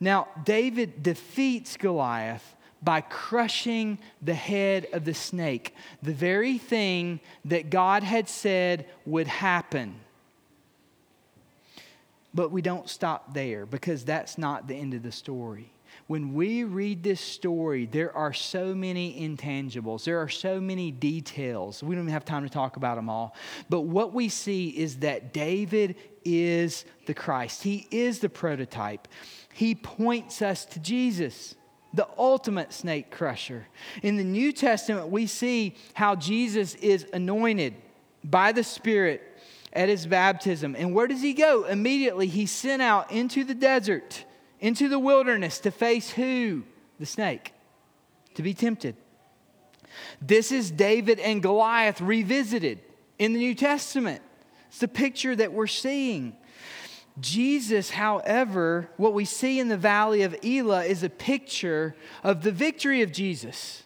Now, 0.00 0.28
David 0.44 1.02
defeats 1.02 1.76
Goliath 1.76 2.54
by 2.82 3.00
crushing 3.00 3.98
the 4.22 4.34
head 4.34 4.86
of 4.92 5.04
the 5.04 5.14
snake, 5.14 5.74
the 6.02 6.12
very 6.12 6.58
thing 6.58 7.20
that 7.44 7.70
God 7.70 8.02
had 8.02 8.28
said 8.28 8.86
would 9.04 9.26
happen. 9.26 9.96
But 12.34 12.52
we 12.52 12.62
don't 12.62 12.88
stop 12.88 13.34
there 13.34 13.66
because 13.66 14.04
that's 14.04 14.38
not 14.38 14.68
the 14.68 14.74
end 14.74 14.94
of 14.94 15.02
the 15.02 15.12
story. 15.12 15.72
When 16.06 16.32
we 16.32 16.64
read 16.64 17.02
this 17.02 17.20
story, 17.20 17.84
there 17.84 18.16
are 18.16 18.32
so 18.32 18.74
many 18.74 19.20
intangibles. 19.20 20.04
There 20.04 20.20
are 20.20 20.28
so 20.28 20.60
many 20.60 20.90
details. 20.90 21.82
We 21.82 21.94
don't 21.94 22.04
even 22.04 22.12
have 22.12 22.24
time 22.24 22.44
to 22.44 22.48
talk 22.48 22.76
about 22.76 22.96
them 22.96 23.10
all. 23.10 23.34
But 23.68 23.82
what 23.82 24.14
we 24.14 24.28
see 24.28 24.68
is 24.68 24.98
that 24.98 25.32
David 25.32 25.96
is 26.24 26.84
the 27.06 27.14
Christ, 27.14 27.62
he 27.62 27.86
is 27.90 28.20
the 28.20 28.28
prototype. 28.28 29.08
He 29.52 29.74
points 29.74 30.40
us 30.40 30.64
to 30.66 30.78
Jesus 30.78 31.54
the 31.94 32.08
ultimate 32.18 32.72
snake 32.72 33.10
crusher. 33.10 33.66
In 34.02 34.16
the 34.16 34.24
New 34.24 34.52
Testament, 34.52 35.08
we 35.08 35.26
see 35.26 35.74
how 35.94 36.14
Jesus 36.14 36.74
is 36.76 37.06
anointed 37.12 37.74
by 38.22 38.52
the 38.52 38.64
Spirit 38.64 39.22
at 39.72 39.88
his 39.88 40.06
baptism. 40.06 40.76
And 40.76 40.94
where 40.94 41.06
does 41.06 41.22
he 41.22 41.32
go? 41.32 41.64
Immediately, 41.64 42.26
he's 42.26 42.50
sent 42.50 42.82
out 42.82 43.10
into 43.10 43.44
the 43.44 43.54
desert, 43.54 44.24
into 44.60 44.88
the 44.88 44.98
wilderness 44.98 45.58
to 45.60 45.70
face 45.70 46.10
who? 46.10 46.64
The 46.98 47.06
snake, 47.06 47.52
to 48.34 48.42
be 48.42 48.54
tempted. 48.54 48.96
This 50.20 50.52
is 50.52 50.70
David 50.70 51.20
and 51.20 51.42
Goliath 51.42 52.00
revisited 52.00 52.80
in 53.18 53.32
the 53.32 53.38
New 53.38 53.54
Testament. 53.54 54.22
It's 54.68 54.78
the 54.78 54.88
picture 54.88 55.34
that 55.34 55.52
we're 55.52 55.66
seeing. 55.66 56.36
Jesus, 57.20 57.90
however, 57.90 58.88
what 58.96 59.14
we 59.14 59.24
see 59.24 59.58
in 59.58 59.68
the 59.68 59.76
valley 59.76 60.22
of 60.22 60.36
Elah 60.44 60.84
is 60.84 61.02
a 61.02 61.10
picture 61.10 61.94
of 62.22 62.42
the 62.42 62.52
victory 62.52 63.02
of 63.02 63.12
Jesus. 63.12 63.82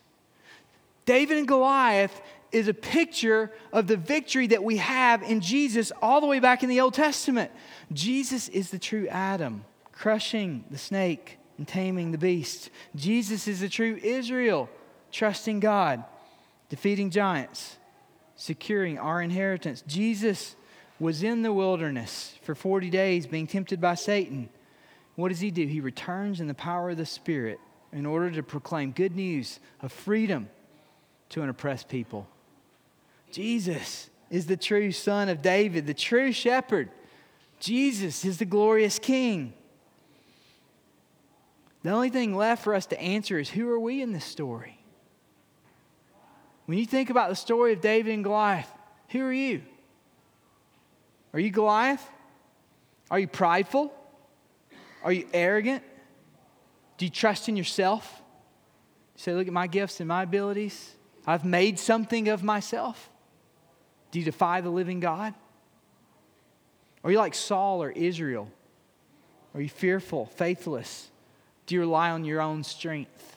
David 1.05 1.39
and 1.39 1.49
Goliath 1.49 2.21
is 2.53 2.69
a 2.69 2.75
picture 2.75 3.51
of 3.73 3.87
the 3.87 3.97
victory 3.97 4.47
that 4.49 4.63
we 4.63 4.77
have 4.77 5.23
in 5.23 5.41
Jesus 5.41 5.91
all 6.03 6.21
the 6.21 6.27
way 6.27 6.39
back 6.39 6.63
in 6.63 6.69
the 6.69 6.81
Old 6.81 6.95
Testament. 6.95 7.51
Jesus 7.93 8.49
is 8.49 8.71
the 8.71 8.79
true 8.79 9.09
Adam, 9.09 9.65
crushing 9.93 10.65
the 10.71 10.79
snake 10.79 11.39
and 11.57 11.67
taming 11.67 12.13
the 12.13 12.19
beast. 12.19 12.71
Jesus 12.95 13.49
is 13.49 13.61
the 13.61 13.69
true 13.69 13.99
Israel, 14.03 14.69
trusting 15.11 15.61
God, 15.61 16.05
defeating 16.69 17.11
giants, 17.11 17.79
securing 18.37 18.99
our 18.99 19.23
inheritance. 19.23 19.83
Jesus 19.87 20.55
was 21.03 21.25
in 21.25 21.43
the 21.43 21.53
wilderness 21.53 22.39
for 22.43 22.55
40 22.55 22.89
days 22.89 23.27
being 23.27 23.49
tempted 23.49 23.81
by 23.81 23.97
Satan. 23.97 24.49
What 25.17 25.31
does 25.31 25.41
he 25.41 25.51
do? 25.51 25.67
He 25.67 25.81
returns 25.81 26.41
in 26.41 26.47
the 26.47 26.55
power 26.55 26.91
of 26.91 26.97
the 26.97 27.05
Spirit 27.05 27.59
in 27.93 28.07
order 28.07 28.31
to 28.31 28.43
proclaim 28.45 28.93
good 28.93 29.17
news 29.17 29.59
of 29.81 29.91
freedom 29.91 30.49
to 31.31 31.43
an 31.43 31.49
oppressed 31.49 31.89
people. 31.89 32.29
Jesus 33.33 34.11
is 34.31 34.47
the 34.47 34.57
true 34.57 34.93
son 34.93 35.29
of 35.29 35.43
David, 35.43 35.89
the 35.89 35.93
true 35.93 36.31
shepherd. 36.31 36.89
Jesus 37.59 38.25
is 38.25 38.39
the 38.39 38.45
glorious 38.45 39.01
king. 39.01 39.55
The 41.83 41.91
only 41.91 42.11
thing 42.11 42.37
left 42.37 42.63
for 42.63 42.77
us 42.77 42.87
to 42.87 43.01
answer 43.01 43.41
is 43.41 43.51
who 43.51 43.69
are 43.69 43.81
we 43.81 44.03
in 44.03 44.13
this 44.13 44.25
story? 44.25 44.79
When 46.67 46.79
you 46.79 46.87
think 46.87 47.11
about 47.11 47.29
the 47.29 47.35
story 47.35 47.73
of 47.73 47.81
David 47.81 48.15
and 48.15 48.23
Goliath, 48.23 48.71
who 49.09 49.21
are 49.25 49.33
you? 49.33 49.63
Are 51.33 51.41
you 51.41 51.51
Goliath? 51.51 52.07
Are 53.11 53.19
you 53.19 53.29
prideful? 53.29 53.93
Are 55.05 55.13
you 55.13 55.27
arrogant? 55.33 55.83
Do 56.99 57.05
you 57.05 57.11
trust 57.11 57.49
in 57.49 57.57
yourself? 57.57 58.23
You 59.17 59.23
say, 59.23 59.33
look 59.33 59.47
at 59.47 59.53
my 59.53 59.67
gifts 59.67 60.01
and 60.01 60.09
my 60.09 60.23
abilities. 60.23 60.95
I've 61.27 61.45
made 61.45 61.79
something 61.79 62.29
of 62.29 62.43
myself. 62.43 63.11
Do 64.11 64.19
you 64.19 64.25
defy 64.25 64.61
the 64.61 64.71
living 64.71 65.01
God? 65.01 65.35
Are 67.05 67.11
you 67.11 67.19
like 67.19 67.35
Saul 67.35 67.83
or 67.83 67.91
Israel? 67.91 68.49
Are 69.55 69.61
you 69.61 69.69
fearful, 69.69 70.27
faithless? 70.27 71.11
Do 71.67 71.75
you 71.75 71.81
rely 71.81 72.11
on 72.11 72.25
your 72.25 72.41
own 72.41 72.65
strength? 72.65 73.37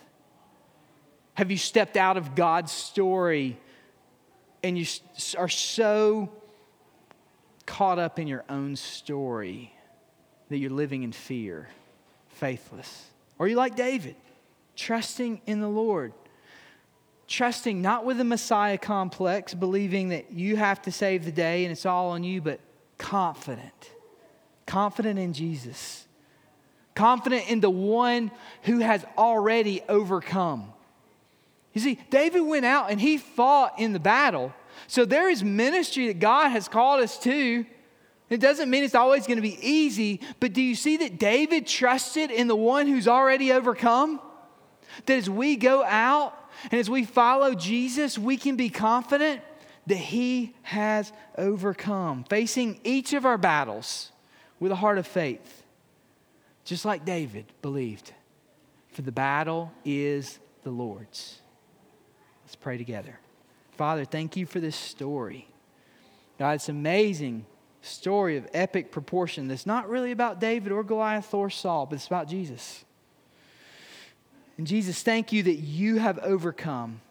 Have 1.33 1.51
you 1.51 1.57
stepped 1.57 1.97
out 1.97 2.17
of 2.17 2.35
God's 2.35 2.71
story 2.71 3.57
and 4.63 4.77
you 4.77 4.85
are 5.37 5.49
so 5.49 6.31
caught 7.65 7.99
up 7.99 8.19
in 8.19 8.27
your 8.27 8.43
own 8.49 8.75
story 8.75 9.73
that 10.49 10.57
you're 10.57 10.71
living 10.71 11.03
in 11.03 11.11
fear, 11.11 11.69
faithless? 12.29 13.05
Or 13.37 13.45
are 13.45 13.49
you 13.49 13.55
like 13.55 13.75
David, 13.75 14.15
trusting 14.75 15.41
in 15.45 15.61
the 15.61 15.67
Lord? 15.67 16.13
Trusting 17.27 17.81
not 17.81 18.05
with 18.05 18.19
a 18.19 18.23
Messiah 18.23 18.77
complex, 18.77 19.53
believing 19.53 20.09
that 20.09 20.31
you 20.31 20.55
have 20.57 20.81
to 20.83 20.91
save 20.91 21.25
the 21.25 21.31
day 21.31 21.65
and 21.65 21.71
it's 21.71 21.85
all 21.85 22.11
on 22.11 22.23
you, 22.23 22.41
but 22.41 22.59
confident. 22.97 23.91
Confident 24.65 25.17
in 25.19 25.33
Jesus. 25.33 26.05
Confident 26.93 27.49
in 27.49 27.59
the 27.59 27.69
one 27.69 28.31
who 28.63 28.79
has 28.79 29.03
already 29.17 29.81
overcome. 29.89 30.71
You 31.73 31.81
see, 31.81 31.99
David 32.09 32.41
went 32.41 32.65
out 32.65 32.89
and 32.89 33.01
he 33.01 33.17
fought 33.17 33.79
in 33.79 33.91
the 33.91 33.99
battle 33.99 34.53
so 34.87 35.05
there 35.05 35.29
is 35.29 35.43
ministry 35.43 36.07
that 36.07 36.19
God 36.19 36.49
has 36.49 36.67
called 36.67 37.01
us 37.01 37.17
to. 37.19 37.65
It 38.29 38.39
doesn't 38.39 38.69
mean 38.69 38.83
it's 38.83 38.95
always 38.95 39.27
going 39.27 39.37
to 39.37 39.41
be 39.41 39.57
easy, 39.61 40.19
but 40.39 40.53
do 40.53 40.61
you 40.61 40.75
see 40.75 40.97
that 40.97 41.19
David 41.19 41.67
trusted 41.67 42.31
in 42.31 42.47
the 42.47 42.55
one 42.55 42.87
who's 42.87 43.07
already 43.07 43.51
overcome? 43.51 44.19
That 45.05 45.17
as 45.17 45.29
we 45.29 45.55
go 45.55 45.83
out 45.83 46.33
and 46.71 46.79
as 46.79 46.89
we 46.89 47.05
follow 47.05 47.53
Jesus, 47.53 48.17
we 48.17 48.37
can 48.37 48.55
be 48.55 48.69
confident 48.69 49.41
that 49.87 49.97
he 49.97 50.55
has 50.63 51.11
overcome, 51.37 52.23
facing 52.23 52.79
each 52.83 53.13
of 53.13 53.25
our 53.25 53.37
battles 53.37 54.11
with 54.59 54.71
a 54.71 54.75
heart 54.75 54.97
of 54.97 55.05
faith, 55.05 55.63
just 56.63 56.85
like 56.85 57.05
David 57.05 57.45
believed. 57.61 58.11
For 58.89 59.03
the 59.03 59.11
battle 59.11 59.71
is 59.83 60.39
the 60.63 60.71
Lord's. 60.71 61.39
Let's 62.43 62.55
pray 62.55 62.77
together. 62.77 63.19
Father, 63.75 64.05
thank 64.05 64.37
you 64.37 64.45
for 64.45 64.59
this 64.59 64.75
story. 64.75 65.47
God, 66.39 66.55
it's 66.55 66.69
amazing 66.69 67.45
story 67.81 68.37
of 68.37 68.47
epic 68.53 68.91
proportion 68.91 69.47
that's 69.47 69.65
not 69.65 69.89
really 69.89 70.11
about 70.11 70.39
David 70.39 70.71
or 70.71 70.83
Goliath 70.83 71.33
or 71.33 71.49
Saul, 71.49 71.85
but 71.85 71.95
it's 71.95 72.07
about 72.07 72.27
Jesus. 72.27 72.85
And 74.57 74.65
Jesus, 74.65 75.03
thank 75.03 75.33
you 75.33 75.43
that 75.43 75.55
you 75.55 75.97
have 75.97 76.17
overcome, 76.19 77.01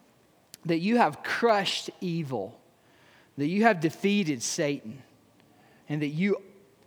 that 0.64 0.78
you 0.78 0.96
have 0.96 1.22
crushed 1.22 1.90
evil, 2.00 2.58
that 3.36 3.48
you 3.48 3.64
have 3.64 3.80
defeated 3.80 4.42
Satan, 4.42 5.02
and 5.88 6.00
that 6.00 6.08
you, 6.08 6.38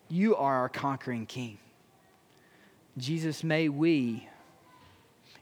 you 0.09 0.35
are 0.35 0.55
our 0.61 0.69
conquering 0.69 1.27
king. 1.27 1.59
Jesus, 2.97 3.43
may 3.43 3.69
we, 3.69 4.27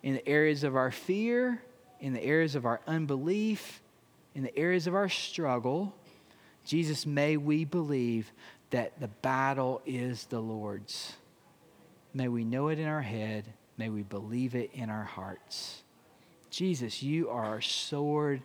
in 0.04 0.16
the 0.16 0.28
areas 0.28 0.66
of 0.66 0.76
our 0.76 0.92
fear, 0.92 1.62
in 2.02 2.12
the 2.12 2.22
areas 2.22 2.56
of 2.56 2.66
our 2.66 2.82
unbelief, 2.86 3.82
in 4.36 4.44
the 4.44 4.56
areas 4.58 4.86
of 4.86 4.94
our 4.94 5.10
struggle, 5.10 5.96
Jesus, 6.66 7.06
may 7.06 7.38
we 7.38 7.64
believe 7.64 8.32
that 8.70 9.00
the 9.00 9.08
battle 9.08 9.82
is 9.86 10.26
the 10.26 10.40
Lord's. 10.40 11.14
May 12.14 12.28
we 12.28 12.44
know 12.44 12.68
it 12.68 12.80
in 12.80 12.88
our 12.88 13.02
head. 13.02 13.46
May 13.78 13.90
we 13.90 14.04
believe 14.04 14.56
it 14.56 14.72
in 14.74 14.90
our 14.90 15.04
hearts. 15.04 15.84
Jesus, 16.50 17.02
you 17.02 17.30
are 17.30 17.46
our 17.46 17.62
sword 17.62 18.42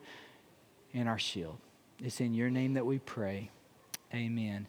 and 0.95 1.09
our 1.09 1.19
shield. 1.19 1.59
It's 2.03 2.21
in 2.21 2.35
your 2.35 2.51
name 2.51 2.75
that 2.75 2.87
we 2.87 2.99
pray. 2.99 3.51
Amen. 4.15 4.67